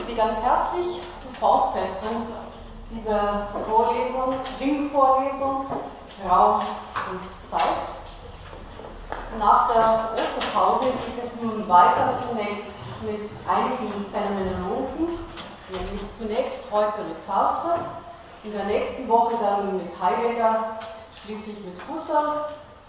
[0.00, 2.26] begrüße Sie ganz herzlich zur Fortsetzung
[2.90, 5.66] dieser Vorlesung, Ringvorlesung
[6.28, 6.60] Raum
[7.10, 7.60] und Zeit.
[9.38, 15.18] Nach der Osterpause geht es nun weiter, zunächst mit einigen Phänomenologen,
[15.70, 17.78] nämlich zunächst heute mit Sartre,
[18.42, 20.78] in der nächsten Woche dann mit Heidegger,
[21.24, 22.44] schließlich mit Husserl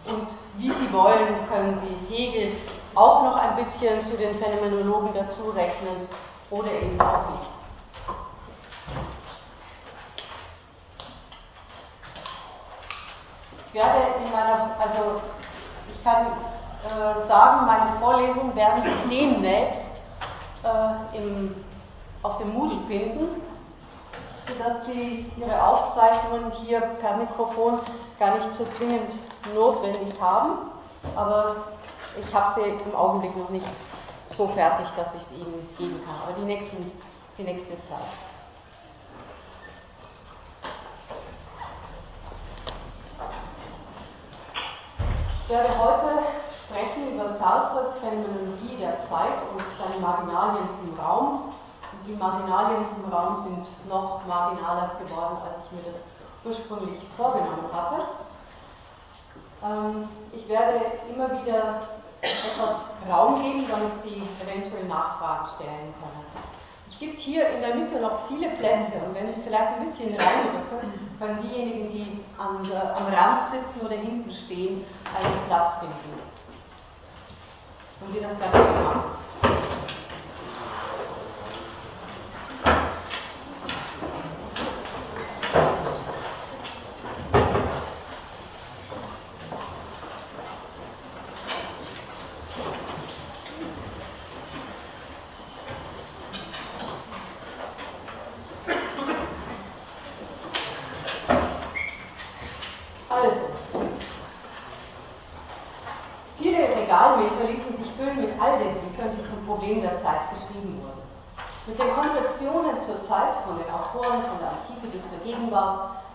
[0.05, 2.53] und wie Sie wollen, können Sie Hegel
[2.95, 6.07] auch noch ein bisschen zu den Phänomenologen dazu rechnen
[6.51, 7.47] oder eben auch nicht.
[13.67, 15.21] Ich werde in meiner, also
[15.93, 16.27] ich kann
[16.83, 20.01] äh, sagen, meine Vorlesungen werden Sie demnächst
[20.63, 21.55] äh, im,
[22.21, 23.41] auf dem Moodle finden,
[24.45, 27.79] sodass Sie Ihre Aufzeichnungen hier per Mikrofon
[28.19, 29.15] gar nicht so zwingend
[29.55, 30.69] notwendig haben.
[31.15, 31.55] Aber
[32.19, 33.65] ich habe sie im Augenblick noch nicht
[34.35, 36.15] so fertig, dass ich es Ihnen geben kann.
[36.23, 36.91] Aber die, nächsten,
[37.37, 37.99] die nächste Zeit.
[45.43, 46.23] Ich werde heute
[46.65, 51.53] sprechen über Sartres Phänomenologie der Zeit und seine Marginalien zum Raum.
[52.07, 56.05] Die Marginalien zum Raum sind noch marginaler geworden, als ich mir das
[56.45, 58.01] ursprünglich vorgenommen hatte.
[59.63, 60.79] Ähm, ich werde
[61.13, 61.81] immer wieder
[62.21, 66.25] etwas Raum geben, damit Sie eventuell Nachfragen stellen können.
[66.87, 70.15] Es gibt hier in der Mitte noch viele Plätze und wenn Sie vielleicht ein bisschen
[70.15, 74.83] reinrücken, können diejenigen, die am, am Rand sitzen oder hinten stehen,
[75.15, 76.19] einen Platz finden.
[78.01, 79.21] Und Sie das dann machen.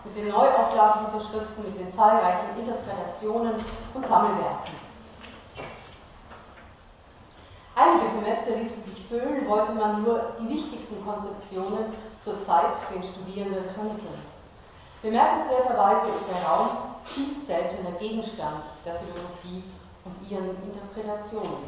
[0.07, 2.55] mit den Neuauflagen dieser Schriften, mit den zahlreichen
[3.17, 4.75] Interpretationen und Sammelwerken.
[7.75, 11.85] Einige Semester ließen sich füllen, wollte man nur die wichtigsten Konzeptionen
[12.23, 14.21] zur Zeit den Studierenden vermitteln.
[15.01, 16.69] Bemerkenswerterweise ist der Raum
[17.05, 19.63] viel seltener Gegenstand der Philosophie
[20.05, 21.63] und ihren Interpretationen.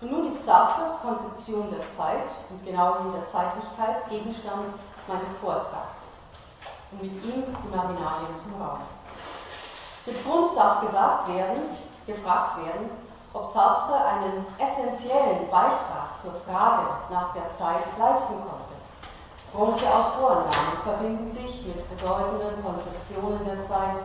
[0.00, 4.74] Und nun ist Sartres Konzeption der Zeit und genau in der Zeitlichkeit Gegenstand
[5.06, 6.18] meines Vortrags
[6.90, 8.80] und mit ihm die Marginalien zum Raum.
[10.06, 11.62] Mit Grund darf gesagt werden,
[12.06, 12.90] gefragt werden,
[13.32, 18.74] ob Sartre einen essentiellen Beitrag zur Frage nach der Zeit leisten konnte.
[19.54, 24.02] Große Autorennamen verbinden sich mit bedeutenden Konzeptionen der Zeit,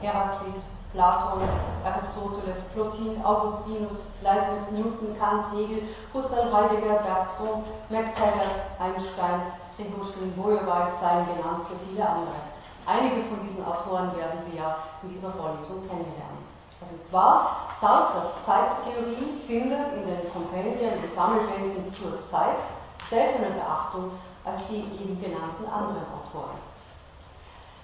[0.00, 1.42] Heraklit, Platon,
[1.84, 5.82] Aristoteles, Plotin, Augustinus, Leibniz, Newton, Kant, Hegel,
[6.14, 9.42] Husserl, Heidegger, Bergson, McTaggart, Einstein,
[9.78, 12.53] Rigoschwin, Wojewald seien genannt für viele andere.
[12.86, 16.44] Einige von diesen Autoren werden Sie ja in dieser Vorlesung kennenlernen.
[16.80, 22.58] Das ist wahr, Sartres Zeittheorie findet in den Kompendien und Sammelbänden zur Zeit
[23.08, 24.10] seltener Beachtung
[24.44, 26.58] als die eben genannten anderen Autoren.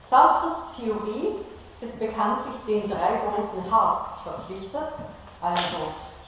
[0.03, 1.37] Sartres Theorie
[1.81, 4.93] ist bekanntlich den drei großen Hs verpflichtet,
[5.41, 5.77] also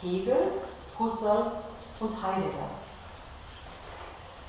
[0.01, 0.53] Hegel,
[0.99, 1.53] Husserl
[2.01, 2.69] und Heidegger.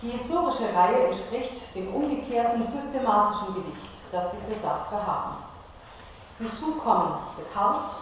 [0.04, 5.36] Die historische Reihe entspricht dem umgekehrten systematischen Gewicht, das sie für Sartre haben.
[6.40, 7.94] Hinzu kommen Descartes,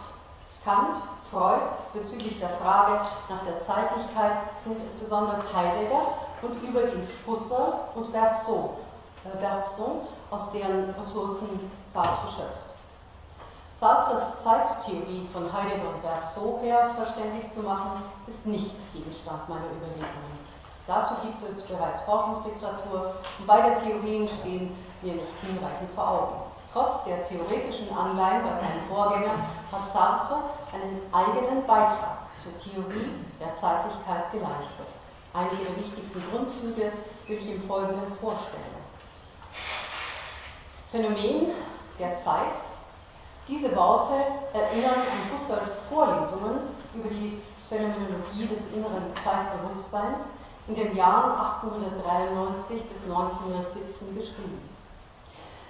[0.66, 0.98] Kant,
[1.30, 1.62] Freud
[1.94, 6.02] bezüglich der Frage nach der Zeitlichkeit sind es besonders Heidegger
[6.42, 8.72] und überdies Husserl und Bergson,
[9.26, 10.02] äh Bergson
[10.32, 12.72] aus deren Ressourcen Sartre schöpft.
[13.74, 20.51] Sartres Zeittheorie von Heidegger und Bergson her verständlich zu machen, ist nicht Gegenstand meiner Überlegungen.
[20.88, 26.36] Dazu gibt es bereits Forschungsliteratur und beide Theorien stehen mir nicht hinreichend vor Augen.
[26.74, 29.34] Trotz der theoretischen Anleihen bei seinem Vorgänger
[29.72, 30.44] hat Sartre
[30.74, 34.88] einen eigenen Beitrag zur Theorie der Zeitlichkeit geleistet.
[35.34, 36.92] Einige der wichtigsten Grundzüge
[37.28, 38.82] will ich im Folgenden vorstellen.
[40.92, 41.52] Phänomen
[42.00, 42.56] der Zeit.
[43.48, 44.14] Diese Worte
[44.54, 46.60] erinnern an Husserls Vorlesungen
[46.94, 50.41] über die Phänomenologie des inneren Zeitbewusstseins,
[50.72, 54.70] in den Jahren 1893 bis 1917 geschrieben.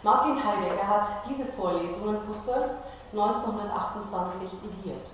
[0.03, 5.07] Martin Heidegger hat diese Vorlesungen Husserls 1928 ediert.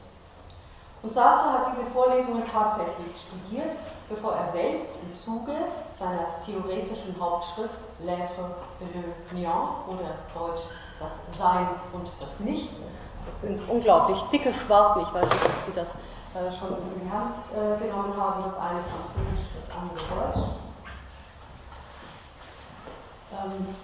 [1.03, 3.71] Und Sartre hat diese Vorlesungen tatsächlich studiert,
[4.09, 5.53] bevor er selbst im Zuge
[5.93, 8.43] seiner theoretischen Hauptschrift L'être
[8.81, 9.47] et le
[9.87, 10.63] oder Deutsch
[10.99, 12.91] das Sein und das Nichts,
[13.25, 15.97] das sind unglaublich dicke Schwarten, ich weiß nicht, ob Sie das
[16.37, 20.45] äh, schon in die Hand äh, genommen haben, das eine Französisch, das andere Deutsch.
[23.33, 23.75] Ähm,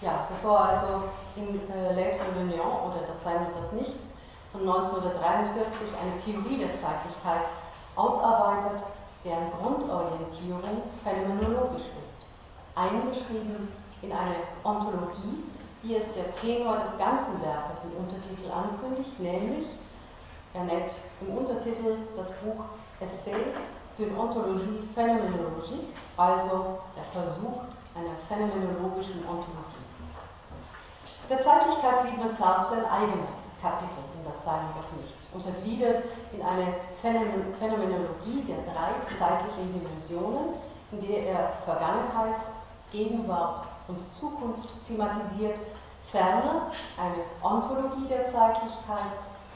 [0.00, 1.04] ja, bevor also
[1.36, 4.18] in äh, L'être le néant oder das Sein und das Nichts
[4.50, 5.64] von 1943
[6.02, 7.46] eine Theorie der Zeitlichkeit
[7.96, 8.86] ausarbeitet,
[9.24, 12.26] deren Grundorientierung phänomenologisch ist,
[12.74, 13.68] eingeschrieben
[14.02, 15.44] in eine Ontologie,
[15.82, 19.66] wie es der Tenor des ganzen Werkes im Untertitel ankündigt, nämlich,
[20.54, 22.64] er nennt im Untertitel das Buch
[23.98, 25.86] d'une Ontologie Phänomenologie,
[26.16, 27.62] also der Versuch
[27.94, 29.84] einer phänomenologischen Ontologie.
[31.30, 36.02] Der Zeitlichkeit widmet Sartre ein eigenes Kapitel in das Sein und das Nichts, untergliedert
[36.32, 36.66] in eine
[37.00, 40.54] Phänomenologie der drei zeitlichen Dimensionen,
[40.92, 42.40] in der er Vergangenheit,
[42.92, 45.58] Gegenwart und Zukunft thematisiert,
[46.10, 49.10] ferner eine Ontologie der Zeitlichkeit,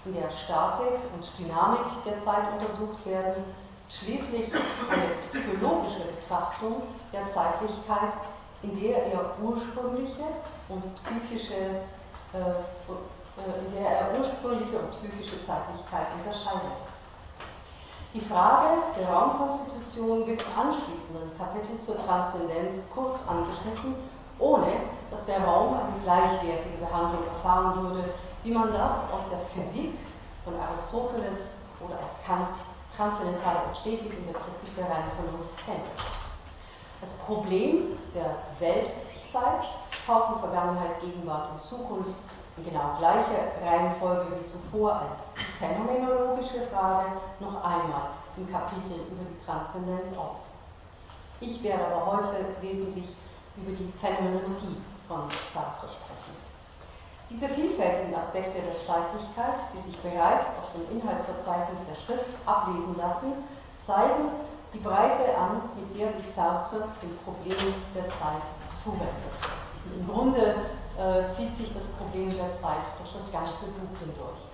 [0.04, 3.44] in der Statik und Dynamik der Zeit untersucht werden,
[3.88, 4.52] schließlich
[4.90, 8.12] eine psychologische Betrachtung der Zeitlichkeit,
[8.62, 10.24] in der er ursprüngliche
[10.68, 11.54] und psychische,
[12.34, 16.76] äh, äh, in der er ursprüngliche und psychische Zeitlichkeit unterscheidet.
[18.14, 23.94] Die Frage der Raumkonstitution wird im anschließenden Kapitel zur Transzendenz kurz angeschnitten,
[24.38, 24.72] ohne
[25.10, 28.04] dass der Raum eine gleichwertige Behandlung erfahren würde,
[28.44, 29.98] wie man das aus der Physik
[30.44, 35.86] von Aristoteles oder aus Kants transzendentaler Ästhetik in der Kritik der reinen Vernunft kennt.
[37.00, 39.70] Das Problem der Weltzeit
[40.04, 42.10] taucht in Vergangenheit, Gegenwart und Zukunft
[42.56, 49.44] in genau gleicher Reihenfolge wie zuvor als phänomenologische Frage noch einmal im Kapitel über die
[49.44, 50.36] Transzendenz auf.
[51.40, 53.14] Ich werde aber heute wesentlich
[53.56, 56.07] über die Phänomenologie von Sartre sprechen.
[57.30, 63.44] Diese vielfältigen Aspekte der Zeitlichkeit, die sich bereits aus dem Inhaltsverzeichnis der Schrift ablesen lassen,
[63.78, 64.32] zeigen,
[64.72, 68.48] die Breite an, mit der sich Sartre dem Problem der Zeit
[68.82, 69.36] zuwendet.
[69.84, 70.56] Und Im Grunde
[70.96, 74.48] äh, zieht sich das Problem der Zeit durch das ganze Buch hindurch.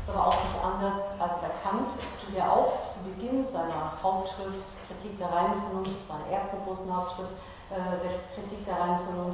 [0.00, 1.96] Ist aber auch nicht anders als bei Kant,
[2.34, 5.64] der auch zu Beginn seiner Hauptschrift Kritik der reinen
[5.96, 7.32] seiner ersten großen Hauptschrift
[7.72, 9.32] äh, der Kritik der reinen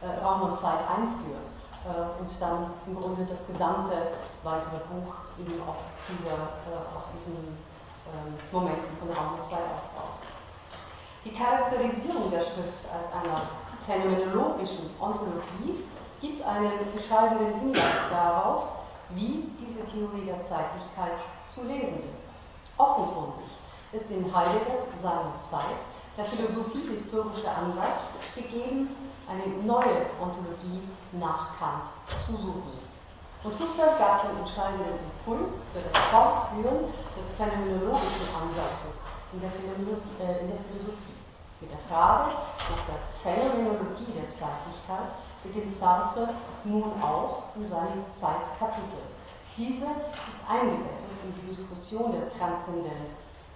[0.00, 3.94] äh, Raum und Zeit einführt und dann im Grunde das gesamte
[4.42, 5.76] weitere Buch eben auf,
[6.08, 6.36] dieser,
[6.68, 10.20] äh, auf diesem ähm, Momenten von Raum und Zeit aufbaut.
[11.24, 13.48] Die Charakterisierung der Schrift als einer
[13.86, 15.84] phänomenologischen Ontologie
[16.20, 18.68] gibt einen entscheidenden Hinweis darauf,
[19.10, 21.16] wie diese Theorie der Zeitlichkeit
[21.48, 22.30] zu lesen ist.
[22.76, 23.50] Offenkundig
[23.92, 25.80] ist in Heideggers seiner Zeit
[26.16, 28.88] der philosophiehistorische Ansatz gegeben,
[29.30, 30.82] eine neue Ontologie
[31.12, 31.86] nach Kant
[32.18, 32.82] zu suchen.
[33.42, 39.00] Und Husserl gab den entscheidenden Impuls für das Fortführen des phänomenologischen Ansatzes
[39.32, 41.16] in der, äh, in der Philosophie.
[41.60, 42.32] Mit der Frage
[42.68, 45.12] nach der Phänomenologie der Zeitlichkeit
[45.42, 46.34] beginnt Sartre
[46.64, 49.04] nun auch in seinem Zeitkapitel.
[49.56, 49.86] Diese
[50.28, 53.12] ist eingebettet in die Diskussion der Transzendent,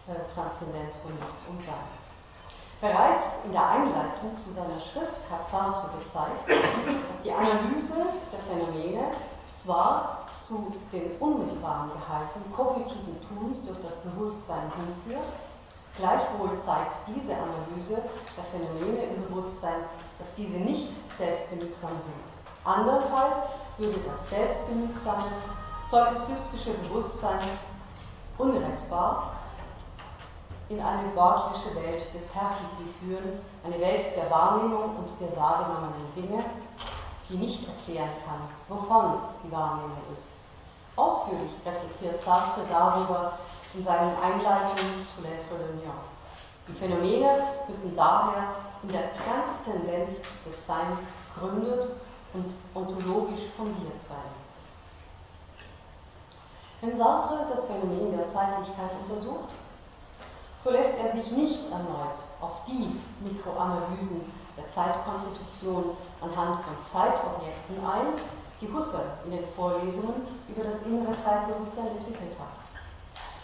[0.09, 2.04] äh, Transzendenz von Nichts und Sein.
[2.85, 9.07] Bereits in der Einleitung zu seiner Schrift hat Sartre gezeigt, dass die Analyse der Phänomene
[9.55, 15.33] zwar zu den unmittelbaren Gehalten kognitiven Tuns durch das Bewusstsein hinführt,
[15.97, 18.03] gleichwohl zeigt diese Analyse
[18.37, 19.81] der Phänomene im Bewusstsein,
[20.19, 22.23] dass diese nicht selbstgenügsam sind.
[22.65, 23.37] Andernfalls
[23.79, 25.33] würde das selbstgenügsame,
[25.89, 27.49] solipsistische Bewusstsein
[28.37, 29.34] unrettbar
[30.69, 36.45] in eine wortliche Welt des Herkiki führen, eine Welt der Wahrnehmung und der wahrgenommenen Dinge,
[37.29, 40.39] die nicht erklären kann, wovon sie Wahrnehmung ist.
[40.97, 43.33] Ausführlich reflektiert Sartre darüber
[43.75, 45.91] in seinen Einleitungen zu L'être de
[46.69, 51.91] Die Phänomene müssen daher in der Transzendenz des Seins gegründet
[52.33, 54.17] und ontologisch fundiert sein.
[56.81, 59.49] Wenn Sartre das Phänomen der Zeitlichkeit untersucht,
[60.57, 68.07] so lässt er sich nicht erneut auf die Mikroanalysen der Zeitkonstitution anhand von Zeitobjekten ein,
[68.61, 72.65] die Husserl in den Vorlesungen über das innere Zeitbewusstsein entwickelt hat.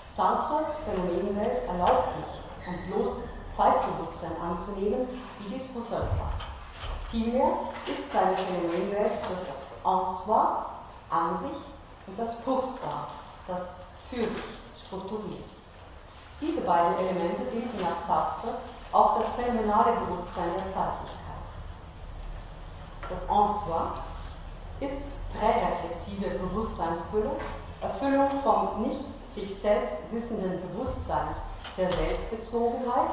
[0.09, 6.47] Sartres Phänomenwelt erlaubt nicht, ein bloßes Zeitbewusstsein anzunehmen, wie dies Husserl tat.
[7.11, 7.51] Vielmehr
[7.87, 10.47] ist seine Phänomenwelt durch das En soi,
[11.11, 11.59] an sich,
[12.07, 12.89] und das Pour soi,
[13.49, 14.45] das für sich
[14.77, 15.60] strukturiert.
[16.41, 18.55] Diese beiden Elemente bilden nach Sartre
[18.93, 21.21] auch das phänomenale Bewusstsein der Zeitlichkeit.
[23.09, 27.37] Das En soi ist präreflexive Bewusstseinsfüllung,
[27.81, 33.11] Erfüllung vom nicht sich selbst wissenden Bewusstseins der Weltbezogenheit,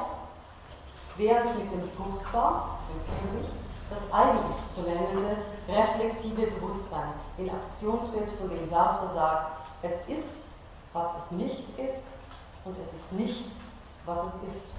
[1.16, 3.48] während mit dem Kursor, dem Physis,
[3.90, 5.36] das eigentlich zu nennende
[5.68, 10.36] reflexive Bewusstsein in Aktionsbild, von dem Sartre sagt, es ist,
[10.92, 12.17] was es nicht ist,
[12.68, 13.46] und es ist nicht,
[14.04, 14.74] was es ist.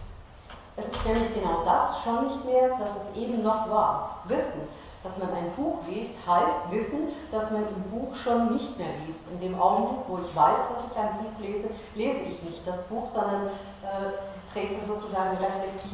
[0.78, 4.20] Es ist nämlich genau das schon nicht mehr, das es eben noch war.
[4.26, 4.62] Wissen,
[5.04, 9.34] dass man ein Buch liest, heißt wissen, dass man im Buch schon nicht mehr liest.
[9.34, 12.88] In dem Augenblick, wo ich weiß, dass ich ein Buch lese, lese ich nicht das
[12.88, 15.92] Buch, sondern äh, trete sozusagen reflexiv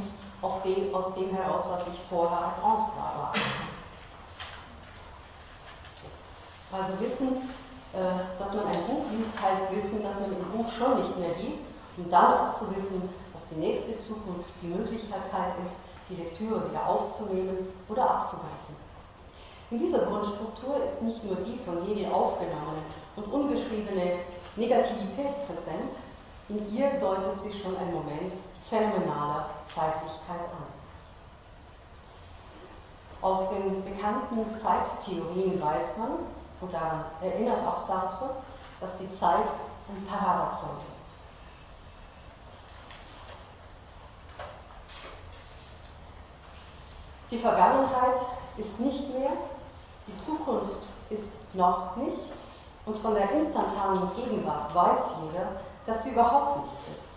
[0.64, 3.34] dem, aus dem heraus, was ich vorher als Angst war.
[6.72, 7.50] Also Wissen,
[7.94, 11.36] äh, dass man ein Buch liest, heißt Wissen, dass man im Buch schon nicht mehr
[11.42, 15.22] liest und dann auch zu wissen, dass die nächste Zukunft die Möglichkeit
[15.64, 15.76] ist,
[16.10, 18.76] die Lektüre wieder aufzunehmen oder abzubrechen.
[19.72, 22.84] In dieser Grundstruktur ist nicht nur die von Hegel aufgenommene
[23.16, 24.20] und ungeschriebene
[24.56, 25.98] Negativität präsent,
[26.50, 28.34] in ihr deutet sich schon ein Moment
[28.70, 30.68] phänomenaler Zeitlichkeit an.
[33.22, 36.12] Aus den bekannten Zeittheorien weiß man,
[36.62, 38.30] und daran erinnert auch Sartre,
[38.80, 39.48] dass die Zeit
[39.90, 41.15] ein Paradoxon ist.
[47.36, 48.22] Die Vergangenheit
[48.56, 49.32] ist nicht mehr,
[50.08, 52.32] die Zukunft ist noch nicht
[52.86, 55.46] und von der instantanen Gegenwart weiß jeder,
[55.86, 57.10] dass sie überhaupt nicht ist.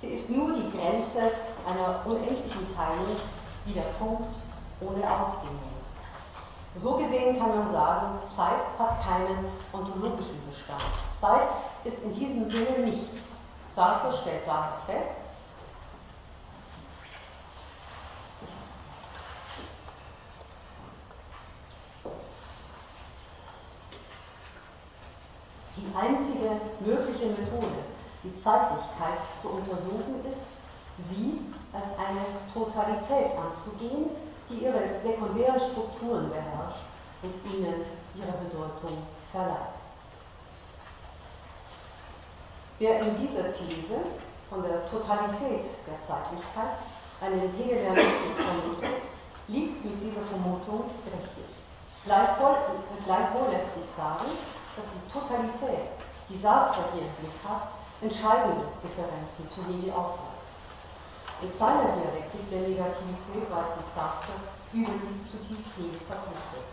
[0.00, 1.32] Sie ist nur die Grenze
[1.66, 3.16] einer unendlichen Teilung,
[3.64, 4.36] wie der Punkt
[4.82, 5.58] ohne Ausdehnung.
[6.76, 10.84] So gesehen kann man sagen, Zeit hat keinen ontologischen Bestand.
[11.12, 11.48] Zeit
[11.82, 13.10] ist in diesem Sinne nicht.
[13.66, 15.26] Sartre stellt daher fest,
[25.76, 26.45] Die einzige
[26.80, 27.84] mögliche Methode,
[28.24, 30.56] die Zeitlichkeit zu untersuchen, ist,
[30.98, 31.40] sie
[31.72, 34.10] als eine Totalität anzugehen,
[34.48, 36.86] die ihre sekundären Strukturen beherrscht
[37.22, 37.82] und ihnen
[38.14, 38.98] ihre Bedeutung
[39.32, 39.76] verleiht.
[42.78, 44.04] Wer in dieser These
[44.50, 46.76] von der Totalität der Zeitlichkeit
[47.20, 49.02] einen Hegelianismus vermutet,
[49.48, 51.48] liegt mit dieser Vermutung richtig.
[52.04, 52.54] Gleichwohl,
[53.04, 54.26] gleichwohl lässt sich sagen,
[54.76, 55.88] dass die Totalität,
[56.28, 57.68] die Sartre hier im Blick hat,
[58.00, 60.56] entscheidende Differenzen zu Hegel aufweist.
[61.42, 64.32] In seiner Dialektik der Negativität weiß sich Sartre
[64.72, 66.66] überdies zutiefst Hegel verpflichtet.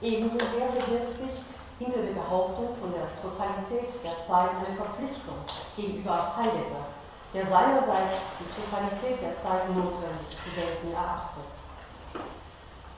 [0.00, 1.44] Ebenso sehr verbirgt sich
[1.78, 5.36] hinter der Behauptung von der Totalität der Zeit eine Verpflichtung
[5.76, 6.88] gegenüber Heidegger,
[7.34, 11.44] der seinerseits die Totalität der Zeit notwendig zu denken erachtet.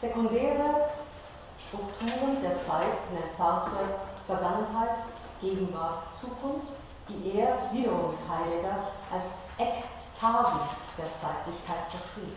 [0.00, 0.91] Sekundäre
[1.73, 5.05] Strukturen der Zeit nennt Sartre Vergangenheit,
[5.41, 6.73] Gegenwart, Zukunft,
[7.09, 8.79] die er wiederum mit Heidegger
[9.12, 10.61] als Ekstasen
[10.97, 12.37] der Zeitlichkeit verschrieb.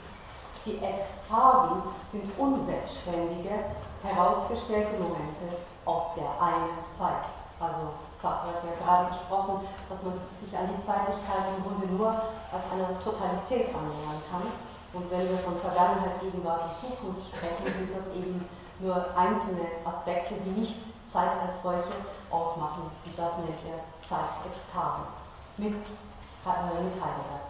[0.65, 3.54] Die Ekstasen sind unselbstständige,
[4.01, 7.30] herausgestellte Momente aus der einen Zeit.
[7.60, 12.10] Also Sartre hat ja gerade gesprochen, dass man sich an die Zeitlichkeit im Grunde nur
[12.10, 14.50] als eine Totalität annähern kann.
[14.92, 18.44] Und wenn wir von Vergangenheit, Gegenwart und Zukunft sprechen, sind das eben
[18.80, 21.94] nur einzelne Aspekte, die nicht Zeit als solche
[22.32, 22.92] ausmachen.
[23.04, 25.02] Und das nennt er Zeitekstase
[25.58, 25.84] mit, mit
[26.46, 27.42] Heidegger.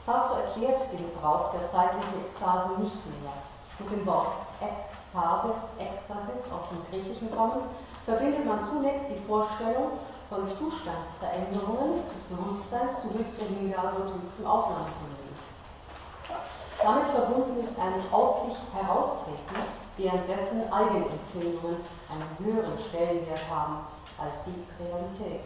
[0.00, 3.32] Sartre erklärt den Gebrauch der zeitlichen Ekstase nicht mehr.
[3.78, 7.62] Mit dem Wort Ekstase, Ekstasis aus dem Griechischen kommen,
[8.04, 9.92] verbindet man zunächst die Vorstellung
[10.28, 15.20] von Zustandsveränderungen des Bewusstseins zu höchster Hingabe und höchstem Aufnahmevermögen.
[16.82, 19.56] Damit verbunden ist ein aus sich heraustreten,
[19.96, 21.76] währenddessen Eigenempfindungen
[22.10, 23.78] einen höheren Stellenwert haben
[24.18, 25.40] als die Realität.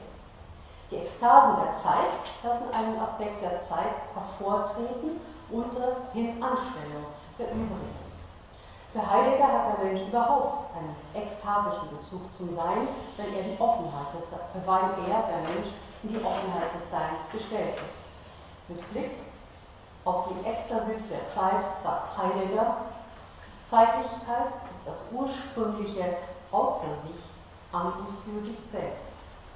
[0.90, 5.20] Die Ekstasen der Zeit lassen einen Aspekt der Zeit hervortreten
[5.50, 7.04] unter Hintanstellung
[7.38, 8.04] der übrigen.
[8.92, 12.86] Für Heidegger hat der Mensch überhaupt einen ekstatischen Bezug zum Sein,
[13.16, 14.30] weil er die Offenheit des,
[14.64, 15.74] weil er, der Mensch,
[16.04, 18.06] in die Offenheit des Seins gestellt ist.
[18.68, 19.10] Mit Blick
[20.04, 22.76] auf die Ekstasis der Zeit sagt Heidegger,
[23.66, 26.16] Zeitlichkeit ist das ursprüngliche
[26.50, 27.16] Außer sich
[27.72, 29.14] an und für sich selbst.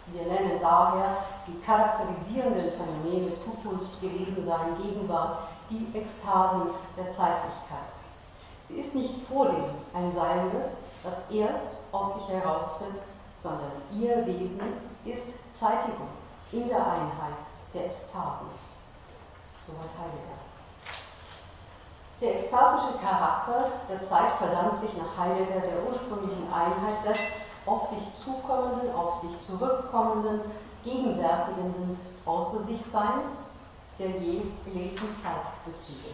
[0.09, 7.89] Wir nennen daher die charakterisierenden Phänomene Zukunft, Gewesensein, Gegenwart, die Ekstasen der Zeitlichkeit.
[8.63, 10.73] Sie ist nicht vor dem ein Seiendes,
[11.05, 13.01] das erst aus sich heraustritt,
[13.35, 14.67] sondern ihr Wesen
[15.05, 16.09] ist Zeitigung
[16.53, 17.39] in der Einheit
[17.75, 18.49] der Ekstasen.
[19.61, 20.48] Soweit Heidegger.
[22.21, 27.19] Der ekstasische Charakter der Zeit verdankt sich nach Heidegger der ursprünglichen Einheit des
[27.65, 30.41] auf sich zukommenden, auf sich zurückkommenden,
[30.83, 33.47] gegenwärtigenden Außer sich Seins
[33.99, 36.11] der je gelebten Zeitbezüge.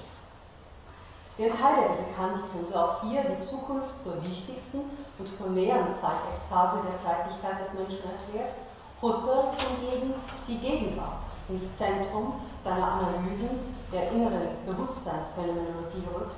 [1.37, 4.83] Während Heidegger bekanntlich und auch hier die Zukunft zur wichtigsten
[5.19, 8.55] und primären Zeitekstase der Zeitlichkeit des Menschen erklärt,
[9.03, 10.15] Husserl hingegen
[10.47, 16.35] die Gegenwart ins Zentrum seiner Analysen der inneren Bewusstseinsphänomenologie rückt,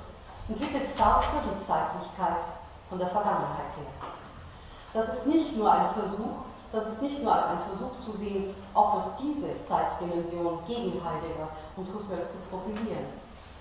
[0.47, 2.45] entwickelt Sartre die Zeitlichkeit
[2.87, 3.91] von der Vergangenheit her.
[4.93, 8.55] Das ist nicht nur ein Versuch, das ist nicht nur als ein Versuch zu sehen,
[8.73, 13.05] auch noch diese Zeitdimension gegen Heidegger und Husserl zu profilieren.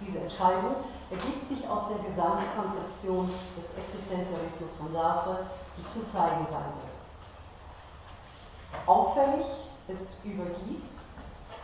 [0.00, 0.76] Diese Entscheidung
[1.10, 5.38] ergibt sich aus der Gesamtkonzeption des Existenzialismus von Sartre,
[5.78, 6.96] die zu zeigen sein wird.
[8.86, 9.46] Auffällig
[9.88, 11.00] ist überdies,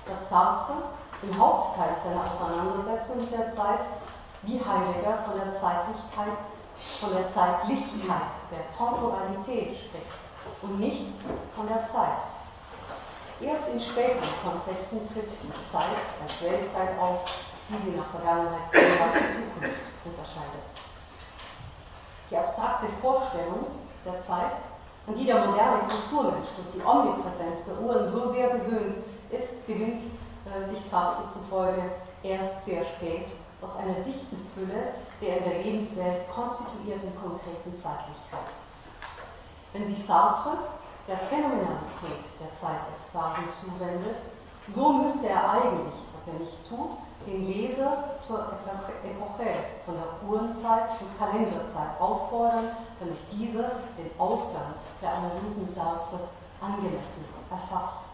[0.06, 0.74] dass Sartre
[1.22, 3.80] im Hauptteil seiner Auseinandersetzung mit der Zeit
[4.42, 6.36] wie Heidegger von der Zeitlichkeit
[7.00, 11.06] von der Zeitlichkeit, der Temporalität spricht und nicht
[11.56, 12.18] von der Zeit.
[13.40, 17.20] Erst in späteren Kontexten tritt die Zeit als Weltzeit auf,
[17.68, 20.62] die sie nach Vergangenheit, und Zukunft unterscheidet.
[22.30, 23.66] Die abstrakte Vorstellung
[24.04, 24.52] der Zeit,
[25.06, 28.96] an die der moderne Kulturmensch durch die Omnipräsenz der Uhren so sehr gewöhnt
[29.30, 30.02] ist, gewinnt
[30.68, 31.82] sich Sartre zufolge
[32.22, 38.50] erst sehr spät aus einer dichten Fülle der in der Lebenswelt konstituierten konkreten Zeitlichkeit.
[39.72, 40.58] Wenn sich Sartre
[41.06, 44.16] der Phänomenalität der Zeitekstasen zuwendet,
[44.68, 46.90] so müsste er eigentlich, was er nicht tut,
[47.26, 48.52] den Leser zur
[49.04, 57.24] Epoche von der Uhrenzeit und Kalenderzeit auffordern, damit dieser den Ausgang der Analysen Sartres angemessen
[57.50, 58.11] erfasst.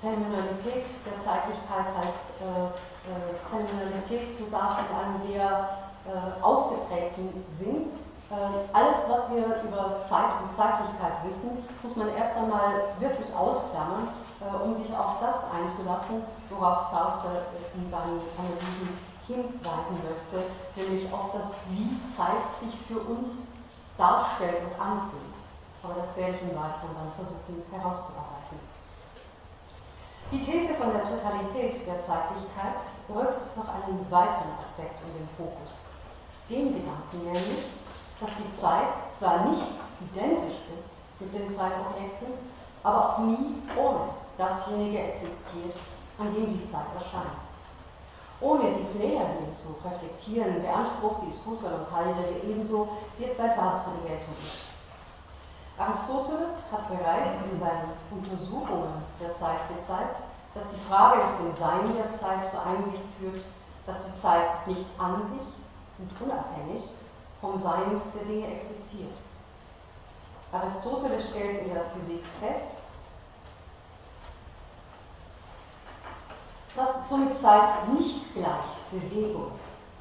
[0.00, 2.70] Phänomenalität der Zeitlichkeit heißt äh,
[3.10, 5.68] äh, Phänomenalität für Sartre in einem sehr
[6.06, 7.90] äh, ausgeprägten Sinn.
[8.30, 8.34] Äh,
[8.72, 14.08] alles, was wir über Zeit und Zeitlichkeit wissen, muss man erst einmal wirklich ausklammern,
[14.40, 18.96] äh, um sich auf das einzulassen, worauf Sartre in seinen Analysen
[19.26, 20.46] hinweisen möchte,
[20.76, 23.54] nämlich auf das, wie Zeit sich für uns
[23.98, 25.36] darstellt und anfühlt.
[25.82, 28.77] Aber das werde ich im Weiteren dann versuchen herauszuarbeiten.
[30.30, 35.88] Die These von der Totalität der Zeitlichkeit rückt noch einen weiteren Aspekt in den Fokus
[36.50, 37.64] den Gedanken nämlich,
[38.20, 39.66] dass die Zeit zwar nicht
[40.00, 42.28] identisch ist mit den Zeitobjekten,
[42.82, 45.74] aber auch nie ohne dasjenige existiert,
[46.18, 47.26] an dem die Zeit erscheint.
[48.40, 52.88] Ohne dies näherhin zu reflektieren, beansprucht dies Husserl und Heidegger ebenso,
[53.18, 54.77] wie es bei Sartre die Geltung ist.
[55.78, 60.20] Aristoteles hat bereits in seinen Untersuchungen der Zeit gezeigt,
[60.54, 63.40] dass die Frage nach dem Sein der Zeit zur Einsicht führt,
[63.86, 65.40] dass die Zeit nicht an sich,
[65.98, 66.84] und unabhängig
[67.40, 69.12] vom Sein der Dinge existiert.
[70.52, 72.84] Aristoteles stellt in der Physik fest,
[76.74, 78.46] dass somit Zeit nicht gleich
[78.90, 79.52] Bewegung,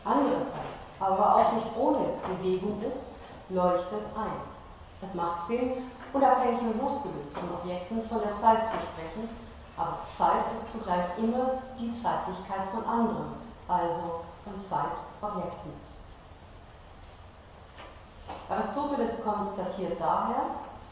[0.06, 3.16] andererseits aber auch nicht ohne Bewegung ist,
[3.50, 4.57] leuchtet ein.
[5.01, 5.71] Es macht Sinn,
[6.12, 9.29] unabhängig und losgelöst von Objekten von der Zeit zu sprechen,
[9.77, 13.36] aber Zeit ist zugleich immer die Zeitlichkeit von anderen,
[13.67, 15.71] also von Zeitobjekten.
[18.49, 20.45] Aristoteles konstatiert daher,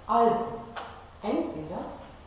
[0.07, 0.45] also
[1.23, 1.79] entweder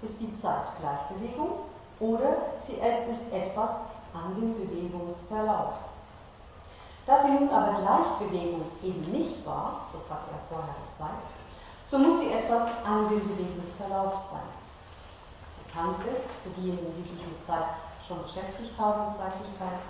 [0.02, 1.58] ist die Zeit Gleichbewegung
[2.00, 3.70] oder sie ist etwas
[4.14, 5.74] an dem Bewegungsverlauf.
[7.06, 11.37] Da sie nun aber Gleichbewegung eben nicht war, das hat er vorher gezeigt,
[11.90, 14.48] so muss sie etwas an dem Bewegungsverlauf sein.
[15.64, 17.64] Bekannt ist, für diejenigen, die sich mit Zeit
[18.06, 19.80] schon beschäftigt haben, Zeitlichkeit,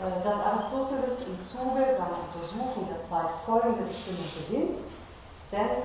[0.00, 4.78] äh, dass Aristoteles im Zuge seiner Untersuchung der Zeit folgende Bestimmung gewinnt,
[5.52, 5.82] denn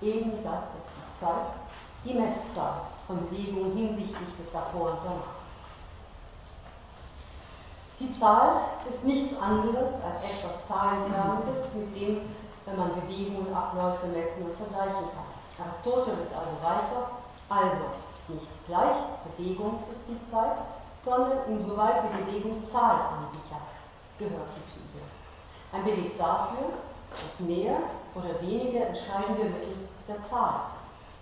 [0.00, 1.52] eben das ist die Zeit,
[2.04, 5.36] die Messzahl von Bewegung hinsichtlich des Davor und Danach.
[7.98, 12.20] Die Zahl ist nichts anderes als etwas Zahlenförmiges, mit dem
[12.66, 15.66] wenn man Bewegungen, Abläufe messen und vergleichen kann.
[15.66, 17.10] Aristoteles also weiter,
[17.48, 17.84] also
[18.28, 18.96] nicht gleich
[19.36, 20.58] Bewegung ist die Zeit,
[21.00, 23.70] sondern insoweit die Bewegung Zahl an sich hat,
[24.18, 25.06] gehört sie zu ihr.
[25.72, 26.72] Ein Beleg dafür,
[27.22, 27.78] dass mehr
[28.14, 30.60] oder weniger entscheiden wir mittels der Zahl.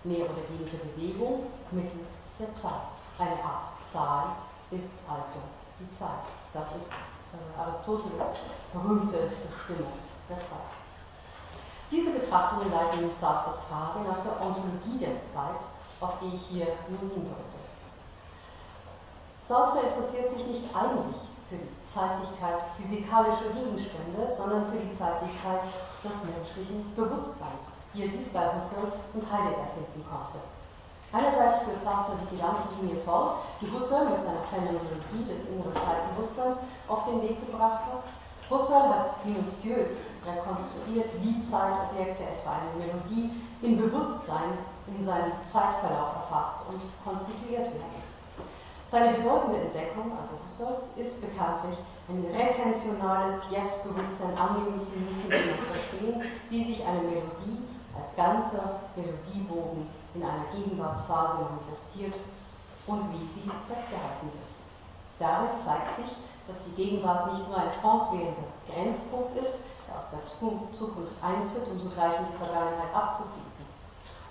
[0.03, 2.89] Mehr oder weniger Bewegung mittels der Zeit.
[3.19, 4.35] Eine Art Zahl
[4.71, 5.41] ist also
[5.79, 6.25] die Zeit.
[6.53, 8.35] Das ist äh, Aristoteles
[8.73, 9.93] berühmte Bestimmung
[10.29, 10.84] der Zeit.
[11.91, 15.61] Diese Betrachtungen leiten in Sartres Frage nach der Ontologie der Zeit,
[16.01, 17.59] auf die ich hier nun hindeute.
[19.47, 25.61] Sartre interessiert sich nicht eigentlich für die Zeitlichkeit physikalischer Gegenstände, sondern für die Zeitlichkeit
[26.03, 30.41] des menschlichen Bewusstseins, wie er dies bei Husserl und Heidegger finden konnte.
[31.13, 37.05] Einerseits führt Sartre die Gedankenlinie fort, die Husserl mit seiner Phänomenologie des inneren Zeitbewusstseins auf
[37.05, 38.09] den Weg gebracht hat.
[38.49, 43.31] Husserl hat minutiös rekonstruiert, wie Zeitobjekte, etwa eine Melodie,
[43.61, 48.05] im Bewusstsein in seinem Zeitverlauf erfasst und konstituiert werden.
[48.87, 51.77] Seine bedeutende Entdeckung, also Husserls, ist bekanntlich
[52.07, 57.65] ein retentionales Jetzt-Bewusstsein annehmen zu müssen, und verstehen, wie sich eine Melodie
[57.97, 62.13] als ganzer Melodiebogen in einer Gegenwartsphase manifestiert
[62.85, 64.53] und wie sie festgehalten wird.
[65.17, 66.11] Darin zeigt sich,
[66.47, 71.79] dass die Gegenwart nicht nur ein fortwährender Grenzpunkt ist, der aus der Zukunft eintritt, um
[71.79, 73.75] sogleich in die Vergangenheit abzufließen.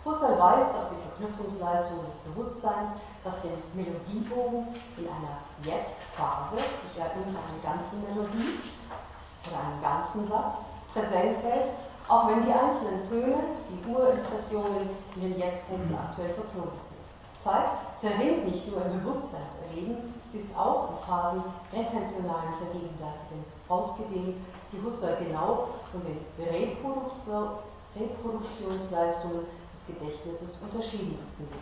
[0.04, 4.66] Husserl weist auf die Verknüpfungsleistung des Bewusstseins, das den Melodiebogen
[4.98, 8.60] in einer Jetzt-Phase, ich erinnere an eine ganze Melodie
[9.48, 11.70] oder einen ganzen Satz, präsent hält,
[12.08, 13.38] auch wenn die einzelnen Töne,
[13.70, 17.03] die Urimpressionen in den Jetzt-Punkten aktuell verknotet sind.
[17.36, 17.66] Zeit
[17.96, 24.36] zerrinnt nicht nur im Bewusstseinserleben, sie ist auch in Phasen retentionalen Vergegenwärtigens ausgedehnt,
[24.72, 26.18] die Husserl genau von den
[27.96, 31.58] Reproduktionsleistungen des Gedächtnisses unterschieden wissen will.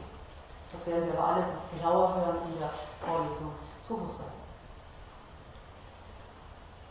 [0.72, 2.70] Das werden Sie aber alles noch genauer hören in der
[3.04, 3.52] Vorlesung
[3.84, 4.32] zu Husserl.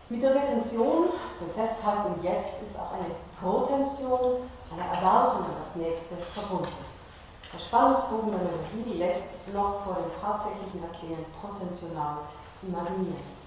[0.09, 4.41] Mit der Retention, dem Festhalten Jetzt, ist auch eine Protension,
[4.71, 6.90] eine Erwartung an das Nächste verbunden.
[7.53, 12.19] Der Spannungsbogen der Melodie lässt noch vor dem tatsächlichen Erklären protensional
[12.61, 13.41] imaginieren.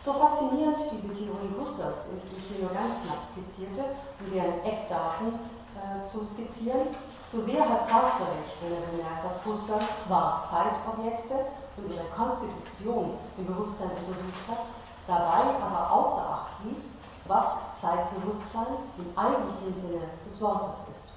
[0.00, 3.82] So faszinierend diese Theorie Husserls ist, die ich hier nur ganz knapp skizzierte,
[4.20, 5.34] um deren Eckdaten
[5.74, 6.94] äh, zu skizzieren,
[7.26, 11.34] so sehr hat Sartre recht, wenn er bemerkt, dass Husserl zwar Zeitobjekte
[11.76, 14.64] und ihre Konstitution im Bewusstsein untersucht hat,
[15.08, 21.07] dabei aber außer Acht ließ, was Zeitbewusstsein im eigentlichen Sinne des Wortes ist.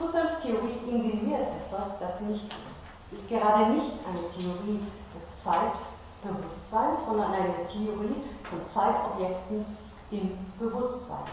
[0.00, 2.76] Husserls Theorie insinuiert etwas, das nicht ist.
[3.12, 4.80] Ist gerade nicht eine Theorie
[5.14, 9.64] des Zeitbewusstseins, sondern eine Theorie von Zeitobjekten
[10.10, 11.26] im Bewusstsein.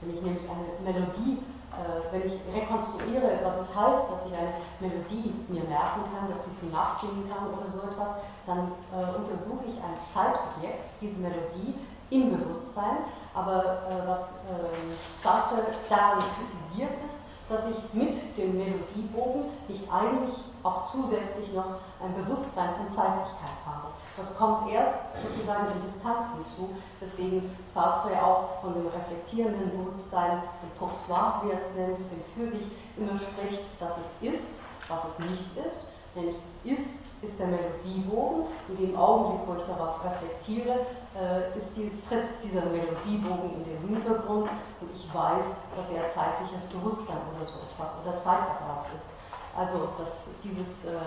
[0.00, 1.38] Wenn ich nämlich eine Melodie
[1.70, 6.48] äh, wenn ich rekonstruiere, was es heißt, dass ich eine Melodie mir merken kann, dass
[6.48, 11.74] ich sie nachsingen kann oder so etwas, dann äh, untersuche ich ein Zeitobjekt, diese Melodie,
[12.10, 13.06] im Bewusstsein.
[13.34, 20.34] Aber äh, was äh, Sartre daran kritisiert ist, dass ich mit dem Melodiebogen nicht eigentlich
[20.62, 23.88] auch zusätzlich noch ein Bewusstsein von Zeitlichkeit habe.
[24.16, 30.70] Das kommt erst sozusagen in Distanz hinzu, weswegen Sartre auch von dem reflektierenden Bewusstsein, dem
[30.78, 32.66] Poursoir, wie er es nennt, dem für sich
[32.96, 38.46] immer spricht, dass es ist, was es nicht ist, nämlich ist, ist der Melodiebogen.
[38.68, 43.88] In dem Augenblick, wo ich darauf reflektiere, äh, ist die, tritt dieser Melodiebogen in den
[43.88, 44.48] Hintergrund
[44.80, 49.14] und ich weiß, dass er zeitliches Bewusstsein oder so etwas oder Zeitablauf ist.
[49.56, 50.98] Also, dass dieses äh,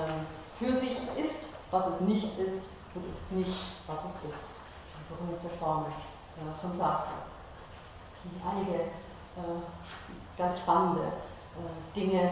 [0.59, 2.63] für sich ist, was es nicht ist,
[2.95, 4.51] und ist nicht, was es ist.
[4.99, 7.13] Die berühmte Formel äh, vom Sartre,
[8.23, 8.89] die einige äh,
[10.37, 12.31] ganz spannende äh, Dinge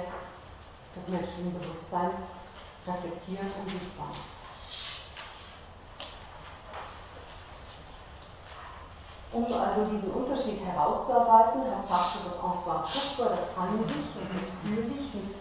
[0.95, 2.35] des menschlichen Bewusstseins
[2.87, 4.11] reflektiert und sichtbar.
[9.33, 14.49] Um also diesen Unterschied herauszuarbeiten, hat Sartre das Ensemble Kurzor, das an sich und das
[14.59, 15.31] für sich mit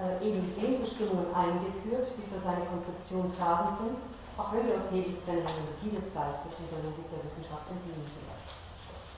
[0.00, 3.96] äh, eben den Bestimmungen eingeführt, die für seine Konzeption tragend sind
[4.36, 8.26] auch wenn sie aus Hegels Phänomenologie des Geistes und der Logik der Wissenschaft entliehen sind.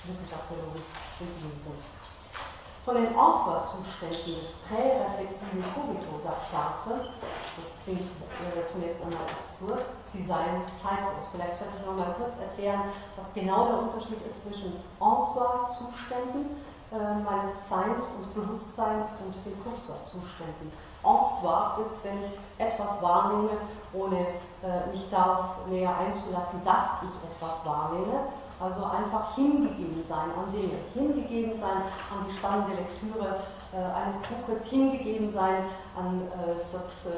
[0.04, 0.84] Wissenschaft der Logik
[1.20, 1.95] entliehen sind.
[2.86, 7.08] Von den Auswahlzuständen des präreflexiven Cogito sagt Sartre,
[7.58, 11.30] das klingt äh, zunächst einmal absurd, sie seien zeitlos.
[11.32, 12.82] Vielleicht sollte ich noch mal kurz erklären,
[13.16, 20.70] was genau der Unterschied ist zwischen En-soi-Zuständen äh, meines Seins und Bewusstseins und den Kursor-Zuständen.
[21.02, 23.50] En-soi ist, wenn ich etwas wahrnehme,
[23.94, 24.20] ohne
[24.62, 28.30] äh, mich darauf näher einzulassen, dass ich etwas wahrnehme.
[28.58, 31.76] Also einfach hingegeben sein an Dinge, hingegeben sein
[32.10, 33.36] an die spannende Lektüre
[33.72, 35.64] äh, eines Buches, hingegeben sein
[35.94, 37.10] an, äh, das, äh,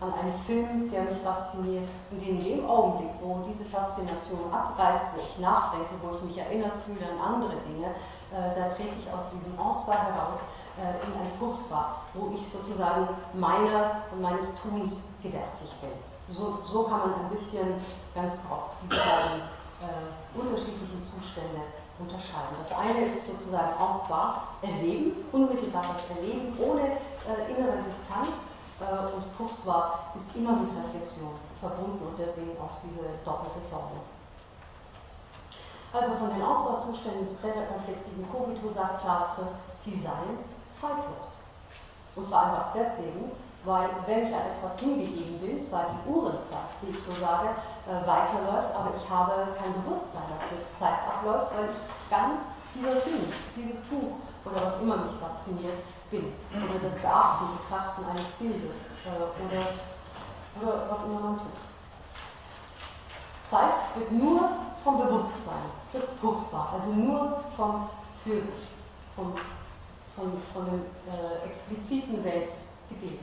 [0.00, 1.84] an einen Film, der mich fasziniert.
[2.10, 6.76] Und in dem Augenblick, wo diese Faszination abreißt, wo ich nachdenke, wo ich mich erinnert
[6.84, 7.88] fühle an andere Dinge,
[8.32, 10.40] äh, da trete ich aus diesem Ensoir heraus
[10.78, 15.90] äh, in ein Kurswar, wo ich sozusagen meiner und meines Tuns gewärtig bin.
[16.28, 17.74] So, so kann man ein bisschen
[18.14, 19.40] ganz grob diese beiden
[19.82, 21.60] äh, unterschiedlichen Zustände
[21.98, 22.56] unterscheiden.
[22.58, 24.26] Das eine ist sozusagen en soi,
[24.62, 26.96] Erleben, unmittelbares Erleben ohne
[27.28, 29.82] äh, innere Distanz äh, und soi
[30.16, 34.00] ist immer mit Reflexion verbunden und deswegen auch diese doppelte Formel.
[35.92, 39.48] Also von den Ausdauerzuständen des präreflexiven Kogito sagt Sartre,
[39.80, 40.38] sie seien
[40.80, 41.48] zeitlos.
[42.14, 43.30] Und zwar einfach deswegen,
[43.64, 47.50] weil wenn ich an etwas hingegeben bin, zwar die Uhrenzeit, wie ich so sage,
[47.86, 52.40] weiterläuft, aber ich habe kein Bewusstsein, dass jetzt Zeit abläuft, weil ich ganz
[52.74, 56.32] dieser Ding, dieses Buch oder was immer mich fasziniert, bin.
[56.52, 59.66] Oder das Beachten, Betrachten eines Bildes äh, oder,
[60.60, 61.46] oder was immer man tut.
[63.48, 64.48] Zeit wird nur
[64.84, 65.62] vom Bewusstsein
[65.92, 67.88] des Buchs war, also nur vom
[68.22, 68.66] Für sich,
[69.16, 69.34] vom,
[70.14, 73.20] von, von dem äh, expliziten Selbst gebildet.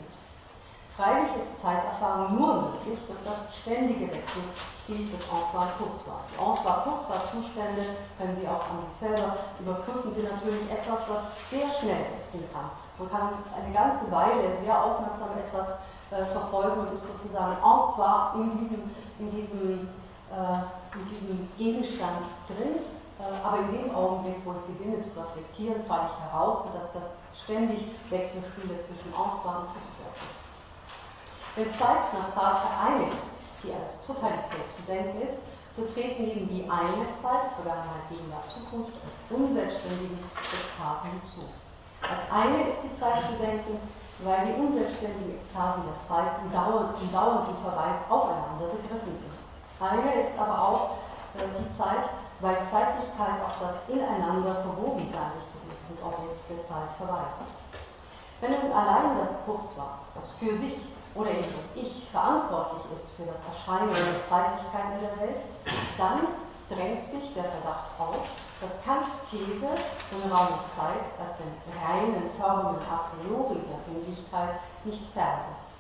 [0.98, 6.26] Freilich ist Zeiterfahrung nur möglich durch das ständige Wechselspiel des En-soi-Kurzwahl.
[6.34, 7.86] Die En-soi-Kurzwahl-Zustände
[8.18, 12.74] können Sie auch an sich selber überprüfen, sind natürlich etwas, was sehr schnell wechseln kann.
[12.98, 18.42] Man kann eine ganze Weile sehr aufmerksam etwas äh, verfolgen und ist sozusagen en soi
[18.42, 18.82] in diesem,
[19.20, 19.88] in diesem,
[20.34, 22.82] äh, in diesem Gegenstand drin.
[23.22, 27.18] Äh, aber in dem Augenblick, wo ich beginne zu reflektieren, falle ich heraus, sodass das
[27.44, 30.47] ständig Wechselspiele zwischen en soi und Kurzwahl sind.
[31.58, 36.46] Wenn Zeit nach Sartre eine ist, die als Totalität zu denken ist, so treten eben
[36.54, 40.22] die eine Zeit, Vergangenheit, Gegenwart, Zukunft, als unselbstständigen
[40.54, 41.50] Ekstasen hinzu.
[42.06, 43.74] Als eine ist die Zeit zu denken,
[44.22, 49.42] weil die unselbstständigen Ekstasen der Zeit im, Dauer, im dauernden Verweis aufeinander begriffen sind.
[49.82, 51.02] Eine ist aber auch
[51.42, 52.06] äh, die Zeit,
[52.38, 57.50] weil Zeitlichkeit auf das Ineinander verwoben sein des Subjekts und Objekts der Zeit verweist.
[58.46, 63.18] Wenn nun allein das Kurz war, das für sich oder eben das Ich verantwortlich ist
[63.18, 65.42] für das Erscheinen der Zeitlichkeiten der Welt,
[65.98, 66.28] dann
[66.70, 68.30] drängt sich der Verdacht auf,
[68.62, 69.70] dass Kants These
[70.10, 75.78] von Raum und Zeit als den reinen Formen a priori der Sinnlichkeit nicht fern ist.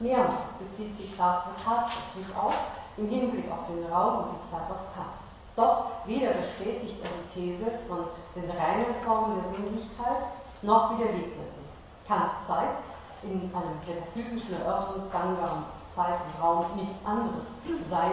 [0.00, 2.54] Mehrmals bezieht sich Sartre tatsächlich auch
[2.96, 5.20] im Hinblick auf den Raum und die Zeit auf Kant.
[5.56, 11.50] Doch weder bestätigt er die These von den reinen Formen der Sinnlichkeit, noch widerlegt er
[11.50, 11.68] sie.
[12.08, 12.80] Kant zeigt,
[13.22, 17.44] in einem metaphysischen Erörterungsgang warum Zeit und Raum nichts anderes
[17.88, 18.12] sein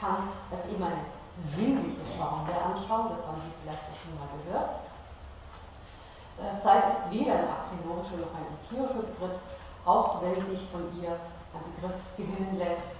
[0.00, 1.04] kann als eben eine
[1.38, 4.70] sinnliche Form der Anschauung, das haben Sie vielleicht schon mal gehört.
[6.38, 9.38] Äh, Zeit ist weder ein a priorischer noch ein empirischer Begriff,
[9.84, 12.95] auch wenn sich von ihr ein Begriff gewinnen lässt,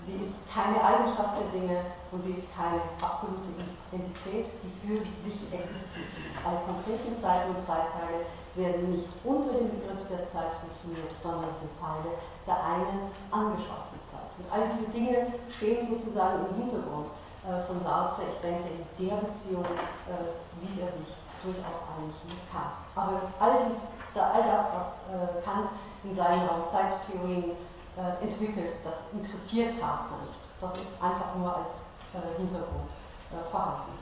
[0.00, 1.80] Sie ist keine Eigenschaft der Dinge
[2.12, 3.48] und sie ist keine absolute
[3.90, 6.06] Identität, die für sich existiert.
[6.44, 11.72] Alle konkreten Zeiten und Zeitteile werden nicht unter dem Begriff der Zeit subsumiert, sondern sind
[11.72, 12.12] Teile
[12.46, 14.30] der einen angeschauten Zeit.
[14.38, 17.08] Und all diese Dinge stehen sozusagen im Hintergrund
[17.48, 18.22] äh, von Sartre.
[18.32, 21.08] Ich denke, in der Beziehung äh, sieht er sich
[21.42, 22.74] durchaus einig mit Kant.
[22.94, 25.68] Aber all, dies, all das, was äh, Kant
[26.04, 27.56] in seinen Raumzeittheorien
[27.96, 28.72] äh, entwickelt.
[28.84, 30.38] Das interessiert Sartre nicht.
[30.60, 32.90] Das ist einfach nur als äh, Hintergrund
[33.32, 33.92] äh, vorhanden.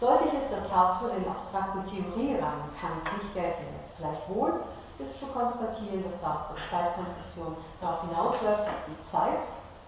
[0.00, 3.98] Deutlich ist, dass Sartre den abstrakten Theorierahmen Kants nicht gelten lässt.
[3.98, 4.60] Gleichwohl
[4.98, 9.44] ist zu konstatieren, dass Sartres Zeitkonzeption darauf hinausläuft, dass die Zeit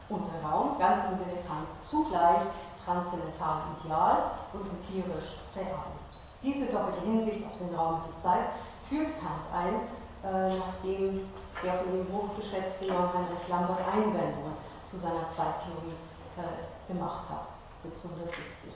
[0.08, 2.42] und der Raum ganz im Sinne Kants zugleich
[2.84, 6.18] transzendental ideal und empirisch real ist.
[6.42, 8.50] Diese doppelte Hinsicht auf den Raum und die Zeit
[8.88, 9.86] führt Kant ein,
[10.22, 11.28] äh, nachdem
[11.62, 14.52] der von dem hochgeschätzte Johann Heinrich Lambert Einwendungen
[14.84, 15.96] zu seiner Zeittheorie
[16.36, 17.46] äh, gemacht hat,
[17.82, 18.72] 1770.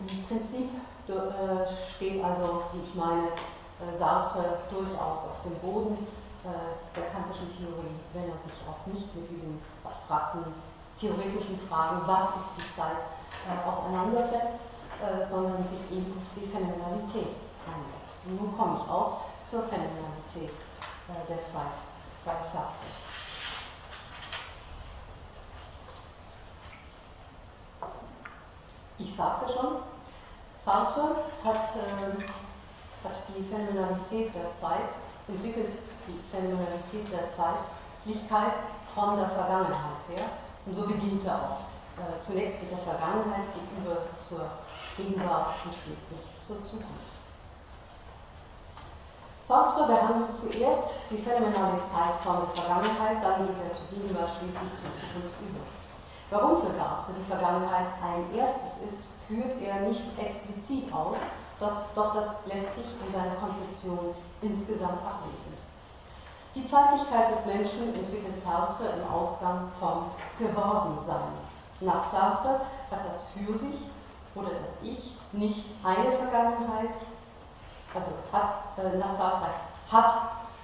[0.00, 0.70] Im Prinzip
[1.08, 5.98] äh, steht also, wie ich meine, äh, Sartre durchaus auf dem Boden
[6.44, 6.48] äh,
[6.96, 10.44] der kantischen Theorie, wenn er sich auch nicht mit diesen abstrakten
[10.98, 12.98] theoretischen Fragen, was ist die Zeit,
[13.46, 14.60] äh, auseinandersetzt,
[15.30, 17.36] sondern sich eben die Phänomenalität
[17.68, 18.24] einlässt.
[18.26, 21.78] Und nun komme ich auch zur Phänomenalität äh, der Zeit
[22.24, 22.86] bei Sartre.
[28.98, 29.76] Ich sagte schon,
[30.58, 34.90] Sartre hat, äh, hat die Phänomenalität der Zeit
[35.28, 35.72] entwickelt,
[36.06, 38.54] die Phänomenalität der Zeitlichkeit
[38.94, 40.24] von der Vergangenheit her.
[40.66, 41.68] Und so beginnt er auch.
[41.98, 44.48] Äh, zunächst mit der Vergangenheit gegenüber zur
[44.96, 47.17] Gegenwart und schließlich zur Zukunft.
[49.48, 54.76] Sartre behandelt zuerst die phänomenale Zeit von der Vergangenheit, dann geht er zu Gegenwart, schließlich
[54.76, 55.64] zur Zukunft über.
[56.28, 61.16] Warum für Sartre die Vergangenheit ein erstes ist, führt er nicht explizit aus,
[61.60, 65.56] das, doch das lässt sich in seiner Konzeption insgesamt ablesen.
[66.54, 71.32] Die Zeitlichkeit des Menschen entwickelt Sartre im Ausgang vom Gewordensein.
[71.80, 73.80] Nach Sartre hat das für sich
[74.34, 76.90] oder das Ich nicht eine Vergangenheit,
[77.94, 79.48] also hat, äh, nach Sartre
[79.90, 80.12] hat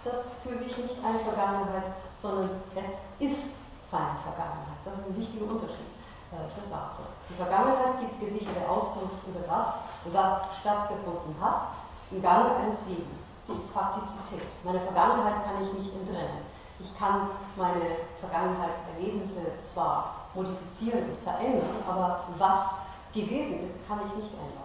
[0.04, 1.84] das für sich nicht eine Vergangenheit,
[2.18, 4.78] sondern es ist seine Vergangenheit.
[4.84, 5.88] Das ist ein wichtiger Unterschied
[6.32, 7.04] äh, für Sartre.
[7.30, 9.74] Die Vergangenheit gibt gesicherte Auskunft über das,
[10.12, 11.68] was stattgefunden hat,
[12.10, 13.38] im Gang eines Lebens.
[13.44, 14.46] Sie ist Faktizität.
[14.64, 16.44] Meine Vergangenheit kann ich nicht entrinnen.
[16.80, 22.70] Ich kann meine Vergangenheitserlebnisse zwar modifizieren und verändern, aber was
[23.14, 24.63] gewesen ist, kann ich nicht ändern.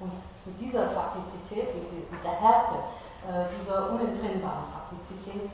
[0.00, 0.12] Und
[0.46, 2.76] mit dieser Faktizität, mit, der Härte
[3.28, 5.50] äh, dieser unentrinnbaren Faktizität,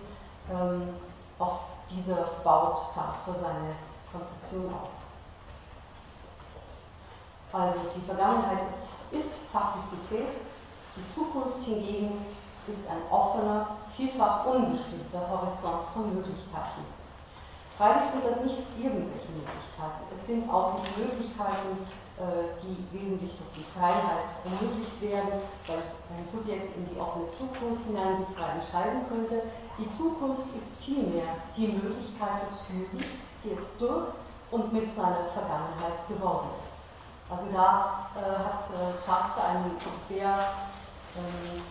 [0.51, 0.95] ähm,
[1.39, 3.75] auf dieser baut Sartre seine
[4.13, 4.89] Konzeption auf.
[7.53, 10.29] Also die Vergangenheit ist, ist Faktizität,
[10.97, 12.25] die Zukunft hingegen
[12.67, 16.83] ist ein offener, vielfach unbestimmter Horizont von Möglichkeiten.
[17.77, 20.03] Freilich sind das nicht irgendwelche Möglichkeiten.
[20.13, 21.87] Es sind auch nicht Möglichkeiten,
[22.63, 28.17] die wesentlich durch die Freiheit ermöglicht werden, weil ein Subjekt in die offene Zukunft hinein
[28.17, 29.43] sich frei entscheiden könnte.
[29.79, 33.05] Die Zukunft ist vielmehr die Möglichkeit des sich,
[33.45, 34.09] die es durch
[34.51, 36.89] und mit seiner Vergangenheit geworden ist.
[37.29, 39.77] Also da äh, hat äh, Sartre einen
[40.09, 40.33] sehr
[41.17, 41.63] ähm,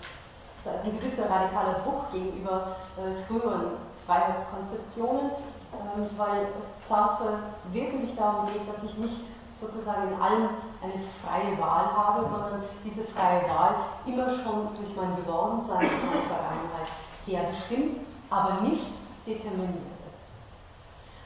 [0.65, 3.77] da ist ein gewisser radikaler Druck gegenüber äh, früheren
[4.07, 5.29] Freiheitskonzeptionen,
[5.73, 7.37] ähm, weil es Sartre
[7.71, 9.25] wesentlich darum geht, dass ich nicht
[9.59, 10.49] sozusagen in allem
[10.81, 16.27] eine freie Wahl habe, sondern diese freie Wahl immer schon durch mein Gewordensein in meiner
[16.27, 16.87] Vergangenheit
[17.25, 17.97] her bestimmt,
[18.29, 18.87] aber nicht
[19.25, 20.31] determiniert ist.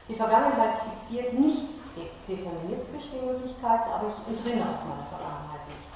[0.08, 1.66] Die Vergangenheit fixiert nicht
[2.26, 5.90] deterministisch die Möglichkeiten, aber ich entrinne auf meine Vergangenheit nicht.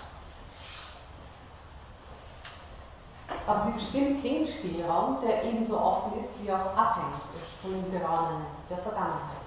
[3.46, 7.90] Aber sie bestimmt den Spielraum, der ebenso offen ist wie auch abhängig ist von den
[7.90, 9.43] Bewahrsungen der Vergangenheit.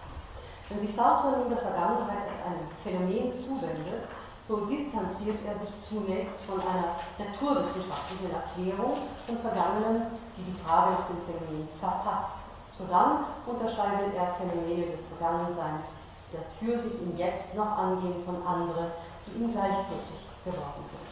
[0.70, 4.04] Wenn sich Sartre nun der Vergangenheit als ein Phänomen zuwendet,
[4.42, 11.08] so distanziert er sich zunächst von einer naturwissenschaftlichen Erklärung von Vergangenen, die die Frage nach
[11.08, 12.48] dem Phänomen verfasst.
[12.72, 15.86] Sodann unterscheidet er Phänomene des Vergangenseins,
[16.32, 18.92] die das für sich im Jetzt noch angehen von anderen,
[19.26, 21.08] die ihm gleichgültig geworden sind.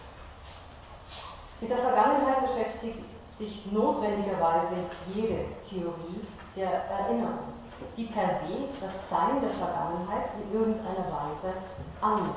[1.61, 4.75] Mit der Vergangenheit beschäftigt sich notwendigerweise
[5.13, 6.21] jede Theorie
[6.55, 7.54] der Erinnerung,
[7.97, 11.53] die per se das Sein der Vergangenheit in irgendeiner Weise
[12.01, 12.35] annimmt.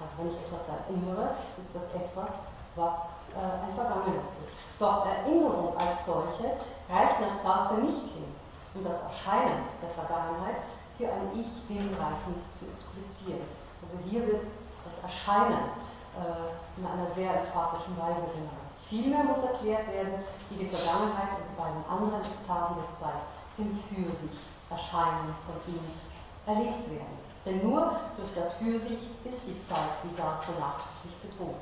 [0.00, 4.56] Also wenn ich etwas erinnere, ist das etwas, was äh, ein Vergangenes ist.
[4.78, 6.56] Doch Erinnerung als solche
[6.90, 8.28] reicht nach Sartre nicht hin,
[8.74, 10.56] um das Erscheinen der Vergangenheit
[10.96, 13.46] für ein Ich hinreichend zu explizieren.
[13.82, 14.46] Also hier wird
[14.84, 15.68] das Erscheinen
[16.16, 18.72] äh, in einer sehr emphatischen Weise genannt.
[18.88, 20.14] Vielmehr muss erklärt werden,
[20.50, 23.22] wie die Vergangenheit und die beiden anderen Ekstasen der Zeit
[23.56, 24.36] dem Für sich
[24.70, 25.84] Erscheinen von ihm
[26.46, 27.24] erlebt werden.
[27.44, 31.56] Denn nur durch das Für sich ist die Zeit, wie Sartre nachdrücklich betont.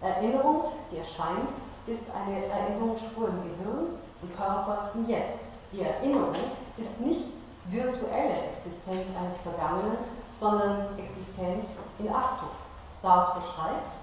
[0.00, 1.48] Erinnerung, die erscheint,
[1.86, 3.86] ist eine Erinnerungsspur im Gehirn,
[4.22, 5.52] im Körper, im Jetzt.
[5.72, 6.34] Die Erinnerung
[6.76, 7.28] ist nicht
[7.66, 9.96] virtuelle Existenz eines Vergangenen,
[10.32, 11.66] sondern Existenz
[11.98, 12.48] in Achtung.
[12.94, 13.94] Sartre schreibt,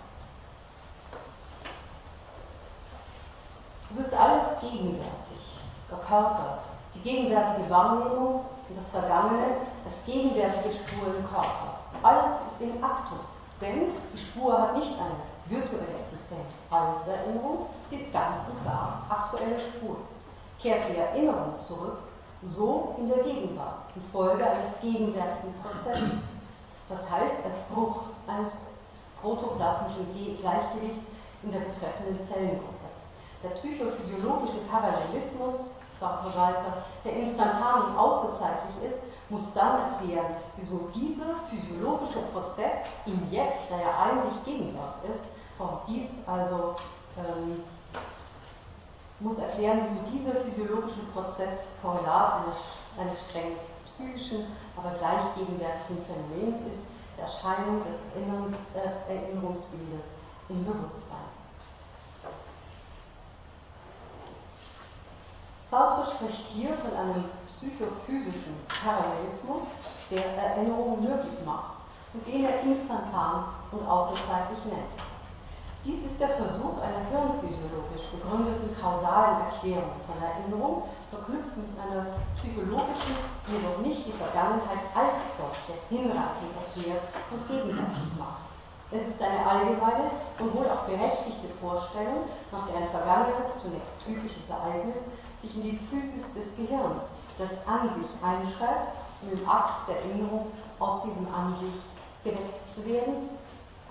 [3.90, 5.60] es ist alles gegenwärtig,
[5.90, 6.60] der Körper,
[7.04, 8.36] die gegenwärtige Wahrnehmung
[8.70, 11.80] und das Vergangene, das gegenwärtige Spur im Körper.
[12.04, 13.20] Alles ist in Aktung,
[13.62, 19.06] denn die Spur hat nicht eine virtuelle Existenz als Erinnerung, sie ist ganz und gar
[19.10, 19.98] aktuelle Spur.
[20.62, 22.00] Kehrt die Erinnerung zurück,
[22.42, 26.40] so in der Gegenwart, infolge eines gegenwärtigen Prozesses.
[26.88, 28.60] Das heißt, als Bruch eines
[29.22, 30.08] protoplasmischen
[30.42, 31.12] Gleichgewichts
[31.44, 32.74] in der betreffenden Zellengruppe.
[33.44, 42.20] Der psychophysiologische Parallelismus, weiter, der instantan und außerzeitlich ist, muss dann erklären, wieso dieser physiologische
[42.34, 45.26] Prozess im Jetzt, der ja eigentlich Gegenwart ist,
[45.60, 46.76] auch dies also
[47.18, 47.62] ähm,
[49.20, 52.58] muss erklären, wieso dieser physiologische Prozess Korrelat eines,
[52.98, 54.46] eines streng psychischen,
[54.78, 61.39] aber gleich gegenwärtigen Phänomens ist, der Erscheinung des äh, Erinnerungsbildes im Bewusstsein.
[65.70, 71.78] Sartre spricht hier von einem psychophysischen Parallelismus, der Erinnerung möglich macht
[72.14, 74.98] und den er instantan und außerzeitlich nennt.
[75.86, 83.16] Dies ist der Versuch einer hirnphysiologisch begründeten kausalen Erklärung von Erinnerung, verknüpft mit einer psychologischen,
[83.48, 88.50] jedoch nicht die Vergangenheit als solche hinreichend erklärt und gegenwärtig macht.
[88.92, 90.10] Es ist eine allgemeine
[90.40, 95.12] und wohl auch berechtigte Vorstellung, nach der ein vergangenes, zunächst psychisches Ereignis
[95.42, 98.90] sich in die Physis des Gehirns, das an sich einschreibt
[99.22, 101.74] um im Akt der Erinnerung aus diesem An sich
[102.24, 103.30] geweckt zu werden,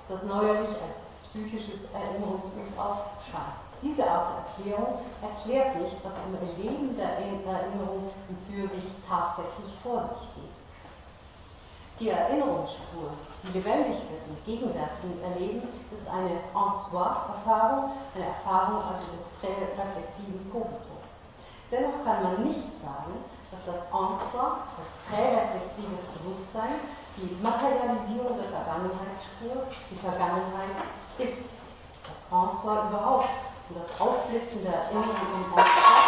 [0.09, 3.61] das neuerlich als psychisches Erinnerungsbild aufscheint.
[3.83, 8.11] Diese Art der Erklärung erklärt nicht, was im Erleben der Erinnerung
[8.49, 10.48] für sich tatsächlich vor sich geht.
[12.01, 13.11] Die Erinnerungsspur,
[13.43, 20.95] die lebendig wird im gegenwärtigen Erleben, ist eine En-soi-Erfahrung, eine Erfahrung also des präreflexiven Kogito.
[21.73, 23.19] Dennoch kann man nicht sagen,
[23.51, 26.79] dass das En-soi, das präreflexives Bewusstsein,
[27.17, 30.79] die Materialisierung der Vergangenheitsspur, die Vergangenheit
[31.19, 31.55] ist.
[32.07, 33.29] Das En-soi überhaupt
[33.71, 36.08] und das Aufblitzen der Erinnerung im En-soi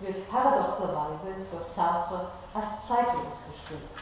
[0.00, 3.92] wird paradoxerweise durch Sartre als zeitlos bestimmt.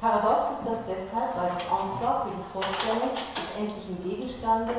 [0.00, 4.76] Paradox ist das deshalb, weil das En-soi für die Vorstellung des endlichen Gegenstandes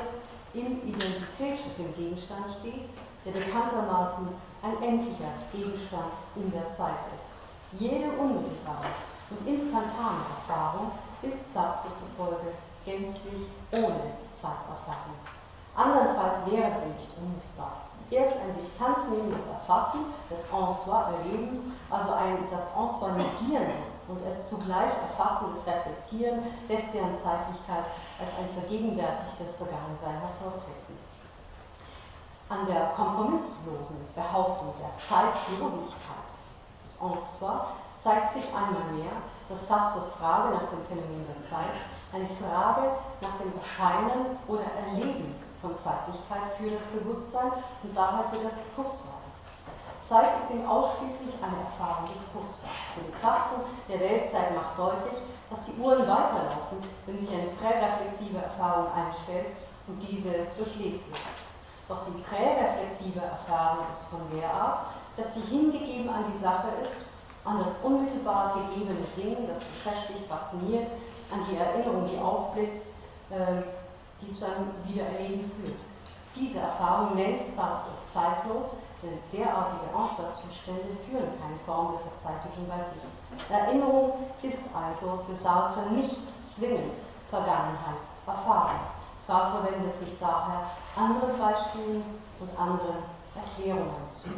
[0.53, 2.89] in Identität mit dem Gegenstand steht,
[3.25, 4.29] der bekanntermaßen
[4.63, 7.39] ein endlicher Gegenstand in der Zeit ist.
[7.79, 8.87] Jede unmittelbare
[9.29, 12.53] und instantane Erfahrung ist Sartre zufolge
[12.85, 15.19] gänzlich ohne Zeiterfahrung.
[15.75, 17.88] Andernfalls wäre sie nicht unmittelbar.
[18.11, 25.61] Erst ein distanznehmendes Erfassen des En-soi-Erlebens, also ein das En-soi negierendes und es zugleich erfassendes
[25.67, 27.85] Reflektieren, lässt deren Zeitlichkeit
[28.17, 30.97] als ein vergegenwärtigtes Vergangensein hervortreten.
[32.49, 36.29] An der kompromisslosen Behauptung der Zeitlosigkeit
[36.83, 37.61] des En-soi
[37.95, 41.77] zeigt sich einmal mehr, dass Sartres Frage nach dem Phänomen der Zeit
[42.11, 42.89] eine Frage
[43.21, 47.51] nach dem Erscheinen oder Erleben von Zeitlichkeit für das Bewusstsein
[47.83, 49.49] und daher für das Kurzwahr ist.
[50.09, 52.73] Zeit ist ihm ausschließlich eine Erfahrung des Kurzwahr.
[52.97, 58.87] Die Betrachtung der Weltzeit macht deutlich, dass die Uhren weiterlaufen, wenn sich eine präreflexive Erfahrung
[58.93, 59.53] einstellt
[59.87, 61.39] und diese durchlebt wird.
[61.87, 64.79] Doch die präreflexive Erfahrung ist von der Art,
[65.17, 67.09] dass sie hingegeben an die Sache ist,
[67.45, 70.87] an das unmittelbar gegebene Ding, das beschäftigt, fasziniert,
[71.31, 72.93] an die Erinnerung, die aufblitzt,
[73.29, 73.61] äh,
[74.21, 75.79] die zu einem Wiedererleben führt.
[76.35, 83.49] Diese Erfahrung nennt Sartre zeitlos, denn derartige En-soi-Zustände führen keine Form der Verzeitigung bei sich.
[83.49, 86.93] Erinnerung ist also für Sartre nicht zwingend
[87.29, 88.79] Vergangenheitserfahrung.
[89.19, 92.03] Sartre wendet sich daher anderen Beispielen
[92.39, 93.03] und anderen
[93.35, 94.29] Erklärungen zu.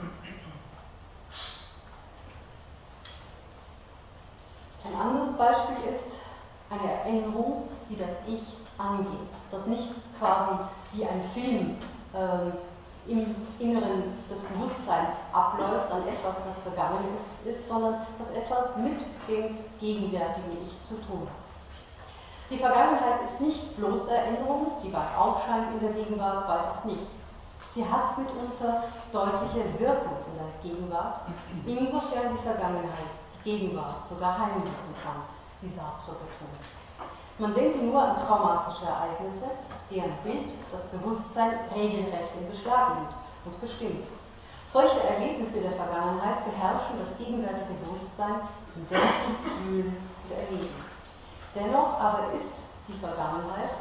[4.84, 6.22] Ein anderes Beispiel ist
[6.70, 10.58] eine Erinnerung, die das Ich angeht, das nicht quasi
[10.94, 11.78] wie ein Film
[12.14, 18.78] äh, im Inneren des Bewusstseins abläuft an etwas, das vergangen ist, ist, sondern das etwas
[18.78, 21.42] mit dem gegenwärtigen Ich zu tun hat.
[22.50, 27.08] Die Vergangenheit ist nicht bloß Erinnerung, die bald aufscheint in der Gegenwart, bald auch nicht.
[27.70, 31.22] Sie hat mitunter deutliche Wirkung in der Gegenwart,
[31.66, 35.24] insofern die Vergangenheit Gegenwart sogar heimsuchen kann,
[35.62, 36.81] wie Sartre betont.
[37.42, 39.50] Man denke nur an traumatische Ereignisse,
[39.90, 43.14] deren Bild das Bewusstsein regelrecht in Beschlag nimmt
[43.46, 44.06] und bestimmt.
[44.68, 48.42] Solche Erlebnisse der Vergangenheit beherrschen das gegenwärtige Bewusstsein
[48.76, 50.86] im Denken, Fühlen und Erleben.
[51.56, 53.72] Dennoch aber ist die Vergangenheit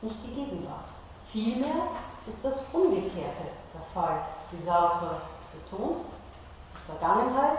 [0.00, 0.88] nicht die Gegenwart.
[1.26, 1.88] Vielmehr
[2.26, 4.18] ist das Umgekehrte der Fall,
[4.50, 5.20] wie Sartre
[5.52, 6.06] betont.
[6.74, 7.58] Die Vergangenheit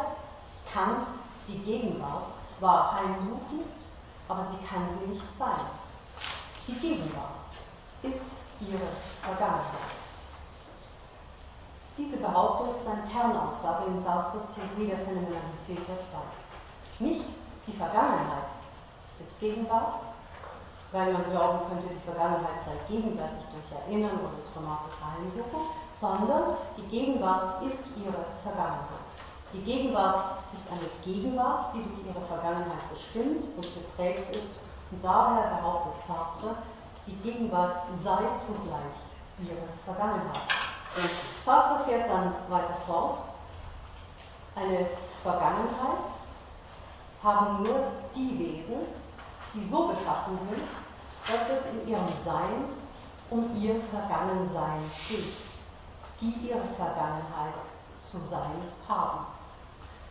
[0.73, 1.05] kann
[1.47, 3.80] die Gegenwart zwar heimsuchen,
[4.31, 5.67] aber sie kann sie nicht sein.
[6.67, 7.51] Die Gegenwart
[8.03, 8.87] ist ihre
[9.21, 9.99] Vergangenheit.
[11.97, 16.31] Diese Behauptung ist eine Kernaussage in Sartres Theorie der Phänomenalität der Zeit.
[16.99, 17.25] Nicht
[17.67, 18.47] die Vergangenheit
[19.19, 19.99] ist Gegenwart,
[20.93, 26.87] weil man glauben könnte, die Vergangenheit sei gegenwärtig durch Erinnern oder traumatische Heimsuchung, sondern die
[26.87, 29.10] Gegenwart ist ihre Vergangenheit.
[29.53, 35.57] Die Gegenwart ist eine Gegenwart, die durch ihre Vergangenheit bestimmt und geprägt ist und daher
[35.57, 36.55] behauptet Sartre,
[37.05, 38.95] die Gegenwart sei zugleich
[39.39, 40.41] ihre Vergangenheit.
[40.95, 41.09] Und
[41.43, 43.19] Sartre fährt dann weiter fort.
[44.55, 44.87] Eine
[45.21, 46.11] Vergangenheit
[47.21, 48.79] haben nur die Wesen,
[49.53, 50.63] die so beschaffen sind,
[51.27, 52.65] dass es in ihrem Sein
[53.29, 54.79] um ihr Vergangensein
[55.09, 55.33] geht,
[56.21, 57.53] die ihre Vergangenheit
[58.01, 58.51] zu sein
[58.87, 59.25] haben.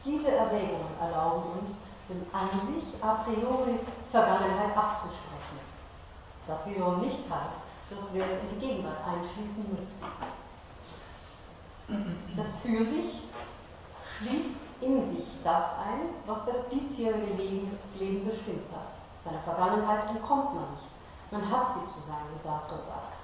[0.04, 3.78] Diese Erwägungen erlauben uns, den an sich a priori
[4.10, 5.60] Vergangenheit abzusprechen.
[6.46, 10.04] Das wiederum nicht heißt, dass wir es in die Gegenwart einschließen müssen.
[12.36, 13.22] Das für sich
[14.18, 18.92] schließt in sich das ein, was das bisherige Leben, Leben bestimmt hat.
[19.22, 20.88] Seiner Vergangenheit entkommt man nicht.
[21.30, 23.14] Man hat sie zu sein, wie Sartre sagt.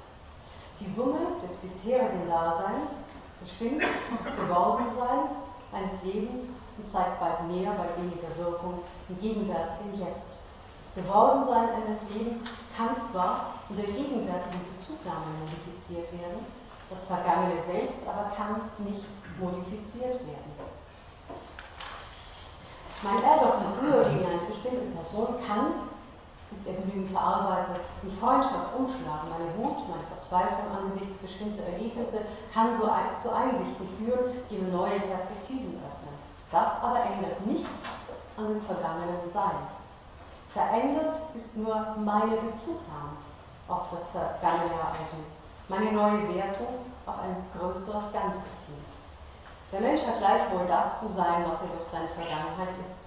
[0.79, 3.01] Die Summe des bisherigen Daseins
[3.41, 3.83] bestimmt
[4.19, 5.31] das Gewordensein
[5.73, 10.47] eines Lebens und zeigt bald mehr, bald weniger Wirkung im gegenwärtigen Jetzt.
[10.85, 12.45] Das Gewordensein eines Lebens
[12.77, 16.45] kann zwar in der gegenwärtigen Bezugnahme modifiziert werden,
[16.91, 19.05] das Vergangene selbst aber kann nicht
[19.41, 20.53] modifiziert werden.
[23.03, 25.73] Mein Ärger von früher gegen eine bestimmte Person kann,
[26.51, 29.29] ist er genügend verarbeitet, in Freundschaft umschlagen.
[29.31, 32.25] Meine Wut, meine Verzweiflung angesichts bestimmter Erlebnisse
[32.55, 36.06] kann so ein, zu Einsichten führen, die mir neue Perspektiven öffnen.
[36.51, 37.85] Das aber ändert nichts
[38.37, 39.57] an dem vergangenen Sein.
[40.51, 43.17] Verändert ist nur meine Bezugnahme
[43.69, 46.69] auf das vergangene Ereignis, meine neue Wertung
[47.07, 48.85] auf ein größeres Ganzes hin.
[49.73, 53.07] Der Mensch hat gleichwohl das zu sein, was er durch seine Vergangenheit ist.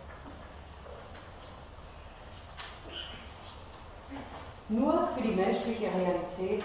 [4.68, 6.64] Nur für die menschliche Realität,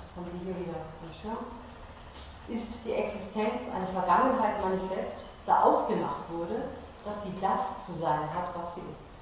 [0.00, 6.62] das haben Sie hier wieder am ist die Existenz einer Vergangenheit manifest, da ausgemacht wurde,
[7.04, 9.18] dass sie das zu sein hat, was sie ist.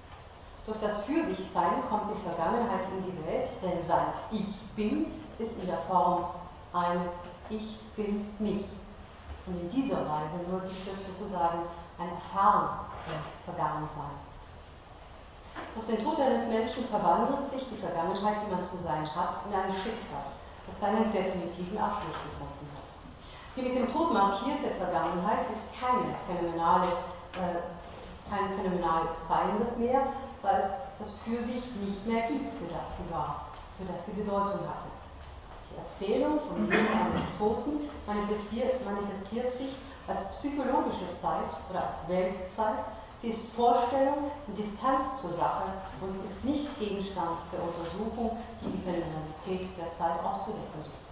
[0.66, 5.06] Durch das Für-sich-Sein kommt die Vergangenheit in die Welt, denn sein Ich Bin
[5.38, 6.24] ist in der Form
[6.72, 7.12] eines
[7.48, 8.68] Ich Bin nicht.
[9.46, 11.60] Und in dieser Weise nur gibt es sozusagen
[11.98, 14.10] ein Erfahren im Vergangensein.
[15.74, 19.54] Durch den Tod eines Menschen verwandelt sich die Vergangenheit, die man zu sein hat, in
[19.54, 20.26] ein Schicksal,
[20.66, 22.75] das seinen definitiven Abschluss gefunden hat.
[23.57, 26.92] Die mit dem Tod markierte Vergangenheit ist keine phänomenale,
[27.40, 27.64] äh,
[28.12, 30.02] ist kein phänomenales Seiendes mehr,
[30.42, 33.46] weil es das für sich nicht mehr gibt, für das sie war,
[33.78, 34.92] für das sie Bedeutung hatte.
[35.76, 39.74] Erzählung vom Leben eines Toten manifestiert, manifestiert sich
[40.07, 42.84] als psychologische Zeit oder als Weltzeit.
[43.22, 45.64] Sie ist Vorstellung und Distanz zur Sache
[46.02, 51.05] und ist nicht Gegenstand der Untersuchung, die die Phänomenalität der Zeit aufzudecken sucht.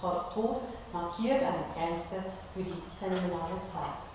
[0.00, 0.60] Tod
[0.92, 2.24] markiert eine Grenze
[2.54, 4.08] für die phänomenale Zeit.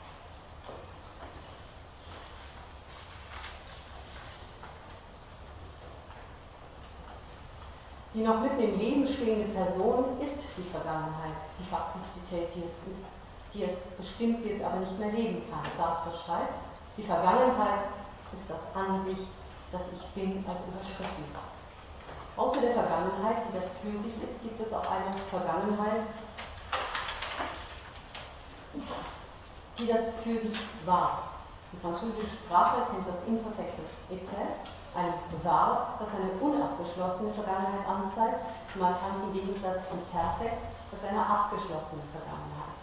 [8.13, 13.05] Die noch mitten im Leben stehende Person ist die Vergangenheit, die Faktizität, die es ist,
[13.53, 15.63] die es bestimmt, die es aber nicht mehr leben kann.
[15.75, 16.59] Sartre schreibt,
[16.95, 17.85] die Vergangenheit
[18.35, 19.27] ist das an sich,
[19.71, 21.52] das Ich Bin als überschritten.
[22.35, 26.01] Außer der Vergangenheit, die das für sich ist, gibt es auch eine Vergangenheit,
[29.77, 31.29] die das für sich war.
[31.71, 34.65] Die französische Sprache kennt das Imperfektes était,
[34.95, 35.13] ein
[35.43, 38.41] war, das eine unabgeschlossene Vergangenheit anzeigt,
[38.75, 40.61] markant im Gegensatz zum Perfekt,
[40.91, 42.77] das eine abgeschlossene Vergangenheit.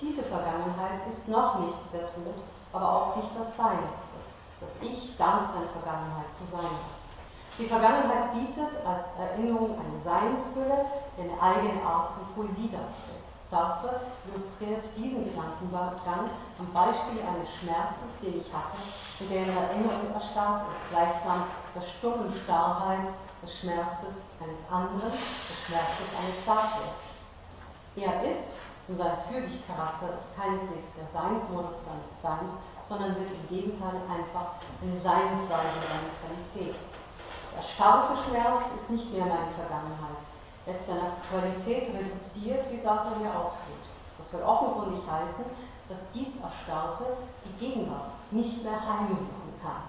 [0.00, 2.34] Diese Vergangenheit ist noch nicht der Tod,
[2.72, 3.78] aber auch nicht das Sein,
[4.16, 7.11] das, das Ich ganz seine Vergangenheit zu sein hat.
[7.58, 10.86] Die Vergangenheit bietet als Erinnerung eine Seinsfülle,
[11.18, 13.22] eine eigene Art von Poesie darstellt.
[13.40, 18.78] Sartre illustriert diesen Gedankengang am Beispiel eines Schmerzes, den ich hatte,
[19.14, 21.44] zu der in Erinnerung erstarrt ist, gleichsam
[21.74, 26.88] der stummen Starrheit des Schmerzes eines anderen, des Schmerzes eines Statue.
[27.96, 28.56] Er ist,
[28.88, 34.98] und sein Für-sich-Charakter ist keineswegs der Seinsmodus seines Seins, sondern wird im Gegenteil einfach eine
[34.98, 36.12] Seinsweise oder eine
[36.48, 36.74] Qualität.
[37.56, 40.22] Der starke Schmerz ist nicht mehr meine Vergangenheit
[40.66, 43.82] es zu einer Qualität reduziert, wie Sartre hier ausführt.
[44.18, 45.44] Das soll offenkundig heißen,
[45.88, 47.04] dass dies Erstarrte
[47.44, 49.82] die Gegenwart nicht mehr heimsuchen kann,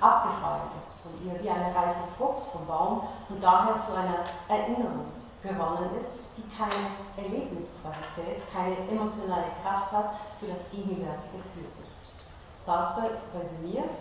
[0.00, 5.06] abgefallen ist von ihr wie eine reife Frucht vom Baum und daher zu einer Erinnerung
[5.42, 11.90] gewonnen ist, die keine Erlebnisqualität, keine emotionale Kraft hat für das gegenwärtige Fürsicht.
[12.58, 13.96] Sartre resümiert,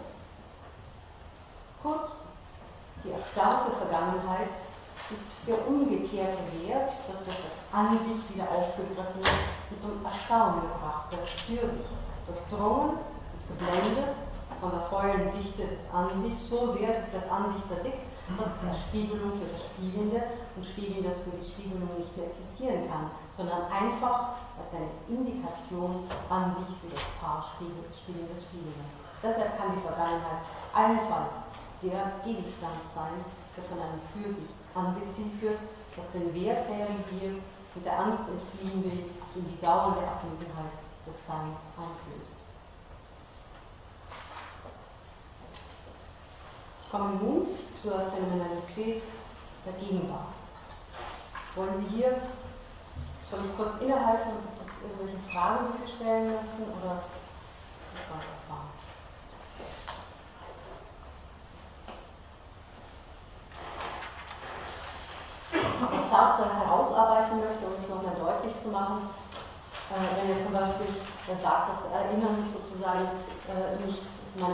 [1.82, 2.39] kurz,
[3.04, 4.52] die erstarrte Vergangenheit
[5.10, 9.26] ist der umgekehrte Wert, das durch das An sich wieder aufgegriffene
[9.72, 11.88] und zum Erstaunen gebrachte für sich,
[12.28, 14.16] durchdrungen und geblendet
[14.60, 18.06] von der vollen Dichte des Ansichts, so sehr das Ansicht verdickt,
[18.38, 20.22] dass der Spiegelung für das Spiegelnde
[20.56, 26.06] und Spiegeln, das für die Spiegelung nicht mehr existieren kann, sondern einfach als eine Indikation
[26.30, 28.86] an sich für das Paar Spiegel, Spiegeln des Spiegelnden.
[29.24, 30.44] Deshalb kann die Vergangenheit
[30.76, 33.24] allenfalls der Gegenstand sein,
[33.56, 35.60] der von einem für sich Anbeziehen führt,
[35.96, 37.42] das den Wert realisiert
[37.76, 39.06] und der Angst entfliehen will,
[39.36, 40.74] in die dauernde Abwesenheit
[41.06, 42.50] des Seins einflößt.
[46.84, 49.04] Ich komme nun zur Phänomenalität
[49.66, 50.36] der Gegenwart.
[51.56, 52.20] Wollen Sie hier,
[53.30, 57.04] soll ich kurz innehalten gibt es irgendwelche Fragen, die Sie stellen möchten oder
[66.10, 69.10] Sartre herausarbeiten möchte, um es nochmal deutlich zu machen,
[69.90, 70.86] Äh, wenn er zum Beispiel
[71.42, 73.10] sagt, dass Erinnern sozusagen
[73.86, 74.04] nicht
[74.38, 74.54] mein,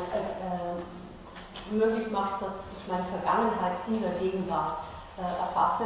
[1.72, 4.78] möglich macht, dass ich meine Vergangenheit in der Gegenwart
[5.40, 5.86] erfasse.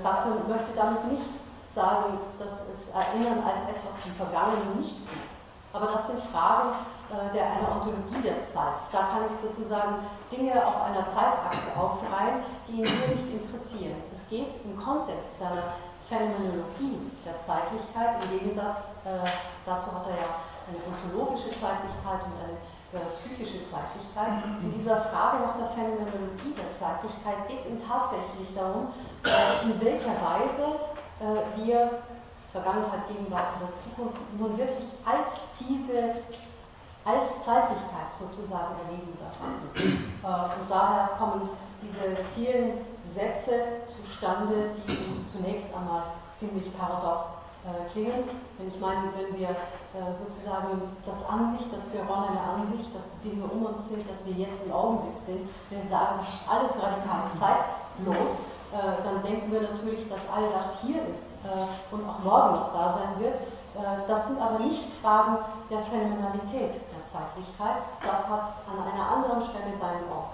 [0.00, 1.30] Sartre möchte damit nicht
[1.74, 5.31] sagen, dass es Erinnern als etwas vom Vergangenen nicht gibt.
[5.72, 6.70] Aber das sind Fragen
[7.12, 8.80] äh, der einer Ontologie der Zeit.
[8.90, 9.96] Da kann ich sozusagen
[10.30, 13.96] Dinge auf einer Zeitachse aufreihen, die ihn hier nicht interessieren.
[14.12, 15.76] Es geht im Kontext seiner
[16.08, 19.28] Phänomenologie der Zeitlichkeit, im Gegensatz, äh,
[19.64, 20.30] dazu hat er ja
[20.68, 22.56] eine ontologische Zeitlichkeit und eine
[22.96, 24.44] äh, psychische Zeitlichkeit.
[24.60, 28.88] In dieser Frage nach der Phänomenologie der Zeitlichkeit geht es ihm tatsächlich darum,
[29.24, 30.80] äh, in welcher Weise
[31.54, 32.02] wir
[32.52, 36.20] Vergangenheit, Gegenwart oder Zukunft nun wirklich als diese,
[37.04, 40.12] als Zeitlichkeit sozusagen erleben und erfassen.
[40.22, 41.48] Äh, und daher kommen
[41.82, 42.78] diese vielen
[43.08, 48.24] Sätze zustande, die uns zunächst einmal ziemlich paradox äh, klingen.
[48.58, 53.44] Wenn ich meine, wenn wir äh, sozusagen das Ansicht, das geronnene Ansicht, dass die Dinge
[53.44, 58.46] um uns sind, dass wir jetzt im Augenblick sind, wenn wir sagen, alles radikal zeitlos,
[58.72, 62.98] dann denken wir natürlich, dass all das hier ist äh, und auch morgen noch da
[62.98, 63.34] sein wird.
[63.34, 67.84] Äh, das sind aber nicht Fragen der Phänomenalität der Zeitlichkeit.
[68.00, 70.32] Das hat an einer anderen Stelle seinen Ort.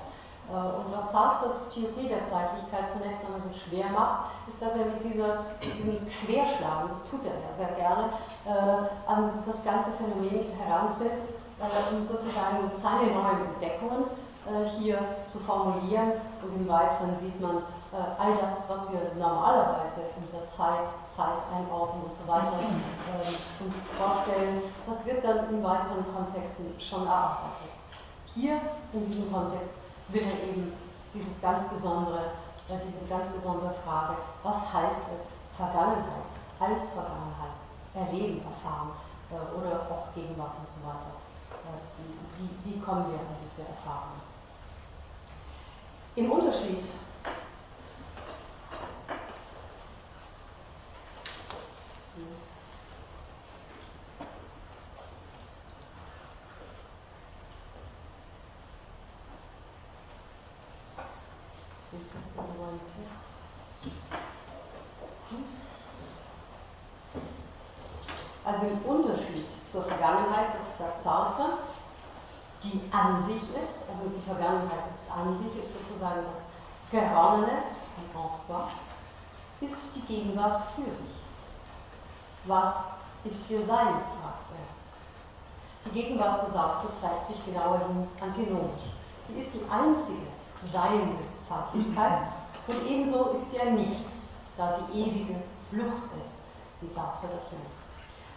[0.48, 5.04] Und was Sartres Theorie der Zeitlichkeit zunächst einmal so schwer macht, ist, dass er mit,
[5.04, 5.44] dieser,
[5.84, 8.08] mit Querschlagen, das tut er ja sehr gerne,
[9.06, 11.12] an das ganze Phänomen herantritt,
[11.92, 14.04] um sozusagen seine neuen Entdeckungen
[14.78, 16.12] hier zu formulieren.
[16.42, 17.60] Und im Weiteren sieht man äh,
[17.92, 24.62] all das, was wir normalerweise unter Zeit, Zeit einordnen und so weiter äh, uns vorstellen,
[24.86, 27.72] das wird dann in weiteren Kontexten schon erarbeitet.
[28.26, 28.60] Hier
[28.92, 30.72] in diesem Kontext wird er eben
[31.14, 32.32] dieses ganz besondere,
[32.68, 36.28] äh, diese ganz besondere Frage, was heißt es, Vergangenheit,
[36.60, 37.56] als Vergangenheit,
[37.94, 38.90] erleben, erfahren
[39.30, 41.16] äh, oder auch Gegenwart und so weiter.
[41.64, 44.20] Äh, wie, wie kommen wir an diese Erfahrung?
[46.16, 46.84] Im Unterschied
[68.48, 71.58] Also im Unterschied zur Vergangenheit, sagt Sartre,
[72.62, 76.52] die an sich ist, also die Vergangenheit ist an sich, ist sozusagen das
[76.90, 78.62] Geronnene, en soi,
[79.60, 81.27] ist die Gegenwart für sich.
[82.48, 82.92] Was
[83.24, 85.84] ist ihr Sein, fragt er.
[85.84, 88.96] Die Gegenwart, so Sartre, zeigt sich genauerhin antinomisch.
[89.26, 90.26] Sie ist die einzige
[90.64, 92.22] seiende Zeitlichkeit
[92.66, 96.44] und ebenso ist sie ein Nichts, da sie ewige Flucht ist,
[96.80, 97.68] wie Sartre das nennt.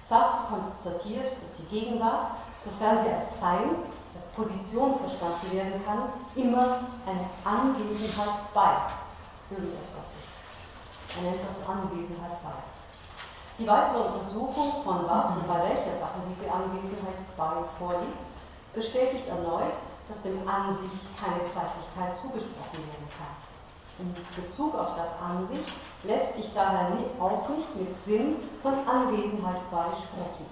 [0.04, 3.78] Sartre konstatiert, dass die Gegenwart, sofern sie als Sein,
[4.14, 8.76] als Position verstanden werden kann, immer eine Anwesenheit bei
[9.52, 11.16] irgendetwas ist.
[11.16, 12.81] Er nennt das Anwesenheit bei.
[13.62, 18.18] Die weitere Untersuchung von was und bei welcher Sache diese Anwesenheit bei vorliegt,
[18.74, 19.78] bestätigt erneut,
[20.10, 20.90] dass dem An sich
[21.22, 23.38] keine Zeitlichkeit zugesprochen werden kann.
[24.02, 25.62] In Bezug auf das An sich
[26.10, 26.90] lässt sich daher
[27.20, 30.50] auch nicht mit Sinn von Anwesenheit beisprechen.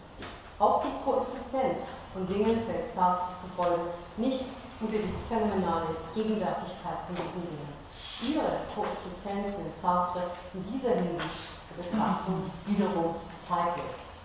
[0.59, 4.45] Auch die Koexistenz von Dingen fällt Sartre zufolge nicht
[4.81, 7.73] unter die phänomenale Gegenwärtigkeit von diesen Dingen.
[8.21, 10.21] Ihre Koexistenz nimmt Sartre
[10.53, 13.15] in dieser Hinsicht Betrachtung wiederum
[13.47, 14.19] zeitlos.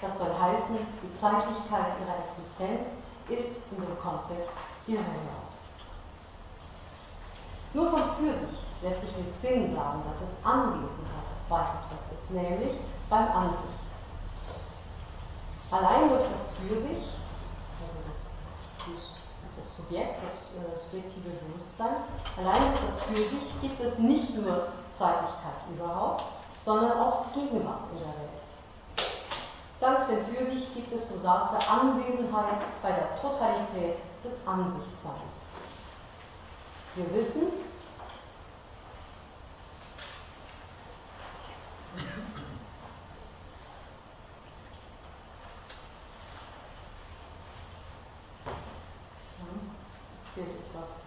[0.00, 5.50] Das soll heißen, die Zeitlichkeit ihrer Existenz ist in dem Kontext irrelevant.
[7.72, 12.30] Nur von für sich lässt sich mit Sinn sagen, dass es Anwesenheit bei etwas ist,
[12.30, 12.74] nämlich
[13.08, 13.78] beim Ansicht.
[15.70, 17.04] Allein durch das für sich,
[17.84, 18.38] also das,
[19.56, 21.96] das Subjekt, das äh, subjektive Bewusstsein,
[22.36, 26.24] allein durch das für sich gibt es nicht nur Zeitlichkeit überhaupt,
[26.64, 28.40] sondern auch Gegenwart in der Welt.
[29.80, 35.52] Dank der Fürsicht gibt es, so Sartre, Anwesenheit bei der Totalität des Ansichtseins.
[36.96, 37.48] Wir wissen,
[50.34, 51.04] fehlt etwas.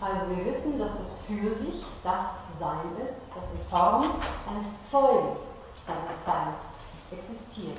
[0.00, 2.24] Also wir wissen, dass das für sich das
[2.58, 4.04] Sein ist, das in Form
[4.48, 6.60] eines Zeugens seines Seins
[7.10, 7.78] existiert.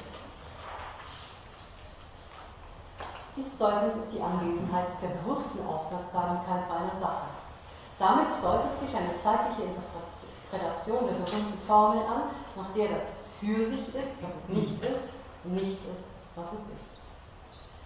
[3.38, 7.28] Dieses Zeugnis ist die Anwesenheit der bewussten Aufmerksamkeit bei einer Sache.
[7.98, 12.24] Damit deutet sich eine zeitliche Interpretation der berühmten Formel an,
[12.58, 15.14] nach der das für sich ist, was es nicht ist,
[15.46, 16.98] nicht ist, was es ist.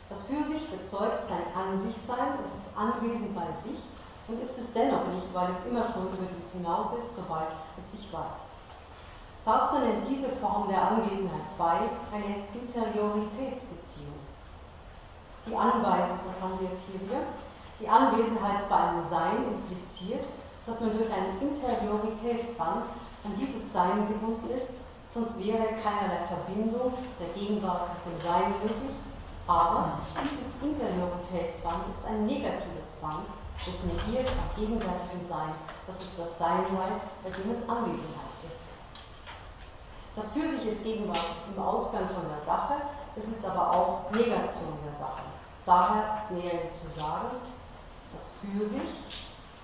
[0.09, 3.79] Das für sich bezeugt sein An sich sein, es ist anwesend bei sich
[4.27, 7.49] und ist es dennoch nicht, weil es immer schon über dies hinaus ist, sobald
[7.79, 8.55] es sich weiß.
[9.43, 11.77] Sartre nennt diese Form der Anwesenheit bei
[12.11, 14.17] eine Interioritätsbeziehung.
[15.45, 17.21] Die Anweisung, das haben Sie jetzt hier wieder,
[17.79, 20.25] die Anwesenheit bei einem Sein impliziert,
[20.65, 22.85] dass man durch ein Interioritätsband
[23.23, 28.95] an dieses Sein gebunden ist, sonst wäre keinerlei Verbindung der Gegenwart mit dem Sein möglich.
[29.45, 33.29] Aber dieses Interioritätsband ist ein negatives Band,
[33.65, 35.53] das negiert am gegenwärtigen Sein,
[35.87, 36.89] dass es das Sein sei,
[37.23, 38.65] bei dem es Anwesenheit ist.
[40.15, 41.19] Das für sich ist Gegenwart
[41.53, 42.75] im Ausgang von der Sache,
[43.15, 45.23] es ist aber auch Negation der Sache.
[45.65, 47.35] Daher ist näher zu sagen,
[48.13, 48.81] das für sich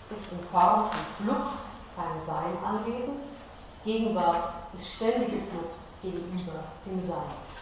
[0.10, 1.60] ist in Form von Flucht
[1.96, 3.22] beim Sein anwesend,
[3.84, 7.61] Gegenwart ist ständige Flucht gegenüber dem Sein.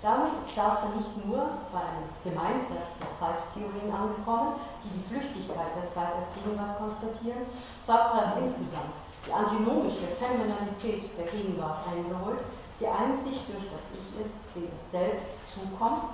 [0.00, 1.42] Damit ist Sartre nicht nur
[1.72, 7.46] bei einem Gemeinplatz der Zeittheorien angekommen, die die Flüchtigkeit der Zeit als Gegenwart konstatieren,
[7.80, 8.94] Sartre hat insgesamt
[9.26, 12.38] die antinomische Phänomenalität der Gegenwart eingeholt,
[12.78, 16.10] die einzig durch das Ich ist, dem es selbst zukommt,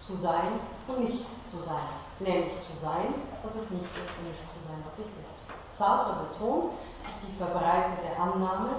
[0.00, 0.58] zu sein
[0.88, 1.86] und nicht zu sein,
[2.18, 3.14] nämlich zu sein,
[3.44, 5.46] was es nicht ist und nicht zu sein, was es ist.
[5.70, 6.72] Sartre betont,
[7.06, 8.70] dass die verbreitete Annahme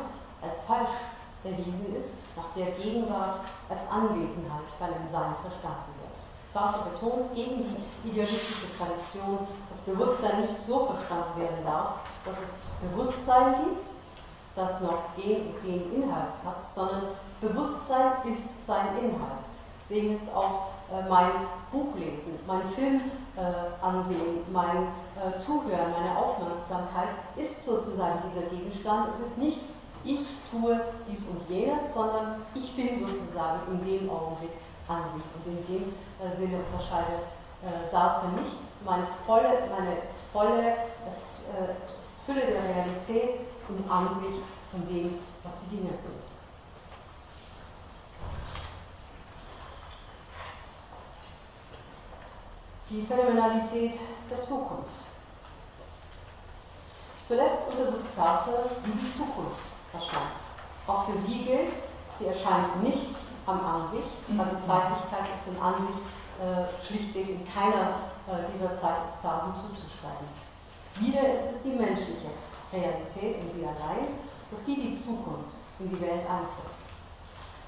[0.42, 0.90] als falsch
[1.44, 6.12] erwiesen ist, nach der Gegenwart als Anwesenheit bei dem Sein verstanden wird.
[6.54, 7.64] Sartre betont gegen
[8.04, 11.94] die idealistische Tradition, dass Bewusstsein nicht so verstanden werden darf,
[12.26, 13.92] dass es Bewusstsein gibt,
[14.56, 17.04] das noch den den Inhalt hat, sondern
[17.40, 19.40] Bewusstsein ist sein Inhalt.
[19.82, 21.32] Deswegen ist auch äh, mein
[21.72, 23.02] Buchlesen, mein Film
[23.38, 29.10] äh, ansehen, mein äh, Zuhören, meine Aufmerksamkeit ist sozusagen dieser Gegenstand.
[29.14, 29.60] Es ist nicht
[30.04, 34.52] ich tue dies und jenes, sondern ich bin sozusagen in dem Augenblick
[34.88, 35.24] an sich.
[35.36, 37.24] Und in dem äh, Sinne unterscheidet
[37.64, 39.98] äh, Sartre nicht meine volle, meine
[40.32, 41.74] volle äh,
[42.26, 46.22] Fülle der Realität und Ansicht von dem, was die Dinge sind.
[52.90, 53.94] Die Phänomenalität
[54.30, 54.90] der Zukunft.
[57.26, 60.40] Zuletzt untersucht Sartre, die Zukunft erscheint.
[60.88, 61.72] Auch für sie gilt,
[62.14, 63.16] sie erscheint nicht
[63.46, 66.00] am Ansicht, also Zeitlichkeit ist in Ansicht
[66.42, 70.28] äh, schlichtweg in keiner äh, dieser Zeitextasen zuzuschreiben.
[71.00, 72.30] Wieder ist es die menschliche
[72.74, 74.08] Realität in sie allein,
[74.50, 76.74] durch die die Zukunft in die Welt eintritt.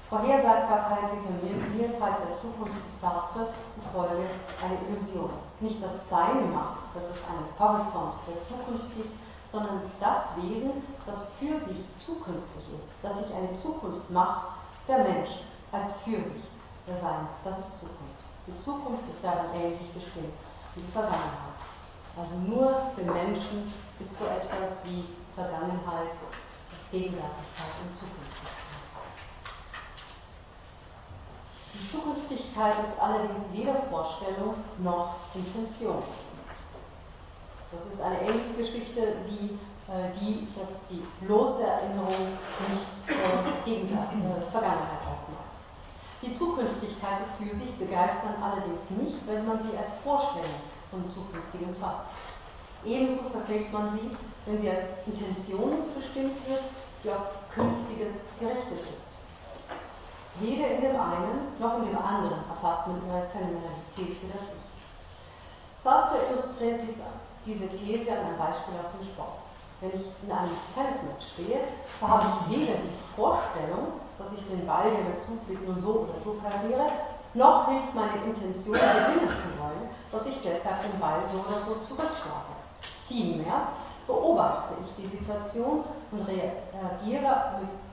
[0.08, 4.28] Vorhersagbarkeit, Determiniertheit der Zukunft ist Sartre zufolge
[4.62, 5.30] eine Illusion.
[5.60, 9.10] Nicht das Sein macht, dass es einen Horizont der Zukunft gibt,
[9.54, 14.48] sondern das Wesen, das für sich zukünftig ist, das sich eine Zukunft macht,
[14.88, 15.30] der Mensch
[15.70, 16.42] als für sich
[16.88, 17.28] der Sein.
[17.44, 18.18] Das ist Zukunft.
[18.48, 20.34] Die Zukunft ist darin ähnlich bestimmt
[20.74, 21.54] wie die Vergangenheit.
[22.18, 25.04] Also nur für Menschen ist so etwas wie
[25.36, 26.10] Vergangenheit,
[26.90, 28.64] Gegenwärtigkeit und Zukünftigkeit.
[31.74, 36.02] Die Zukünftigkeit ist allerdings weder Vorstellung noch Intention.
[37.74, 39.58] Das ist eine ähnliche Geschichte wie
[39.90, 42.38] äh, die, dass die bloße Erinnerung
[42.70, 45.52] nicht äh, Gegenwart, äh, Vergangenheit ausmacht.
[46.22, 50.56] Die Zukünftigkeit des sich begreift man allerdings nicht, wenn man sie als Vorstellung
[50.90, 52.12] von Zukünftigem fasst.
[52.84, 54.10] Ebenso verfällt man sie,
[54.46, 56.62] wenn sie als Intention bestimmt wird,
[57.02, 59.14] die auf Künftiges gerichtet ist.
[60.40, 65.82] Weder in dem einen noch in dem anderen erfasst man ihre Phänomenalität für das Ich.
[65.82, 67.02] Sartre illustriert dies
[67.46, 69.44] diese These an einem Beispiel aus dem Sport.
[69.80, 71.60] Wenn ich in einem Tennismatch stehe,
[72.00, 76.06] so habe ich weder die Vorstellung, dass ich den Ball, der mir zufliegt, nun so
[76.08, 76.86] oder so pariere,
[77.34, 81.74] noch hilft meine Intention, gewinnen zu wollen, dass ich deshalb den Ball so oder so
[81.82, 82.54] zurückschlage.
[83.08, 83.68] Vielmehr
[84.06, 87.34] beobachte ich die Situation und reagiere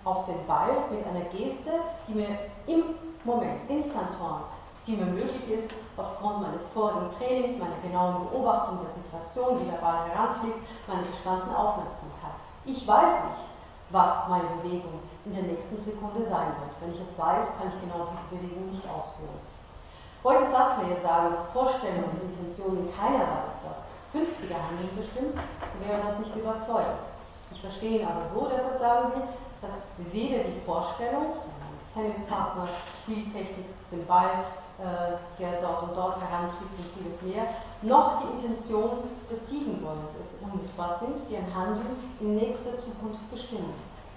[0.04, 1.72] auf den Ball mit einer Geste,
[2.08, 2.30] die mir
[2.68, 2.84] im
[3.24, 4.44] Moment, instantan,
[4.88, 9.78] die mir möglich ist, aufgrund meines vorigen Trainings, meiner genauen Beobachtung der Situation, wie der
[9.78, 10.58] Ball heranfliegt,
[10.88, 12.38] meiner gespannten Aufmerksamkeit.
[12.66, 13.46] Ich weiß nicht,
[13.92, 16.74] was meine Bewegung in der nächsten Sekunde sein wird.
[16.80, 19.40] Wenn ich es weiß, kann ich genau diese Bewegung nicht ausführen.
[20.24, 25.36] Wollte Sartre jetzt sagen, dass Vorstellungen und Intentionen in keiner Weise das künftige Handeln bestimmt,
[25.66, 27.02] so wäre das nicht überzeugend.
[27.52, 29.28] Ich verstehe ihn aber so, dass er sagen will,
[29.62, 31.34] dass weder die Vorstellung,
[31.94, 32.68] Tennispartner,
[33.04, 34.46] Spieltechnik, den Ball,
[35.40, 37.46] der dort und dort herantritt und vieles mehr,
[37.82, 38.90] noch die Intention
[39.30, 43.74] des Siegenwollens ist unmittelbar sind, die ein Handeln in nächster Zukunft bestimmen.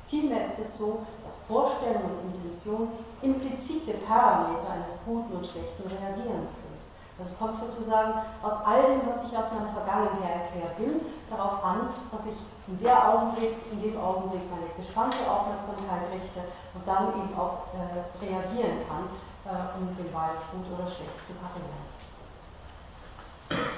[0.09, 2.89] Vielmehr ist es so, dass Vorstellung und Intention
[3.23, 6.85] implizite Parameter eines guten und schlechten Reagierens sind.
[7.19, 8.13] Das kommt sozusagen
[8.43, 11.01] aus all dem, was ich aus meiner Vergangenheit her bin,
[11.31, 12.35] darauf an, dass ich
[12.67, 16.43] in, der Augenblick, in dem Augenblick meine gespannte Aufmerksamkeit richte
[16.75, 19.07] und dann eben auch äh, reagieren kann,
[19.45, 21.95] äh, um Wald gut oder schlecht zu parieren.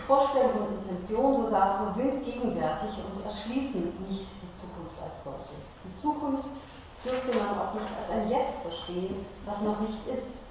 [0.07, 5.59] Vorstellung und Intention, so sagt er, sind gegenwärtig und erschließen nicht die Zukunft als solche.
[5.85, 6.47] Die Zukunft
[7.05, 10.47] dürfte man auch nicht als ein Jetzt verstehen, das noch nicht ist.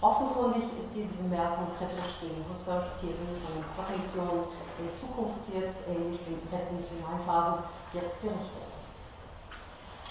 [0.00, 4.44] Offenkundig ist diese Bemerkung kritisch gegen Husserls Theorie von den Prätensionen,
[4.78, 7.62] den Zukunftsjetzt, ähnlich den prätensionalen Phasen,
[7.94, 8.72] jetzt gerichtet.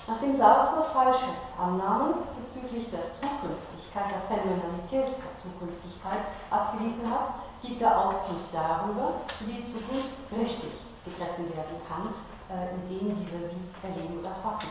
[0.08, 8.06] Nachdem Sartre falsche Annahmen bezüglich der Zukünftigkeit, der Phänomenalität der Zukünftigkeit abgewiesen hat, gibt er
[8.06, 10.72] Auskunft darüber, wie die Zukunft richtig
[11.04, 12.14] begriffen werden kann,
[12.50, 14.70] äh, indem wir sie erleben oder fassen.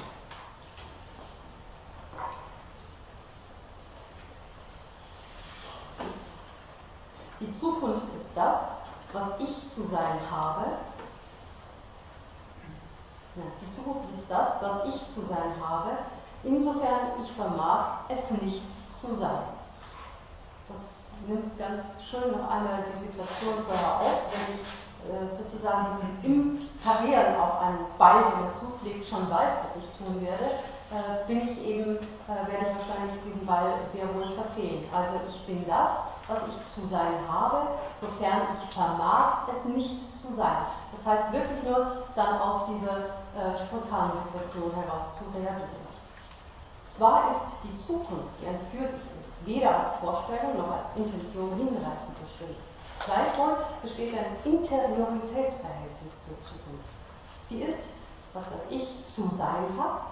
[7.40, 8.72] Die Zukunft ist das,
[9.12, 10.66] was ich zu sein habe.
[13.36, 15.90] Ja, die Zukunft ist das, was ich zu sein habe,
[16.42, 19.42] insofern ich vermag, es nicht zu sein.
[20.68, 24.60] Das nimmt ganz schön noch einmal die Situation vorher auf, wenn ich
[25.08, 30.20] äh, sozusagen im Parieren auf einen Ball, der mir zufliegt, schon weiß, was ich tun
[30.20, 34.84] werde, äh, bin ich eben, äh, werde ich wahrscheinlich diesen Ball sehr wohl verfehlen.
[34.94, 40.32] Also ich bin das, was ich zu sein habe, sofern ich vermag, es nicht zu
[40.32, 40.66] sein.
[40.96, 45.89] Das heißt wirklich nur dann aus dieser spontanen Situation heraus zu reagieren.
[46.90, 51.50] Zwar ist die Zukunft, die ein für sich ist, weder als Vorstellung noch als Intention
[51.56, 52.58] hinreichend bestimmt.
[53.04, 56.90] Gleichwohl besteht ein Interioritätsverhältnis zur Zukunft.
[57.44, 57.90] Sie ist,
[58.34, 60.02] was das Ich zu sein hat,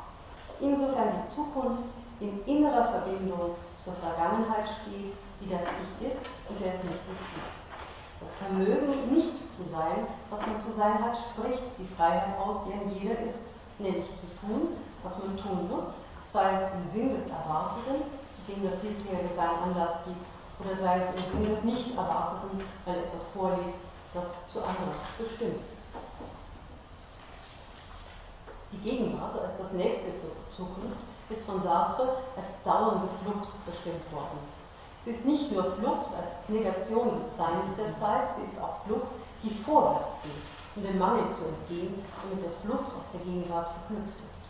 [0.60, 1.82] insofern die Zukunft
[2.20, 5.60] in innerer Verbindung zur Vergangenheit steht, wie das
[6.00, 7.58] Ich ist und der es nicht ist.
[8.20, 12.72] Das Vermögen, nicht zu sein, was man zu sein hat, spricht die Freiheit aus, die
[12.72, 15.96] ein jeder ist, nämlich zu tun, was man tun muss,
[16.32, 18.02] sei es im Sinn des Erwarteten,
[18.32, 20.24] zu dem das bisherige Sein Anlass gibt,
[20.60, 23.78] oder sei es im Sinn des Nicht-Erwarteten, weil etwas vorliegt,
[24.14, 25.62] das zu anderen bestimmt.
[28.72, 30.12] Die Gegenwart als das nächste
[30.54, 30.98] Zukunft
[31.30, 34.38] ist von Sartre als dauernde Flucht bestimmt worden.
[35.04, 39.08] Sie ist nicht nur Flucht als Negation des Seins der Zeit, sie ist auch Flucht,
[39.42, 43.70] die vorwärts geht, um dem Mangel zu entgehen und mit der Flucht aus der Gegenwart
[43.70, 44.47] verknüpft ist.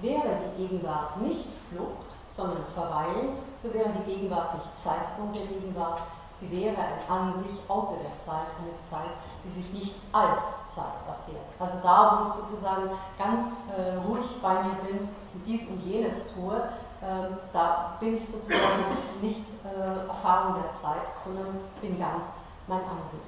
[0.00, 6.02] Wäre die Gegenwart nicht Flucht, sondern Verweilen, so wäre die Gegenwart nicht Zeitpunkt der Gegenwart,
[6.34, 9.10] sie wäre ein An sich außer der Zeit, eine Zeit,
[9.44, 11.44] die sich nicht als Zeit erfährt.
[11.58, 16.34] Also da, wo ich sozusagen ganz äh, ruhig bei mir bin und dies und jenes
[16.34, 16.54] tue,
[17.02, 18.84] ähm, da bin ich sozusagen
[19.20, 22.34] nicht äh, Erfahrung der Zeit, sondern bin ganz
[22.66, 23.22] mein Ansicht.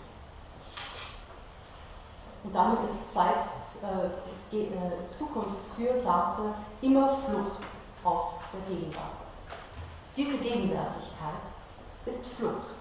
[2.43, 3.37] Und damit ist Zeit,
[3.83, 7.63] äh, ist, äh, ist Zukunft für Sartre immer Flucht
[8.05, 9.27] aus der Gegenwart.
[10.17, 11.45] Diese Gegenwärtigkeit
[12.07, 12.75] ist Flucht.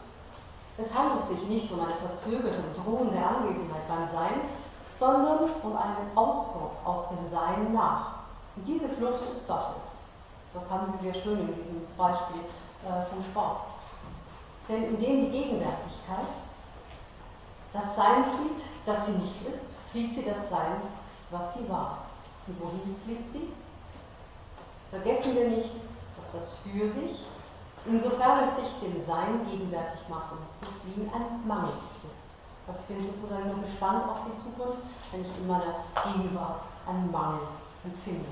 [0.78, 4.42] Es handelt sich nicht um eine verzögerte drohende Anwesenheit beim Sein,
[4.92, 8.20] sondern um einen Ausbruch aus dem Sein nach.
[8.56, 9.84] Und diese Flucht ist doppelt.
[10.54, 12.42] Das haben Sie sehr schön in diesem Beispiel
[12.86, 13.60] äh, vom Sport.
[14.68, 16.28] Denn indem die Gegenwärtigkeit
[17.74, 20.82] das Sein flieht, das sie nicht ist, flieht sie das Sein,
[21.32, 22.06] was sie war.
[22.48, 23.50] Und wohin flieht sie?
[24.90, 25.76] Vergessen wir nicht,
[26.18, 27.26] dass das für sich,
[27.86, 31.70] insofern es sich dem Sein gegenwärtig macht, um es zu fliehen, ein Mangel
[32.04, 32.30] ist.
[32.72, 34.82] Ich bin sozusagen nur gespannt auf die Zukunft,
[35.12, 37.42] wenn ich in meiner Gegenwart einen Mangel
[37.84, 38.30] empfinde.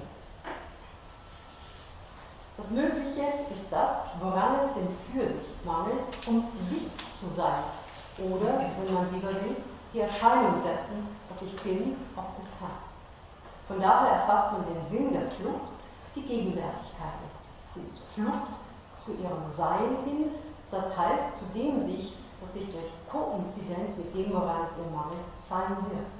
[2.58, 3.22] Das Mögliche
[3.56, 7.64] ist das, woran es dem für sich mangelt, um sich zu sein.
[8.18, 9.56] Oder, wenn man lieber will,
[9.94, 13.06] die Erscheinung dessen, was ich bin, auf Distanz.
[13.68, 15.78] Von daher erfasst man den Sinn der Flucht,
[16.16, 17.50] die Gegenwärtigkeit ist.
[17.70, 18.54] Sie ist Flucht
[19.00, 20.32] zu ihrem Sein hin,
[20.72, 25.20] das heißt zu dem sich, das sich durch Koinzidenz mit dem, woran es ihr mangelt,
[25.48, 26.12] sein wird.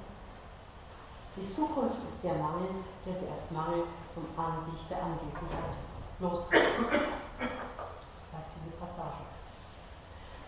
[1.36, 2.68] Die Zukunft ist der Mangel,
[3.06, 5.74] der sie als Mangel von Ansicht der Anwesenheit
[6.20, 6.90] loslässt.
[6.90, 9.27] Schreibt diese Passage.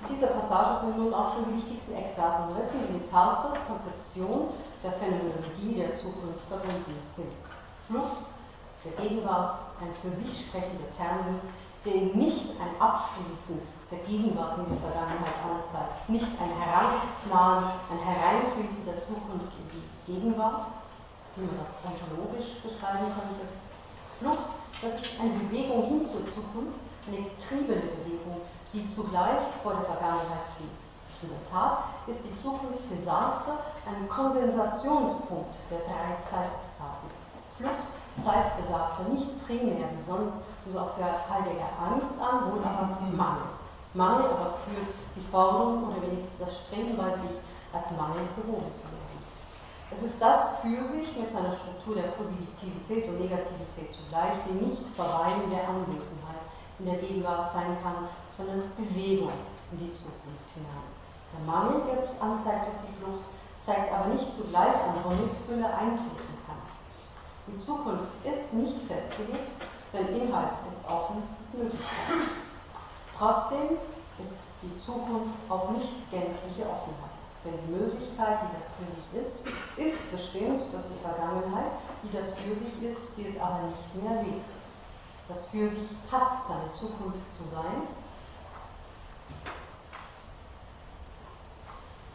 [0.09, 4.49] Dieser Passage sind nun auch schon die wichtigsten Eckdaten dessen, die mit Sartres Konzeption
[4.83, 7.33] der Phänomenologie der Zukunft verbunden sind.
[7.87, 8.25] Flucht
[8.85, 11.53] der Gegenwart, ein für sich sprechender Terminus,
[11.85, 18.87] der nicht ein Abschließen der Gegenwart in die Vergangenheit anzeigt, nicht ein Herannahen, ein Hereinfließen
[18.87, 20.67] der Zukunft in die Gegenwart,
[21.37, 23.45] wie man das ontologisch beschreiben könnte.
[24.19, 24.49] Flucht,
[24.81, 26.81] das ist eine Bewegung hin zur Zukunft,
[27.11, 28.41] eine getriebene Bewegung,
[28.73, 30.83] die zugleich vor der Vergangenheit fliegt.
[31.23, 37.11] In der Tat ist die Zukunft für Sartre ein Kondensationspunkt der drei Zeitekstasen.
[37.59, 37.91] Flucht
[38.25, 42.97] zeigt für Sartre nicht primär wie sonst so auch für Heidegger Angst an, wohl aber
[43.13, 43.51] Mangel.
[43.93, 44.81] Mangel aber für
[45.17, 47.37] die Forderung oder wenigstens das Streben bei sich
[47.73, 49.21] als Mangel behoben zu werden.
[49.91, 54.87] Es ist das für sich mit seiner Struktur der Positivität und Negativität zugleich, die nicht
[54.95, 56.40] Verweilen der Anwesenheit
[56.81, 59.33] in der Gegenwart sein kann, sondern Bewegung
[59.73, 60.89] in die Zukunft hinein.
[61.33, 63.25] Der Mangel, der sich anzeigt durch die Flucht,
[63.59, 66.57] zeigt aber nicht zugleich an Mitfülle eintreten kann.
[67.47, 69.53] Die Zukunft ist nicht festgelegt,
[69.87, 71.81] sein Inhalt ist offen, ist möglich.
[73.17, 73.77] Trotzdem
[74.23, 77.21] ist die Zukunft auch nicht gänzliche Offenheit.
[77.45, 81.73] Denn die Möglichkeit, die das für sich ist, ist bestimmt durch die Vergangenheit,
[82.03, 84.60] die das für sich ist, die es aber nicht mehr lebt.
[85.33, 87.87] Das für sich hat seine Zukunft zu sein,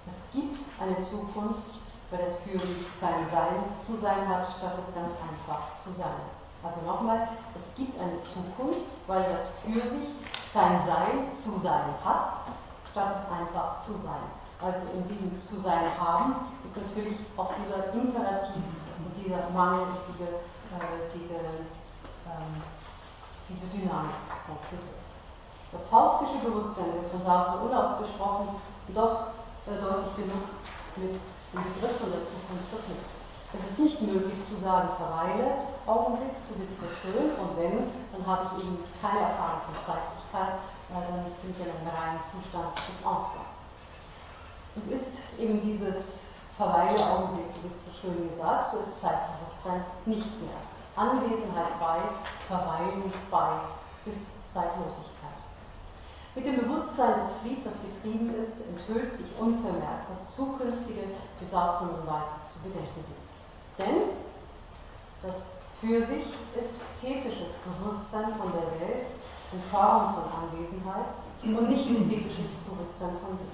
[0.08, 1.76] Es gibt eine Zukunft,
[2.12, 6.22] weil das für sich sein Sein zu sein hat, statt es ganz einfach zu sein.
[6.64, 10.10] Also nochmal, es gibt eine Zukunft, weil das für sich
[10.48, 12.30] sein Sein zu sein hat,
[12.90, 14.24] statt es einfach zu sein.
[14.62, 18.64] Also in diesem zu sein haben ist natürlich auch dieser Imperativ
[19.06, 22.62] und dieser Mangel diese, äh, diese, ähm,
[23.50, 24.16] diese Dynamik
[24.50, 25.06] ausgedrückt.
[25.72, 28.48] Das faustische Bewusstsein wird von Sartre unausgesprochen
[28.94, 29.36] doch
[29.68, 30.46] äh, deutlich genug
[30.96, 33.12] mit dem Begriff von der Zukunft verknüpft.
[33.54, 38.26] Es ist nicht möglich zu sagen, verweile, Augenblick, du bist so schön und wenn, dann
[38.26, 42.74] habe ich eben keine Erfahrung von Zeitlichkeit, weil dann bin ich in einem reinen Zustand
[42.78, 43.54] des Ausgangs.
[44.76, 50.42] Und ist eben dieses Verweile, Augenblick, du bist so schön gesagt, so ist Zeitbewusstsein nicht
[50.42, 50.60] mehr.
[50.96, 52.00] Anwesenheit bei,
[52.48, 53.52] Verweilen bei,
[54.06, 55.16] ist Zeitlosigkeit.
[56.36, 61.04] Mit dem Bewusstsein des Flied, das getrieben ist, enthüllt sich unvermerkt das zukünftige
[61.40, 63.32] Gesagte und weiter zu bedenken gibt.
[63.78, 64.10] Denn
[65.24, 66.26] das für sich
[66.60, 69.08] ist tätisches Bewusstsein von der Welt
[69.52, 71.08] in Form von Anwesenheit
[71.44, 73.48] und nicht tätisches Bewusstsein von sich.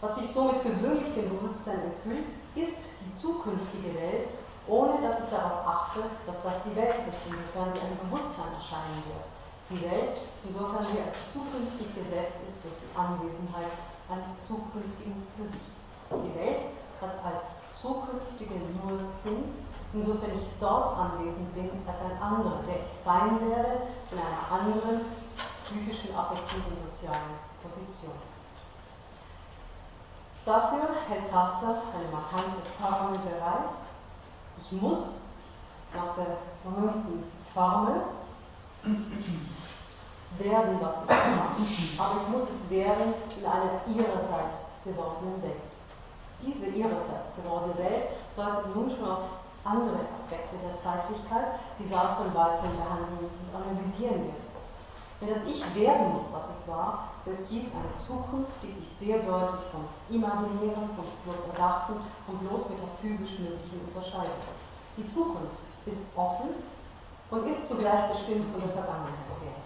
[0.00, 4.28] Was sich somit gewöhnlich dem Bewusstsein enthüllt, ist die zukünftige Welt,
[4.70, 9.02] ohne dass es darauf achtet, dass das die Welt ist, insofern sie ein Bewusstsein erscheinen
[9.10, 9.26] wird
[9.70, 13.78] die Welt, insofern sie als zukünftig gesetzt ist durch die Anwesenheit
[14.10, 15.62] eines zukünftigen für sich.
[16.10, 19.54] Die Welt hat als zukünftige nur Sinn,
[19.94, 25.06] insofern ich dort anwesend bin als ein anderer, der ich sein werde in einer anderen
[25.62, 28.18] psychischen, affektiven, sozialen Position.
[30.44, 33.76] Dafür hält Sartre eine markante Formel bereit.
[34.60, 35.22] Ich muss
[35.94, 38.02] nach der berühmten Formel
[40.38, 41.62] werden, was ich mache.
[41.98, 45.70] Aber ich muss es werden in einer ihrerseits gewordenen Welt.
[46.42, 49.22] Diese ihrerseits gewordene Welt deutet nun schon auf
[49.64, 54.49] andere Aspekte der Zeitlichkeit, die Sartre im weiteren behandeln und analysieren wird.
[55.20, 58.88] Wenn das Ich werden muss, was es war, so ist dies eine Zukunft, die sich
[58.88, 64.32] sehr deutlich vom Imaginären, vom bloß Erdachten, vom bloß metaphysisch Möglichen unterscheidet.
[64.96, 66.48] Die Zukunft ist offen
[67.30, 69.60] und ist zugleich bestimmt von der Vergangenheit her.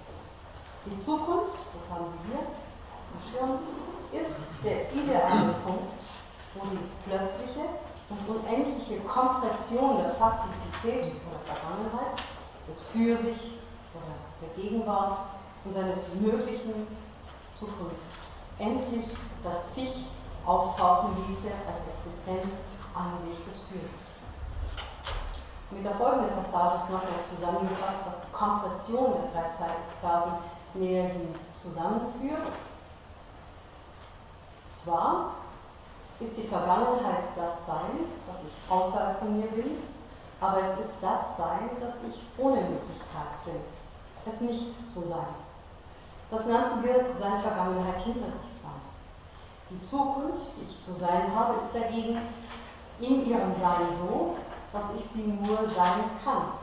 [0.87, 3.59] Die Zukunft, das haben Sie hier im Schirm,
[4.11, 6.03] ist der ideale Punkt,
[6.55, 7.63] wo die plötzliche
[8.11, 12.19] und unendliche Kompression der Faktizität oder Vergangenheit,
[12.69, 13.61] des Für sich
[13.95, 15.19] oder der Gegenwart
[15.65, 16.87] und seines möglichen
[17.57, 17.97] Zukunft
[18.59, 19.05] endlich
[19.43, 20.07] das Sich
[20.45, 22.63] auftauchen ließe als Existenz
[22.95, 24.05] an sich des Für sich.
[25.71, 30.33] Mit der folgenden Passage ist nochmals zusammengefasst, was die Kompression der Freizeitextasen
[30.75, 32.53] näherhin zusammenführt.
[34.69, 35.33] Zwar
[36.21, 39.79] ist die Vergangenheit das Sein, das ich außerhalb von mir bin,
[40.41, 43.57] aber es ist das Sein, das ich ohne Möglichkeit bin,
[44.27, 45.27] es nicht zu sein.
[46.35, 48.83] Das nannten wir seine Vergangenheit hinter sich sein.
[49.71, 52.19] Die Zukunft, die ich zu sein habe, ist dagegen
[52.99, 54.35] in ihrem Sein so,
[54.73, 56.59] dass ich sie nur sein kann.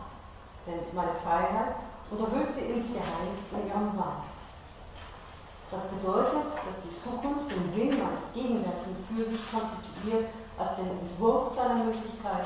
[0.67, 1.75] Denn meine Freiheit
[2.09, 4.19] unterhöhlt sie insgeheim in ihrem Sein.
[5.71, 11.47] Das bedeutet, dass die Zukunft den Sinn meines Gegenwärtigen für sich konstituiert als den Entwurf
[11.47, 12.45] seiner Möglichkeit,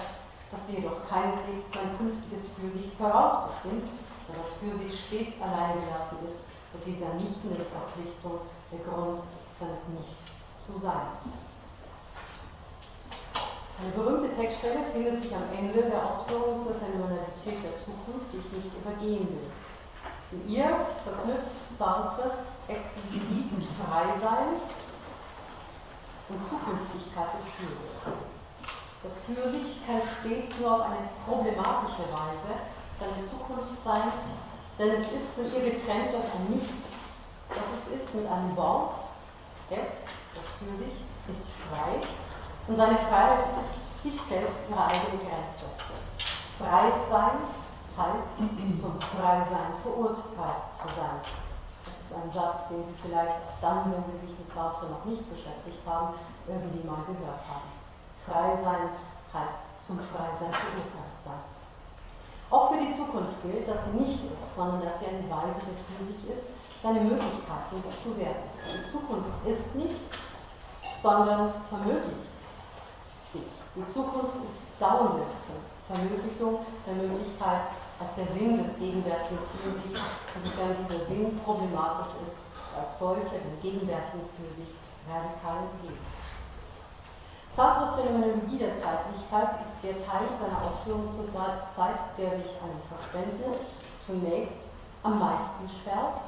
[0.51, 3.89] dass sie jedoch keineswegs mein künftiges für sich vorausbestimmt,
[4.28, 8.39] da das für sich stets allein gelassen ist und dieser nichtende Verpflichtung
[8.71, 9.19] der Grund
[9.59, 11.07] seines Nichts zu sein.
[13.80, 18.63] Eine berühmte Textstelle findet sich am Ende der Ausführungen zur Phänomenalität der Zukunft, die ich
[18.63, 19.51] nicht übergehen will.
[20.32, 22.32] In ihr verknüpft Sartre
[22.67, 24.55] explizit Freisein
[26.30, 28.26] und Zukünftigkeit des Fürsicht.
[29.03, 32.55] Das Fürsicht kann stets nur auf eine problematische Weise
[32.97, 34.11] seine Zukunft sein,
[34.78, 36.69] denn es ist von ihr getrennt ein Nichts,
[37.49, 38.99] das es ist mit einem Wort,
[39.69, 40.05] es,
[40.36, 40.97] das Fürsicht,
[41.32, 42.01] ist frei
[42.67, 43.45] und seine Freiheit
[43.78, 45.65] ist sich selbst ihre eigene Grenze.
[46.59, 47.38] Frei sein
[47.97, 48.38] heißt,
[48.80, 51.21] zum Freisein verurteilt zu sein.
[51.86, 55.30] Das ist ein Satz, den Sie vielleicht dann, wenn Sie sich mit Sartre noch nicht
[55.30, 56.15] beschäftigt haben,
[56.47, 57.69] irgendwie mal gehört haben.
[58.26, 58.89] Frei sein
[59.34, 61.54] heißt zum Freisein verurteilt sein.
[62.49, 65.87] Auch für die Zukunft gilt, dass sie nicht ist, sondern dass sie eine Weise des
[66.07, 66.45] sich ist,
[66.81, 68.45] seine Möglichkeiten zu werden.
[68.69, 69.95] Die Zukunft ist nicht,
[71.01, 72.29] sondern vermöglicht
[73.25, 73.49] sich.
[73.75, 75.25] Die Zukunft ist dauernde
[75.87, 77.61] Vermöglichung der Möglichkeit
[77.99, 79.37] als der Sinn des gegenwärtigen
[79.71, 79.97] sich,
[80.35, 82.45] insofern dieser Sinn problematisch ist,
[82.77, 84.75] als solcher dem gegenwärtigen sich
[85.07, 85.99] radikal entgegen.
[87.55, 93.71] Sartres Phänomenologie der Zeitlichkeit ist der Teil seiner Ausführungen zur Zeit, der sich einem Verständnis
[94.01, 96.19] zunächst am meisten sperrt,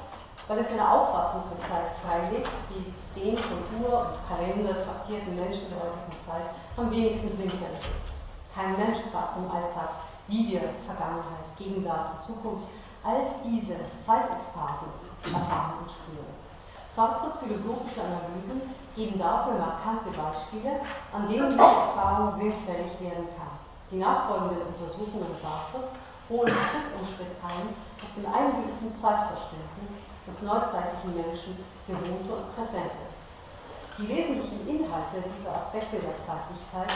[0.48, 5.68] weil es eine Auffassung von Zeit freilegt, die den von Uhr und Kalender traktierten Menschen
[5.68, 6.48] der heutigen Zeit
[6.78, 8.08] am wenigsten sinnfällig ist.
[8.54, 12.68] Kein Mensch fragt im Alltag, wie wir Vergangenheit, Gegenwart und Zukunft
[13.04, 14.88] als diese Zeitekstasen
[15.24, 16.37] erfahren und spüren.
[16.98, 20.82] Sartres philosophische Analysen geben dafür markante Beispiele,
[21.14, 23.54] an denen diese Erfahrung sinnfällig werden kann.
[23.92, 25.94] Die nachfolgenden Untersuchungen Sartres
[26.26, 27.70] holen Schritt um Schritt ein,
[28.02, 31.54] aus dem eingeübten Zeitverständnis des neuzeitlichen Menschen
[31.86, 33.30] gewohnte und präsente ist.
[34.02, 36.90] Die wesentlichen Inhalte dieser Aspekte der Zeitlichkeit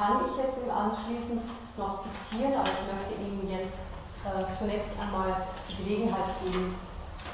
[0.00, 1.44] kann ich jetzt im Anschließend
[1.76, 3.84] noch skizzieren, aber ich möchte Ihnen jetzt
[4.24, 6.72] äh, zunächst einmal die Gelegenheit geben,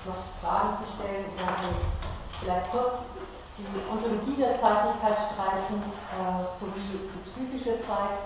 [0.09, 1.25] noch Fragen zu stellen.
[1.39, 3.19] Kann ich vielleicht kurz
[3.59, 8.19] die Ontologie der Zeitlichkeit streifen, äh, sowie die psychische Zeit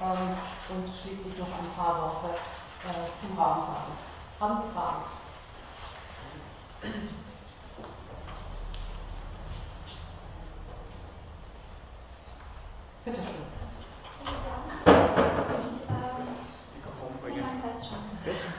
[0.00, 0.36] ähm,
[0.70, 2.34] und schließlich noch ein paar Worte
[2.84, 3.92] äh, zum Raum sagen.
[4.40, 5.02] Haben Sie Fragen?
[13.04, 13.56] Bitte schön.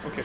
[0.06, 0.24] Okay.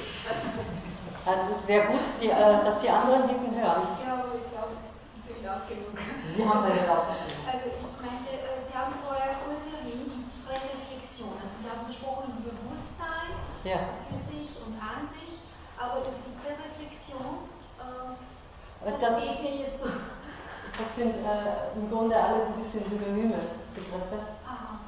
[1.25, 3.87] Also es wäre gut, die, äh, dass die anderen hinten hören.
[4.03, 5.95] Ja, aber ich glaube, das ist nicht laut genug.
[5.95, 7.07] Sie haben es laut
[7.47, 11.31] Also ich meinte, äh, Sie haben vorher kurz erwähnt, die Reflexion.
[11.39, 13.79] Also Sie haben gesprochen über Bewusstsein, ja.
[14.11, 15.39] für sich und an sich,
[15.79, 17.47] aber über die Präreflexion,
[17.79, 19.87] äh, das, das geht mir jetzt so.
[19.87, 23.39] Das sind äh, im Grunde alles ein bisschen synonyme
[23.75, 24.27] Begriffe.
[24.43, 24.81] Aha.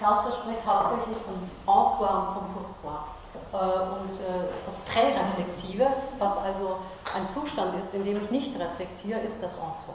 [0.00, 1.36] Spricht hauptsächlich von
[1.68, 3.19] En-soi und von Pour-soi.
[3.52, 5.86] Äh, und äh, das Präreflexive,
[6.18, 6.78] was also
[7.14, 9.94] ein Zustand ist, in dem ich nicht reflektiere, ist das En-soi.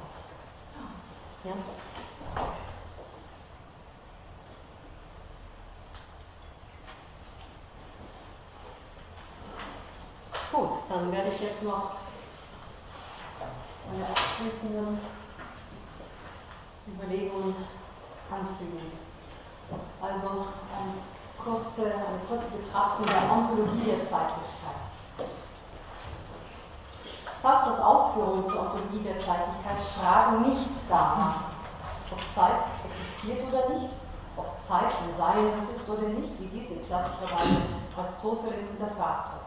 [1.45, 1.53] Ja?
[10.51, 11.91] Gut, dann werde ich jetzt noch
[13.89, 14.99] meine abschließenden
[16.88, 17.56] Überlegungen
[18.30, 18.91] anfügen.
[20.02, 21.15] Also eine
[21.45, 24.81] kurze, eine kurze Betrachtung der Ontologie der Zeitlichkeit.
[27.41, 31.53] Sartres Ausführungen zur Ontologie der Zeitlichkeit fragen nicht danach,
[32.11, 33.93] ob Zeit existiert oder nicht,
[34.35, 37.61] ob Zeit ein Sein ist oder nicht, wie dies in klassischer Weise
[37.95, 39.45] Aristoteles hinterfragt hat.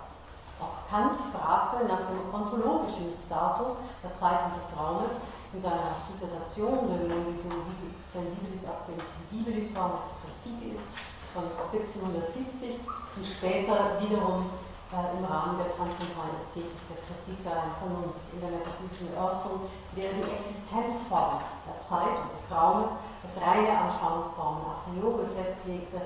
[0.60, 5.22] Auch Kant fragte nach dem ontologischen Status der Zeit und des Raumes
[5.52, 10.88] in seiner Dissertation Remundi Sensibilis Aspectibilis Forma Principiis
[11.34, 12.80] von 1770
[13.16, 14.50] und später wiederum
[14.88, 20.16] äh, im Rahmen der transzendentalen Ästhetik der Kritik der Vernunft in der metaphysischen Erörterung, der
[20.16, 26.00] die Existenzform der Zeit und des Raumes als reine Anschauungsformen a priori festlegte,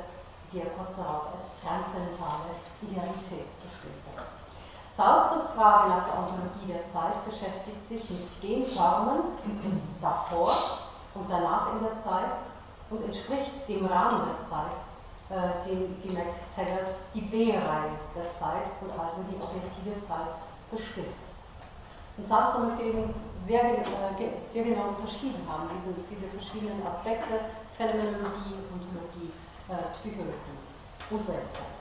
[0.50, 4.10] die er kurz darauf als transzendentale Idealität bestimmte.
[4.90, 10.52] Sartres Frage nach der Ontologie der Zeit beschäftigt sich mit den Formen des davor
[11.14, 12.34] und danach in der Zeit
[12.90, 14.76] und entspricht dem Rahmen der Zeit,
[15.32, 20.36] äh, den die McTaggart die B-Reihe der Zeit und also die objektive Zeit
[20.70, 21.16] bestimmt.
[22.18, 23.14] Und Sartre möchte eben
[23.46, 27.48] sehr, äh, sehr genau unterschieden haben, diese, diese verschiedenen Aspekte,
[27.78, 29.32] Phänomenologie, Ontologie,
[29.72, 30.60] äh, Psychologie
[31.08, 31.72] und Weltzeit.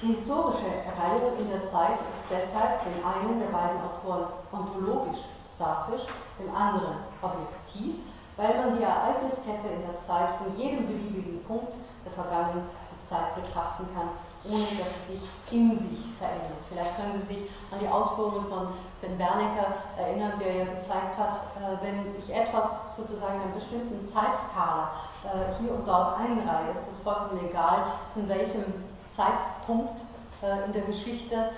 [0.00, 6.06] Die historische Reihung in der Zeit ist deshalb dem einen der beiden Autoren ontologisch statisch,
[6.38, 7.96] dem anderen objektiv,
[8.36, 11.74] weil man die Ereigniskette in der Zeit von jedem beliebigen Punkt
[12.04, 12.68] der vergangenen
[13.00, 14.10] Zeit betrachten kann,
[14.44, 16.62] ohne dass sie sich in sich verändert.
[16.68, 21.34] Vielleicht können Sie sich an die Ausführungen von Sven Bernecker erinnern, der ja gezeigt hat,
[21.56, 24.92] äh, wenn ich etwas sozusagen in einer bestimmten Zeitskala
[25.24, 27.84] äh, hier und dort einreihe, ist es vollkommen egal,
[28.14, 28.64] von welchem
[29.10, 30.00] Zeitpunkt
[30.42, 31.50] äh, in der Geschichte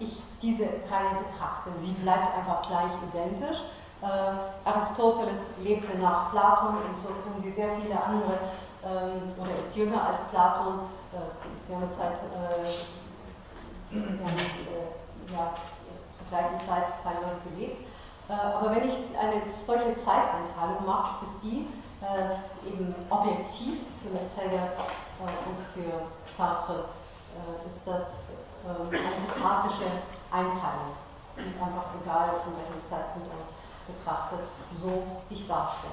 [0.00, 1.70] ich diese Reihe betrachte.
[1.78, 3.58] Sie bleibt einfach gleich identisch.
[4.64, 8.40] Aristoteles lebte nach Platon und so können Sie sehr viele andere,
[8.86, 10.80] oder ist jünger als Platon,
[11.12, 12.70] äh, ist ja eine Zeit, äh,
[13.96, 15.52] ist ja, äh, ja,
[16.12, 17.88] zur gleichen Zeit teilweise gelebt.
[18.28, 21.66] Äh, aber wenn ich eine solche Zeiteinteilung mache, ist die
[22.66, 24.68] eben objektiv für Taylor
[25.18, 26.84] und für Sartre
[27.36, 28.32] äh, ist das
[28.64, 29.90] ähm, eine thematische
[30.30, 30.92] Einteilung,
[31.36, 33.56] die einfach egal von welchem Zeitpunkt aus
[33.86, 35.92] betrachtet, so sich darstellt.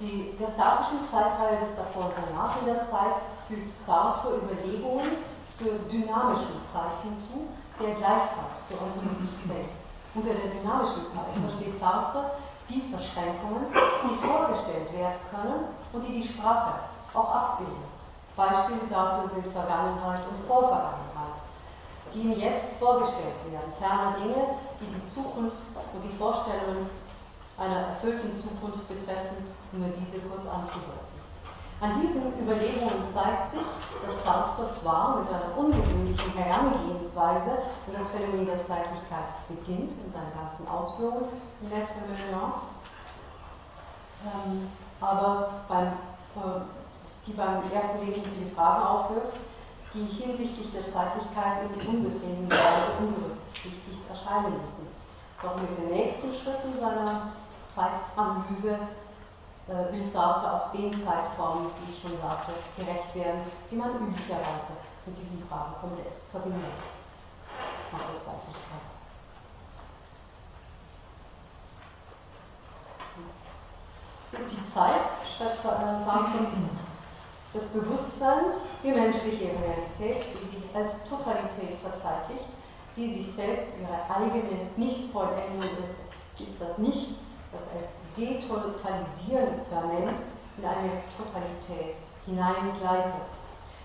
[0.00, 5.20] Die, der statischen Zeitreihe des davor und danach in der Zeit fügt Sartre Überlegungen
[5.54, 7.48] zur dynamischen Zeit hinzu,
[7.78, 9.68] der gleichfalls zur Ontologie zählt.
[10.14, 12.30] Unter der dynamischen Zeit versteht Sartre
[12.70, 16.80] die Verschränkungen, die vorgestellt werden können und die die Sprache
[17.12, 17.92] auch abbildet.
[18.36, 21.44] Beispiele dafür sind Vergangenheit und Vorvergangenheit,
[22.14, 23.72] die ihm jetzt vorgestellt werden.
[23.78, 26.88] Ferner Dinge, die die Zukunft und die Vorstellungen
[27.58, 31.10] einer erfüllten Zukunft betreffen, nur diese kurz anzudeuten.
[31.80, 33.64] An diesen Überlegungen zeigt sich,
[34.06, 40.32] dass Sartre zwar mit einer ungewöhnlichen Herangehensweise und das Phänomen der Zeitlichkeit beginnt in seinen
[40.38, 41.28] ganzen Ausführungen
[41.62, 41.94] in Lettre
[44.22, 44.68] ähm,
[45.00, 46.60] aber beim äh,
[47.26, 49.36] die beim ersten Lesen viele Fragen aufwirft,
[49.94, 54.88] die hinsichtlich der Zeitlichkeit in unbefriedigender Weise unberücksichtigt erscheinen müssen.
[55.42, 57.32] Doch mit den nächsten Schritten seiner
[57.66, 58.78] Zeitanalyse
[59.70, 65.16] will Sartre auch den Zeitformen, wie ich schon sagte, gerecht werden, die man üblicherweise mit
[65.16, 66.60] diesem Fragenkomplex verbindet.
[67.92, 68.80] Nach der Zeitlichkeit.
[74.30, 75.06] So ist die Zeit,
[75.36, 75.98] schreibt Sartre,
[77.54, 82.46] des Bewusstseins die menschliche Realität, die sich als Totalität verzeitlicht,
[82.96, 86.04] die sich selbst ihre eigene Nichtvollendung ist.
[86.32, 87.22] Sie ist das Nichts,
[87.52, 90.18] das als detotalisierendes Ferment
[90.58, 91.96] in eine Totalität
[92.26, 93.28] hineingleitet.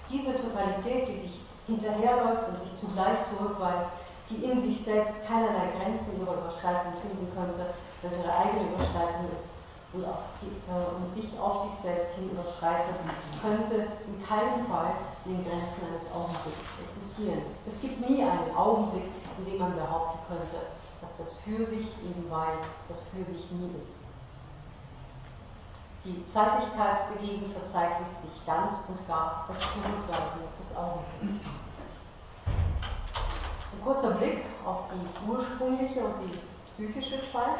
[0.09, 3.91] Diese Totalität, die sich hinterherläuft und sich zugleich zurückweist,
[4.29, 9.55] die in sich selbst keinerlei Grenzen ihrer Überschreitung finden könnte, dass ihre eigene Überschreitung ist,
[9.93, 10.03] und,
[10.41, 12.95] die, äh, und sich auf sich selbst hin überschreitet,
[13.41, 14.91] könnte in keinem Fall
[15.25, 17.41] in den Grenzen eines Augenblicks existieren.
[17.65, 19.05] Es gibt nie einen Augenblick,
[19.37, 20.67] in dem man behaupten könnte,
[21.01, 22.57] dass das für sich eben weil
[22.89, 24.04] das für sich nie ist.
[26.05, 31.45] Die Zeitlichkeit dagegen verzeichnet sich ganz und gar als Zurückweisung des Augenblicks.
[32.45, 37.57] Ein kurzer Blick auf die ursprüngliche und die psychische Zeit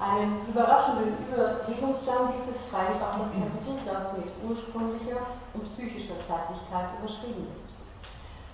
[0.00, 5.20] einen überraschenden Überlegungsgang gibt es freilich auch das Kapitel, das mit ursprünglicher
[5.54, 7.76] und psychischer Zeitlichkeit überschrieben ist.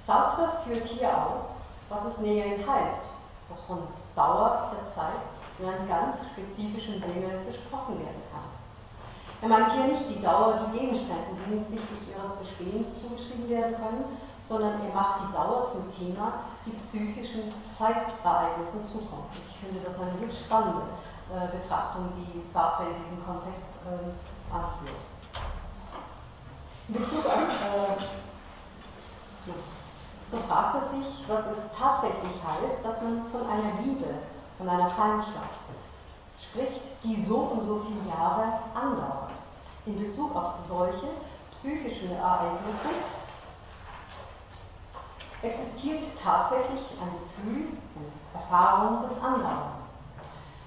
[0.07, 3.13] Sartre führt hier aus, was es näherhin heißt,
[3.49, 5.23] dass von Dauer der Zeit
[5.61, 8.49] in einem ganz spezifischen Sinne gesprochen werden kann.
[9.43, 14.05] Er meint hier nicht die Dauer, die Gegenständen hinsichtlich ihres Bestehens zugeschrieben werden können,
[14.45, 19.33] sondern er macht die Dauer zum Thema, die psychischen Zeitereignisse zukommt.
[19.49, 20.83] Ich finde das eine höchst spannende
[21.31, 25.01] äh, Betrachtung, die Sartre in diesem Kontext äh, anführt.
[26.89, 28.03] In Bezug auf, äh,
[30.31, 34.07] so fragt er sich, was es tatsächlich heißt, dass man von einer Liebe,
[34.61, 35.65] von einer Feindschaft
[36.39, 39.33] spricht, die so und so viele Jahre andauert.
[39.87, 41.09] In Bezug auf solche
[41.51, 42.91] psychischen Ereignisse
[45.43, 50.01] existiert tatsächlich ein Gefühl, eine Erfahrung des Andauerns.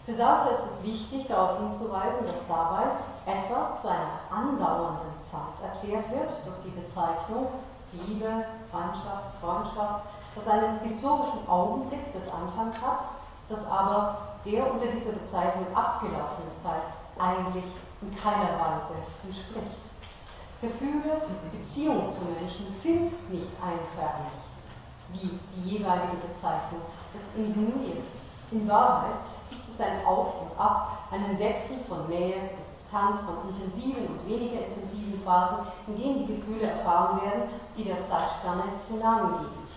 [0.06, 2.84] Für Sartre ist es wichtig, darauf hinzuweisen, dass dabei
[3.28, 7.48] etwas zu einer andauernden Zeit erklärt wird durch die Bezeichnung
[7.94, 15.14] Liebe, Feindschaft, Freundschaft, das einen historischen Augenblick des Anfangs hat, das aber der unter dieser
[15.14, 16.84] Bezeichnung abgelaufenen Zeit
[17.20, 17.66] eigentlich
[18.02, 19.84] in keiner Weise entspricht.
[20.62, 21.22] Gefühle,
[21.52, 24.32] Beziehungen zu Menschen sind nicht einförmig,
[25.12, 26.82] wie die jeweilige Bezeichnung
[27.18, 28.06] es insinuiert.
[28.52, 33.22] In Wahrheit gibt es ein Auf und und ab, einen Wechsel von Nähe und Distanz,
[33.22, 37.44] von intensiven und weniger intensiven Phasen, in denen die Gefühle erfahren werden,
[37.78, 39.68] die der Zeitspanne den Namen geben.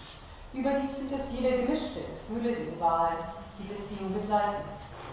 [0.54, 3.18] Überdies sind es viele gemischte Gefühle, die in Wahrheit
[3.58, 4.64] die Beziehung begleiten.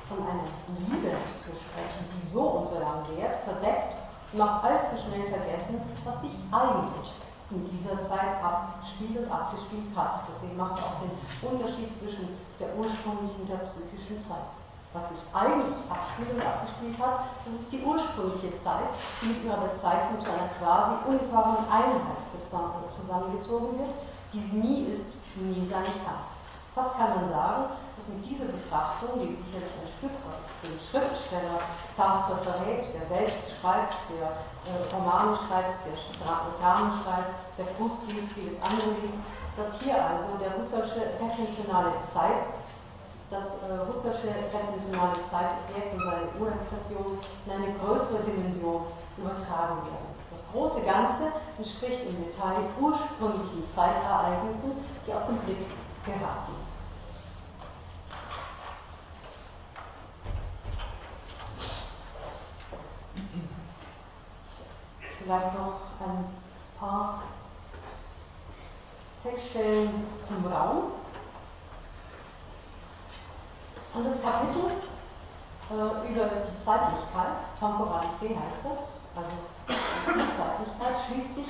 [0.09, 0.43] Von einer
[0.77, 3.95] Liebe zu sprechen, die so und so lang währt, verdeckt
[4.33, 7.15] und auch allzu schnell vergessen, was sich eigentlich
[7.51, 10.27] in dieser Zeit abspielt und abgespielt hat.
[10.29, 11.13] Deswegen macht er auch den
[11.49, 14.49] Unterschied zwischen der ursprünglichen und der psychischen Zeit.
[14.93, 18.89] Was sich eigentlich abspielt und abgespielt hat, das ist die ursprüngliche Zeit,
[19.21, 22.21] die mit ihrer Bezeichnung zu einer quasi uniformen Einheit
[22.91, 23.89] zusammengezogen wird,
[24.33, 26.32] die es nie ist, nie sein kann.
[26.75, 27.63] Was kann man sagen,
[27.95, 33.61] dass mit dieser Betrachtung, die sicherlich ein Stück weit den Schriftsteller Sartre verrät, der selbst
[33.61, 34.33] schreibt, der
[34.65, 35.93] äh, Romane schreibt, der
[36.57, 37.29] Dramen schreibt,
[37.59, 39.21] der Proust liest, vieles andere liest,
[39.55, 42.41] dass hier also der russische retentionale Zeit,
[43.29, 48.81] das äh, russische retentionale Zeitobjekt und seine Urimpression in eine größere Dimension
[49.17, 50.09] übertragen werden.
[50.31, 51.29] Das große Ganze
[51.59, 54.71] entspricht im Detail ursprünglichen Zeitereignissen,
[55.05, 55.61] die aus dem Blick
[56.05, 56.62] geraten.
[65.23, 66.25] Vielleicht noch ein
[66.77, 67.23] paar
[69.23, 70.91] Textstellen zum Raum.
[73.93, 74.71] Und das Kapitel
[75.71, 79.31] äh, über die Zeitlichkeit, Temporalität heißt das, also
[79.69, 81.47] die Zeitlichkeit, schließt sich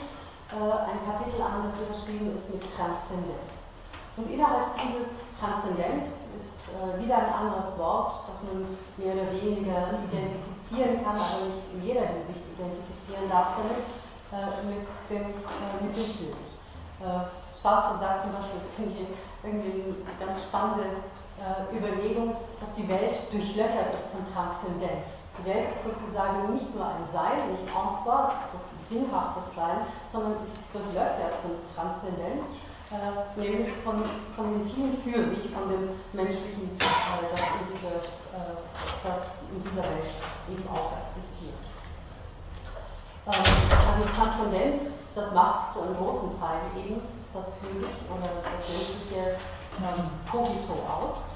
[0.51, 3.62] äh, ein Kapitel an, das überschrieben ist mit Transzendenz.
[4.15, 8.61] Und innerhalb dieses Transzendenz ist äh, wieder ein anderes Wort, das man
[8.97, 13.81] mehr oder weniger identifizieren kann, aber nicht in jeder Hinsicht identifizieren darf damit,
[14.29, 16.61] äh, mit, dem, äh, mit dem Physisch.
[17.01, 19.07] Äh, Sartre sagt zum Beispiel, das finde ich
[19.41, 20.85] irgendwie eine ganz spannende
[21.41, 25.33] äh, Überlegung, dass die Welt durchlöchert ist von Transzendenz.
[25.41, 28.61] Die Welt ist sozusagen nicht nur ein Sein, nicht en soi, das
[28.93, 32.45] dinghaftes Sein, sondern ist durchlöchert von Transzendenz
[32.93, 34.03] äh, nämlich von,
[34.35, 38.55] von den vielen für sich, von dem Menschlichen, äh, das, in dieser, äh,
[39.03, 40.13] das in dieser Welt
[40.49, 41.57] eben auch existiert.
[43.25, 43.33] Ähm,
[43.89, 47.01] also Transzendenz, das macht zu einem großen Teil eben
[47.33, 49.37] das für sich oder das menschliche
[49.81, 51.33] ähm, Cogito aus.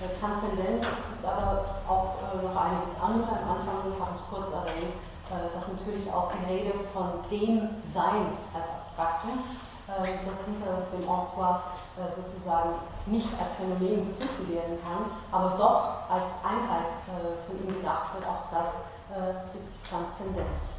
[0.00, 3.30] Der Transzendenz ist aber auch äh, noch einiges andere.
[3.30, 4.92] Am Anfang habe ich kurz erwähnt,
[5.30, 9.38] äh, dass natürlich auch die Rede von dem Sein als Abstraktum
[9.86, 11.54] das hinter dem En soi
[11.96, 12.74] äh, sozusagen
[13.06, 18.26] nicht als Phänomen gefunden werden kann, aber doch als Einheit äh, von ihm gedacht wird,
[18.26, 18.82] auch das
[19.14, 20.74] äh, ist Transzendenz.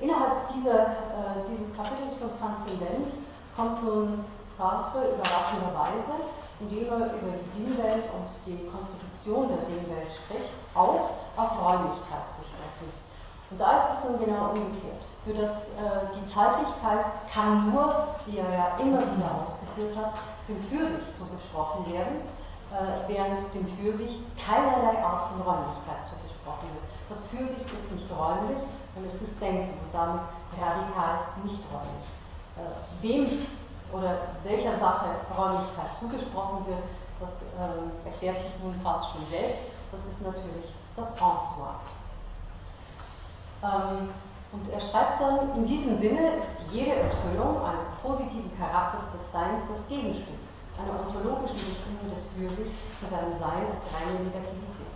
[0.00, 0.90] Innerhalb dieser,
[1.48, 6.18] dieses Kapitels von Transzendenz kommt nun Sartre überraschenderweise,
[6.58, 12.42] indem er über die Dingwelt und die Konstitution der Dingwelt spricht, auch auf Räumlichkeit zu
[12.42, 12.90] sprechen.
[13.50, 15.04] Und da ist es nun genau umgekehrt.
[15.24, 20.12] Für das, äh, die Zeitlichkeit kann nur, wie er ja immer wieder ausgeführt hat,
[20.48, 22.20] dem Fürsicht zugesprochen werden,
[22.72, 26.84] äh, während dem Fürsicht keinerlei Art von Räumlichkeit zugesprochen wird.
[27.08, 28.58] Das Fürsicht ist nicht räumlich,
[28.94, 30.22] sondern es ist Denken und damit
[30.58, 32.08] radikal nicht räumlich.
[32.56, 33.46] Äh, wem
[33.92, 35.06] oder welcher Sache
[35.36, 36.82] Räumlichkeit zugesprochen wird,
[37.20, 39.68] das äh, erklärt sich nun fast schon selbst.
[39.92, 41.16] Das ist natürlich das.
[41.16, 42.03] Ähm,
[43.64, 49.62] und er schreibt dann, in diesem Sinne ist jede Enthüllung eines positiven Charakters des Seins
[49.72, 50.38] das Gegenstück
[50.78, 54.94] einer ontologischen Bestimmung des Für sich in seinem Sein als reine Negativität.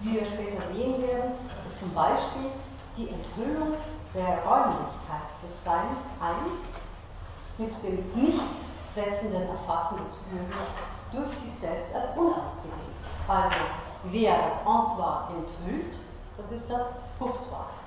[0.00, 1.32] Wie wir später sehen werden,
[1.66, 2.50] ist zum Beispiel
[2.96, 3.74] die Enthüllung
[4.14, 6.74] der Räumlichkeit des Seins eins
[7.58, 8.40] mit dem nicht
[8.94, 10.56] setzenden Erfassen des Für sich
[11.12, 12.96] durch sich selbst als unausgedehnt.
[13.28, 13.56] Also,
[14.04, 15.98] wer das En soi enthüllt,
[16.36, 17.68] das ist das Buchswort.
[17.68, 17.79] Äh,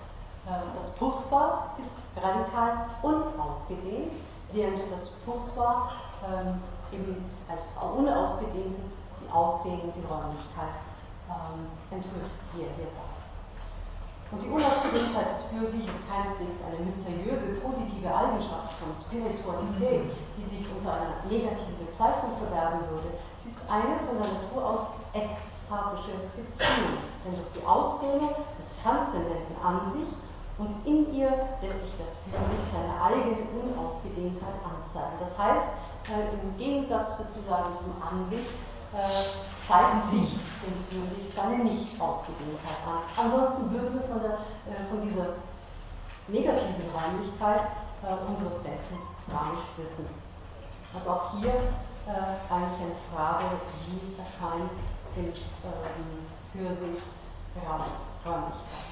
[0.76, 4.11] das Puchswar ist radikal unausgedehnt,
[4.52, 5.94] während das Puchswar
[6.28, 6.61] ähm,
[6.91, 7.68] eben als
[7.98, 10.76] unausgedehntes die Ausdehnung, die Räumlichkeit
[11.30, 13.24] ähm, enthüllt, wie er hier sagt.
[14.32, 20.65] Und die Unausgedehntheit des sich ist keineswegs eine mysteriöse, positive Eigenschaft von Spiritualität, die sich
[20.76, 23.14] unter einer negativen Bezeichnung verbergen würde.
[23.38, 24.80] Sie ist eine von der Natur aus
[25.14, 30.10] ekstatische Beziehung, denn durch die Ausdehnung des Transzendenten an sich
[30.57, 31.30] und in ihr
[31.61, 35.17] lässt sich das für sich seine eigene Unausgedehntheit anzeigen.
[35.19, 35.67] Das heißt,
[36.09, 38.49] äh, im Gegensatz sozusagen zum Ansicht
[38.93, 39.25] äh,
[39.67, 43.01] zeigt sich dem für sich seine Nicht-Ausgedehntheit an.
[43.17, 44.34] Ansonsten würden wir von, der,
[44.69, 45.27] äh, von dieser
[46.27, 47.61] negativen Räumlichkeit
[48.27, 50.09] unseres Denkens gar nichts wissen.
[50.93, 51.53] Also auch hier
[52.49, 53.45] eigentlich eine Frage,
[53.88, 54.71] wie erscheint
[55.15, 55.31] dem
[56.51, 56.99] für sich
[58.25, 58.84] Räumlichkeit.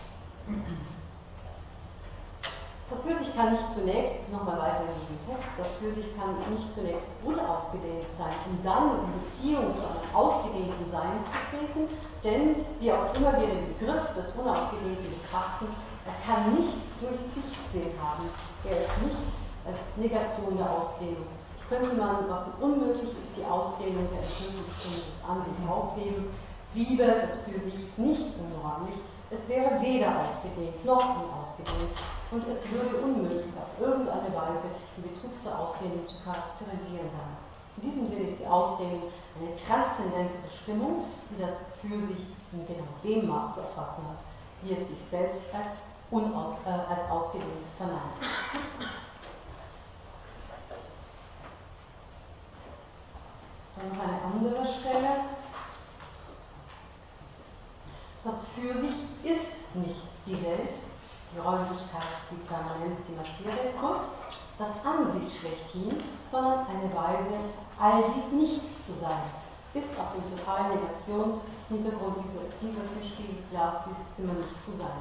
[2.92, 7.08] Das Phyrsich kann nicht zunächst, nochmal weiter in diesem Text, das Phyrsich kann nicht zunächst
[7.24, 11.88] unausgedehnt sein, um dann in Beziehung zu einem ausgedehnten Sein zu treten,
[12.22, 15.72] denn wie auch immer wir den Begriff des Unausgedehnten betrachten,
[16.04, 18.28] er kann nicht durch sich Sinn haben.
[18.68, 21.32] Er ist nichts als Negation der Ausdehnung.
[21.70, 24.68] Könnte man, was unmöglich ist, die Ausdehnung der Erfüllung
[25.08, 26.28] des Ansicht aufheben,
[26.74, 29.00] bliebe das für sich nicht unräumlich,
[29.32, 31.96] es wäre weder ausgedehnt noch unausgedehnt
[32.32, 37.38] und es würde unmöglich auf irgendeine Weise in Bezug zur Ausdehnung zu charakterisieren sein.
[37.78, 39.04] In diesem Sinne ist die Ausdehnung
[39.40, 44.18] eine transzendente Bestimmung, die das für sich in genau dem Maß zu erfassen hat,
[44.62, 45.66] wie es sich selbst als,
[46.10, 48.00] unaus, äh, als ausgedehnt verneint.
[53.76, 55.26] Dann noch eine andere Stelle,
[58.24, 60.91] das für sich ist nicht die Welt,
[61.34, 64.20] die Räumlichkeit, die Permanenz, die Materie, kurz
[64.58, 65.96] das An sich schlechthin,
[66.30, 67.34] sondern eine Weise,
[67.80, 69.24] all dies nicht zu sein,
[69.74, 75.00] ist auf dem totalen Negationshintergrund dieser, dieser Tisch, dieses Glas, dieses Zimmer nicht zu sein.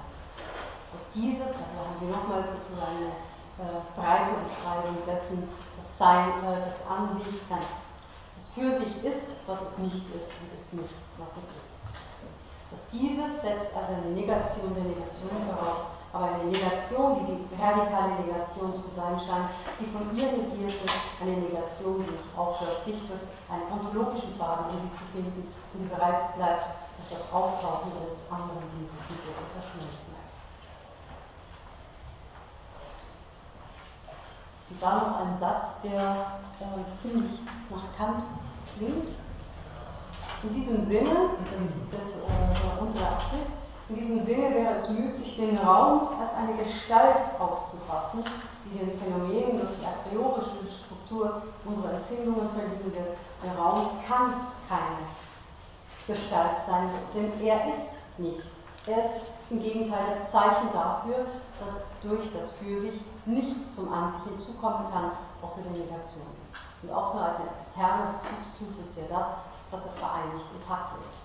[0.93, 3.11] Dass dieses, also haben Sie nochmal sozusagen
[3.59, 7.67] eine äh, breite Umschreibung dessen, das Sein, äh, das An sich, nein,
[8.37, 11.71] das für sich ist, was es nicht ist und ist nicht, was es ist.
[12.71, 18.15] Dass dieses setzt also eine Negation der Negation voraus, aber eine Negation, die die radikale
[18.27, 23.21] Negation zu sein scheint, die von ihr negiert wird, eine Negation, die aufhört, sich durch
[23.49, 26.67] einen ontologischen Faden, um sie zu finden und die bereits bleibt,
[26.99, 30.17] durch das Auftauchen eines anderen dieses mit ihr zu verschmelzen.
[34.71, 38.25] Und dann noch ein Satz, der äh, ziemlich nach Kant
[38.77, 39.15] klingt,
[40.43, 43.60] in diesem Sinne, das ist jetzt der untere Abschnitt,
[43.91, 48.25] in diesem Sinne wäre es müßig, den Raum als eine Gestalt aufzufassen,
[48.65, 50.51] die den Phänomenen durch die a priorische
[50.85, 53.19] Struktur unserer Empfindungen verliehen wird.
[53.43, 55.03] Der Raum kann keine
[56.07, 58.43] Gestalt sein, denn er ist nicht.
[58.87, 61.27] Er ist im Gegenteil das Zeichen dafür,
[61.59, 65.11] dass durch das für sich nichts zum An sich hinzukommen kann,
[65.43, 66.27] außer der Negation.
[66.83, 69.37] Und auch nur als ein externer Bezugstyp ist ja das,
[69.71, 71.21] was er vereinigt und Takt ist.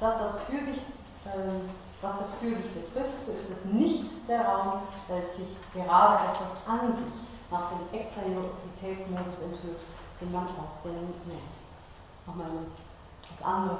[0.00, 0.78] Das, was für sich,
[1.24, 1.60] äh,
[2.00, 6.66] was das für sich betrifft, so ist es nicht der Raum, es sich gerade etwas
[6.66, 9.80] an sich nach dem Exterioritätsmodus enthüllt,
[10.20, 10.94] den man Aussehen
[11.26, 11.42] nennt.
[12.10, 12.66] Das ist nochmal eine
[13.28, 13.78] das andere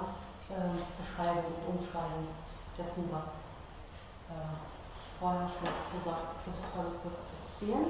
[0.51, 2.29] äh, Beschreibung und Umschreibung
[2.77, 3.55] dessen, was
[4.31, 7.87] äh, ich vorher schon gesagt, versucht habe, kurz zu erzählen.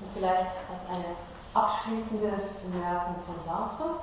[0.00, 1.16] Und vielleicht als eine
[1.54, 2.32] abschließende
[2.62, 4.00] Bemerkung von Sartre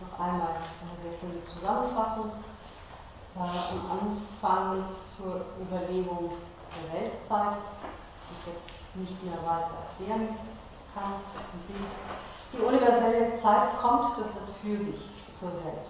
[0.00, 2.32] noch einmal eine sehr schöne Zusammenfassung.
[3.34, 6.32] Äh, am Anfang zur Überlegung
[6.76, 7.56] der Weltzeit,
[8.28, 10.36] die ich jetzt nicht mehr weiter erklären
[10.92, 11.14] kann.
[12.52, 15.88] Die universelle Zeit kommt durch das Für sich zur Welt.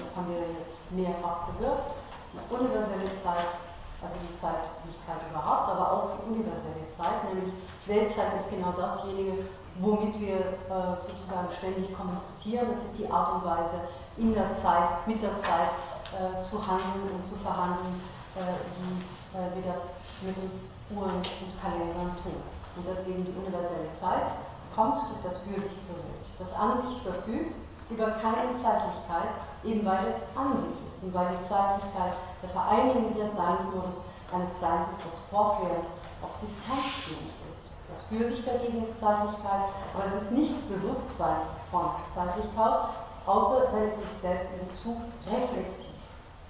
[0.00, 1.94] Das haben wir jetzt mehrfach gehört.
[2.32, 3.54] Die universelle Zeit,
[4.02, 7.54] also die Zeitlichkeit überhaupt, aber auch die universelle Zeit, nämlich
[7.86, 9.46] Weltzeit ist genau dasjenige,
[9.78, 12.66] womit wir äh, sozusagen ständig kommunizieren.
[12.72, 13.86] Das ist die Art und Weise,
[14.16, 15.70] in der Zeit, mit der Zeit
[16.14, 18.00] äh, zu handeln und zu verhandeln,
[18.36, 18.40] äh,
[18.78, 22.38] wie äh, wir das mittels Uhren und Kalendern tun.
[22.76, 24.30] Und dass eben die universelle Zeit
[24.74, 26.26] kommt durch das Für sich zur Welt.
[26.38, 27.54] Das An sich verfügt
[27.90, 33.14] über keine Zeitlichkeit, eben weil es an sich ist und weil die Zeitlichkeit der Vereinigung
[33.14, 35.86] der Seinsmodus eines Seins ist, das fortwährend
[36.22, 37.44] auf Distanz liegt.
[37.90, 41.36] Das für sich dagegen ist Zeitlichkeit, aber es ist nicht Bewusstsein
[41.70, 42.88] von Zeitlichkeit,
[43.26, 44.96] außer wenn es sich selbst in Bezug
[45.30, 45.93] reflexiv,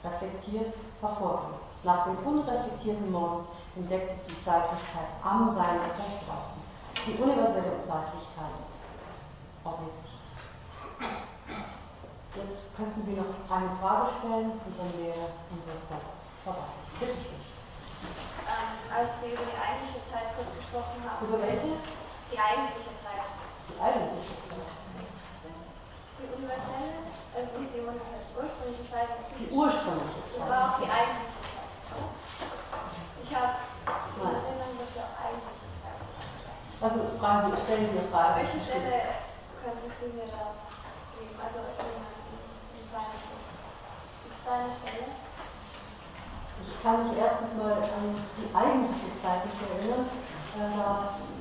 [0.04, 1.62] reflektiert hervorbringt.
[1.84, 6.62] Nach dem unreflektierten Modus entdeckt es die Zeitlichkeit am Sein, das heißt draußen.
[7.06, 8.54] Die universelle Zeitlichkeit
[9.08, 9.32] ist
[9.64, 10.20] objektiv.
[12.36, 16.02] Jetzt könnten Sie noch eine Frage stellen und dann wäre unsere Zeit
[16.44, 16.66] vorbei.
[17.00, 17.64] Bitte schön
[18.44, 21.24] ähm, als Sie über die eigentliche Zeit kurz gesprochen haben.
[21.24, 21.80] Über welche?
[22.28, 23.24] Die eigentliche Zeit.
[23.68, 24.68] Die eigentliche Zeit.
[26.18, 29.08] Die universelle, also die, ursprüngliche Zeit.
[29.38, 30.38] Die ursprüngliche Zeit.
[30.38, 31.66] Das war auch die eigentliche Zeit.
[33.22, 35.98] Ich habe in Erinnerung, dass wir auch eigentliche Zeit
[36.78, 38.46] Also fragen Sie, stellen Sie eine Frage.
[38.46, 39.18] Welche Stelle
[39.58, 40.54] könnten Sie mir da
[41.18, 41.34] geben?
[41.42, 42.06] Also in, in,
[42.78, 45.10] in seinem Gibt es da eine Stelle?
[46.62, 50.06] Ich kann mich erstens mal an die eigentliche Zeit nicht erinnern.
[50.54, 51.34] Äh, da die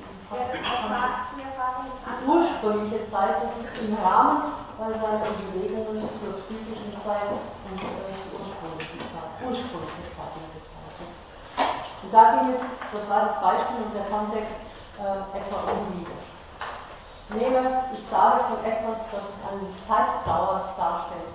[2.26, 8.10] ursprüngliche Zeit, das ist im Rahmen weil seine Überlegungen halt zur psychischen Zeit und äh,
[8.18, 10.74] zur ursprünglichen Zeit, ursprünglichen Zeit muss es.
[12.02, 12.60] Und da ging es,
[12.92, 14.66] das war das Beispiel und der Kontext
[14.98, 16.10] äh, etwa um Liebe.
[17.30, 21.34] Nehme, ich sage von etwas, das es eine Zeitdauer darstellt.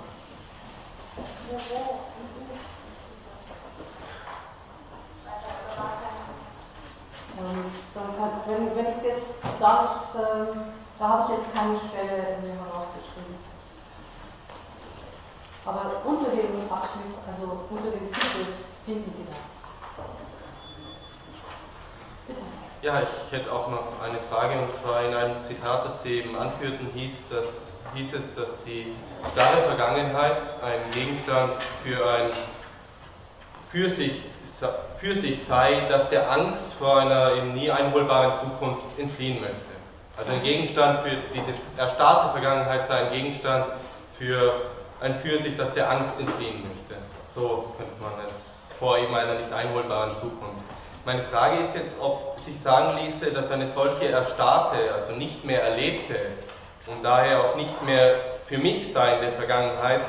[7.39, 11.53] Ähm, dann kann, wenn, wenn ich es jetzt gar nicht ähm, da habe ich jetzt
[11.55, 13.35] keine Stelle mir herausgeschrieben.
[15.65, 18.53] Aber unter dem Abschnitt, also unter dem Titel,
[18.85, 19.59] finden Sie das.
[22.27, 22.39] Bitte.
[22.81, 26.37] Ja, ich hätte auch noch eine Frage und zwar in einem Zitat, das Sie eben
[26.37, 28.95] anführten, hieß, dass, hieß es, dass die
[29.33, 31.53] starre Vergangenheit ein Gegenstand
[31.83, 32.29] für ein
[33.69, 34.23] für sich,
[34.97, 39.68] für sich sei, dass der Angst vor einer nie einholbaren Zukunft entfliehen möchte.
[40.19, 43.67] Also ein Gegenstand für diese erstarrte Vergangenheit sei ein Gegenstand
[44.17, 44.63] für
[44.99, 46.95] ein für sich, das der Angst entfliehen möchte.
[47.25, 50.65] So könnte man es vor eben einer nicht einholbaren Zukunft.
[51.05, 55.63] Meine Frage ist jetzt, ob sich sagen ließe, dass eine solche erstarrte, also nicht mehr
[55.63, 56.17] erlebte
[56.87, 58.15] und daher auch nicht mehr
[58.45, 60.01] für mich seiende Vergangenheit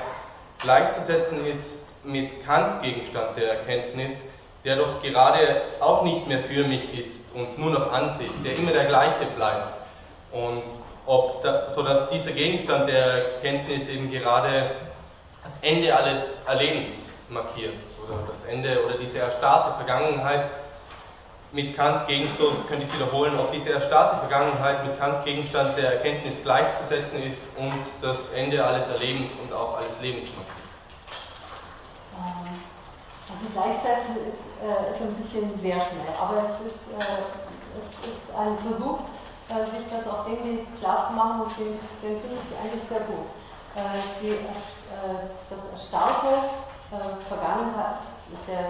[0.59, 4.23] gleichzusetzen ist mit Kants Gegenstand der Erkenntnis,
[4.65, 8.57] der doch gerade auch nicht mehr für mich ist und nur noch an sich, der
[8.57, 9.80] immer der gleiche bleibt.
[10.33, 10.63] Und
[11.07, 14.71] ob da, sodass dieser Gegenstand der Erkenntnis eben gerade
[15.43, 17.75] das Ende alles Erlebens markiert
[18.05, 20.49] oder das Ende oder diese erstarrte Vergangenheit
[21.53, 25.95] mit Kants Gegenstand, könnte ich es wiederholen, ob diese erstarrte Vergangenheit mit Kants Gegenstand der
[25.95, 30.61] Erkenntnis gleichzusetzen ist und das Ende alles Erlebens und auch alles Lebens markiert.
[33.33, 38.37] Also gleichsetzen ist, äh, ist ein bisschen sehr schnell, aber es ist, äh, es ist
[38.37, 38.99] ein Versuch,
[39.51, 43.27] äh, sich das auf den Weg klarzumachen und den, den finde ich eigentlich sehr gut.
[43.77, 43.83] Äh,
[44.21, 46.35] die, äh, das erstarrte
[46.91, 48.03] äh, Vergangenheit,
[48.49, 48.67] der,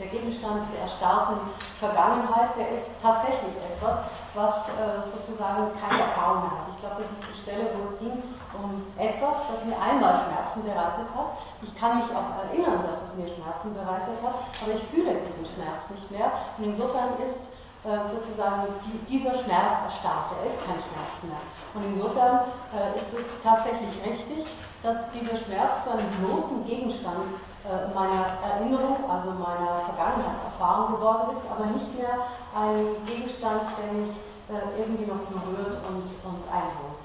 [0.00, 1.38] der Gegenstand der erstarrten
[1.78, 4.70] Vergangenheit, der ist tatsächlich etwas, was
[5.04, 6.72] sozusagen keine Erfahrung hat.
[6.74, 8.22] Ich glaube, das ist die Stelle, wo es ging
[8.54, 11.36] um etwas, das mir einmal Schmerzen bereitet hat.
[11.62, 15.46] Ich kann mich auch erinnern, dass es mir Schmerzen bereitet hat, aber ich fühle diesen
[15.46, 16.30] Schmerz nicht mehr.
[16.58, 21.42] Und insofern ist äh, sozusagen die, dieser Schmerz erstarrt, er ist kein Schmerz mehr.
[21.74, 24.46] Und insofern äh, ist es tatsächlich richtig,
[24.82, 27.26] dass dieser Schmerz zu einem bloßen Gegenstand
[27.64, 34.14] äh, meiner Erinnerung, also meiner Vergangenheitserfahrung geworden ist, aber nicht mehr ein Gegenstand, der mich
[34.50, 36.98] äh, irgendwie noch berührt und, und einholt.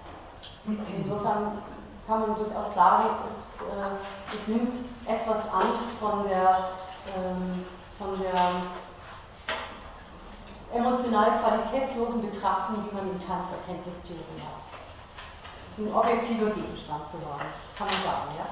[0.98, 1.60] Insofern
[2.08, 4.76] kann man durchaus sagen, es, äh, es nimmt
[5.06, 5.68] etwas an
[6.00, 6.58] von der,
[7.16, 7.66] ähm,
[7.98, 8.34] von der
[10.78, 14.62] emotional qualitätslosen Betrachtung, die man in Kants Erkenntnistheorie hat.
[15.72, 17.46] Es ist ein objektiver Gegenstand geworden,
[17.78, 18.48] kann man sagen, ja?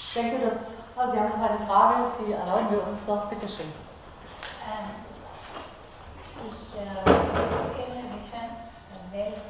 [0.00, 3.66] Ich denke, dass, also Sie haben noch eine Frage, die erlauben wir uns doch, bitteschön.
[4.66, 4.88] Ähm,
[6.46, 7.28] ich äh,
[9.10, 9.42] welches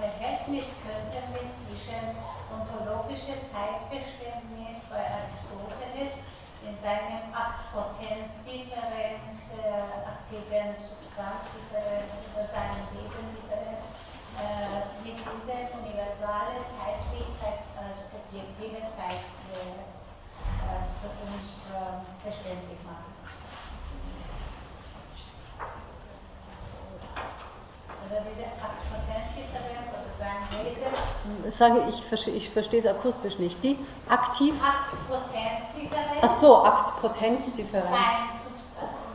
[0.00, 2.00] Verhältnis könnten wir zwischen
[2.48, 6.16] ontologischer Zeitverständnis bei Aristoteles
[6.66, 13.80] in seinem Acht-Potenz-Differenz, äh, Akzident-Substanz-Differenz über seine Wesendifferenz
[14.36, 19.24] äh, mit dieser universalen Zeitlichkeit als objektive Zeit
[19.56, 19.88] äh,
[21.00, 23.10] für uns äh, verständlich machen.
[31.48, 33.62] Sage ich, verstehe, ich verstehe es akustisch nicht.
[33.64, 33.78] Die
[34.08, 34.54] aktiv.
[36.22, 37.90] Ach so, Aktpotenzdifferenz.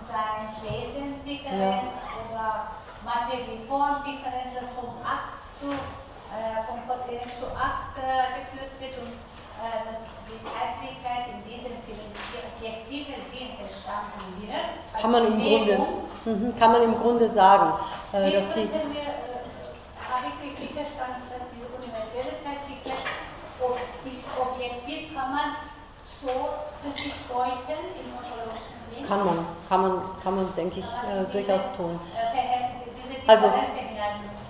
[0.07, 2.31] Sein Wesendifferenz ja.
[2.31, 2.67] oder
[3.03, 9.87] Materieformdifferenz, das vom Akt zu, äh, vom Potenz zu Akt äh, geführt wird und äh,
[9.87, 14.53] dass die Zeitlichkeit in diesem Sinne, die objektive Sinn entstanden wird.
[14.93, 15.79] Also kann man im Grunde,
[16.25, 17.73] mhm, kann man im Grunde sagen,
[18.13, 18.69] äh, dass die.
[18.71, 19.34] Wir,
[20.75, 23.07] verstanden, dass diese universelle Zeitlichkeit
[24.05, 25.55] ist objektiv, kann man
[26.05, 26.29] so
[26.83, 29.07] für sich deuten im ontologischen Leben?
[29.07, 31.99] Kann man, kann man, kann man, denke ich, äh, durchaus tun.
[32.13, 33.47] Äh, also,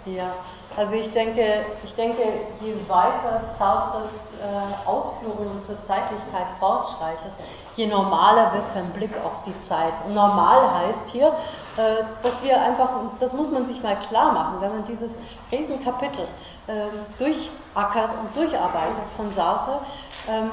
[0.05, 0.33] ja,
[0.77, 2.21] also ich denke, ich denke
[2.61, 7.31] je weiter Sartres äh, Ausführungen zur Zeitlichkeit fortschreitet,
[7.75, 9.93] je normaler wird sein Blick auf die Zeit.
[10.05, 11.27] Und normal heißt hier,
[11.77, 12.89] äh, dass wir einfach,
[13.19, 15.15] das muss man sich mal klar machen, wenn man dieses
[15.51, 16.27] Riesenkapitel
[16.67, 16.73] äh,
[17.19, 19.79] durchackert und durcharbeitet von Sartre,
[20.27, 20.49] ähm,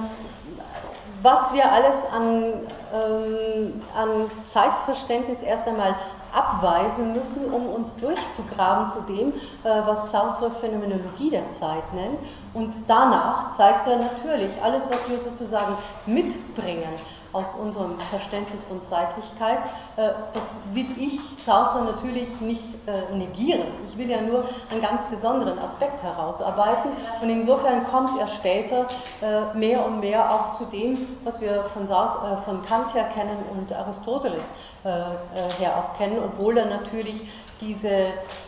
[1.23, 2.45] was wir alles an,
[2.93, 5.95] ähm, an Zeitverständnis erst einmal
[6.33, 12.19] abweisen müssen, um uns durchzugraben zu dem, äh, was Sartre Phänomenologie der Zeit nennt.
[12.55, 15.77] Und danach zeigt er natürlich alles, was wir sozusagen
[16.07, 16.93] mitbringen
[17.33, 19.59] aus unserem Verständnis von Zeitlichkeit.
[19.97, 23.67] Äh, das will ich Sartre natürlich nicht äh, negieren.
[23.89, 26.93] Ich will ja nur einen ganz besonderen Aspekt herausarbeiten.
[27.23, 28.87] Und insofern kommt er später
[29.21, 33.73] äh, mehr und mehr auch zu dem, was wir von, von Kant her kennen und
[33.73, 34.55] Aristoteles
[34.85, 37.23] her auch kennen, obwohl er natürlich
[37.63, 37.89] diese,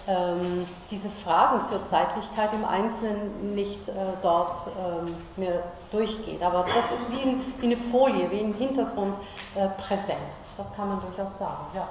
[0.08, 3.92] ähm, diese Fragen zur Zeitlichkeit im Einzelnen nicht äh,
[4.22, 6.42] dort ähm, mehr durchgeht.
[6.42, 9.16] Aber das ist wie, in, wie, eine Folie, wie im Hintergrund
[9.54, 10.18] äh, präsent.
[10.56, 11.88] Das kann man durchaus sagen, ja.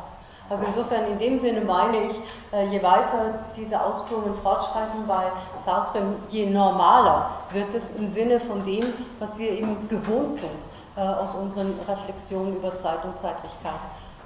[0.50, 2.16] Also insofern in dem Sinne meine ich,
[2.52, 5.24] äh, je weiter diese Ausführungen fortschreiten bei
[5.58, 10.52] Sartre, je normaler wird es im Sinne von dem, was wir eben gewohnt sind
[10.98, 13.74] äh, aus unseren Reflexionen über Zeit und Zeitlichkeit,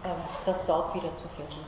[0.03, 0.07] äh,
[0.45, 1.66] das dort wiederzufinden.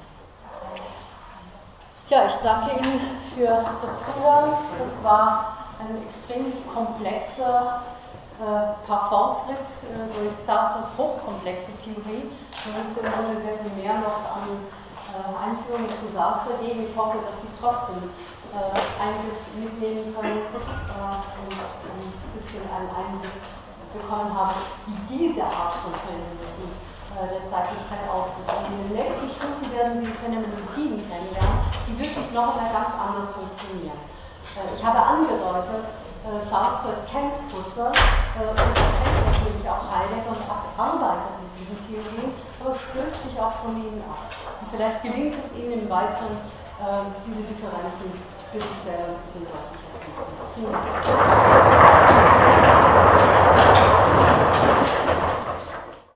[2.10, 2.99] Ja, ich danke Ihnen
[3.36, 4.57] für das Zuhören.
[4.80, 7.84] Das war ein extrem komplexer
[8.41, 12.26] äh, Parfumsritt äh, durch Sartres hochkomplexe Theorie.
[12.65, 16.88] Man müsste im Grunde sehr viel mehr noch an äh, Einführungen zu Sartre geben.
[16.90, 21.14] Ich hoffe, dass Sie trotzdem äh, einiges mitnehmen können äh,
[21.45, 23.38] und ein bisschen einen Einblick
[23.94, 24.57] bekommen haben,
[24.88, 26.73] wie diese Art von Phänomenologie
[27.18, 28.06] der Zeitlichkeit.
[28.10, 28.30] Und
[28.69, 33.98] in den nächsten Stunden werden Sie Phänomenologien kennenlernen, die wirklich noch einmal ganz anders funktionieren.
[34.57, 35.86] Äh, ich habe angedeutet,
[36.26, 40.44] äh, Sartre kennt Husserl äh, und er kennt natürlich auch Heidegger und
[40.80, 44.26] arbeitet mit diesen Theorien, aber stößt sich auch von ihnen ab.
[44.61, 46.38] Und vielleicht gelingt es Ihnen im Weiteren,
[47.27, 48.14] diese Differenzen
[48.53, 50.31] für sich selber ein bisschen deutlicher zu machen.
[50.56, 50.72] Vielen
[53.68, 53.78] Dank.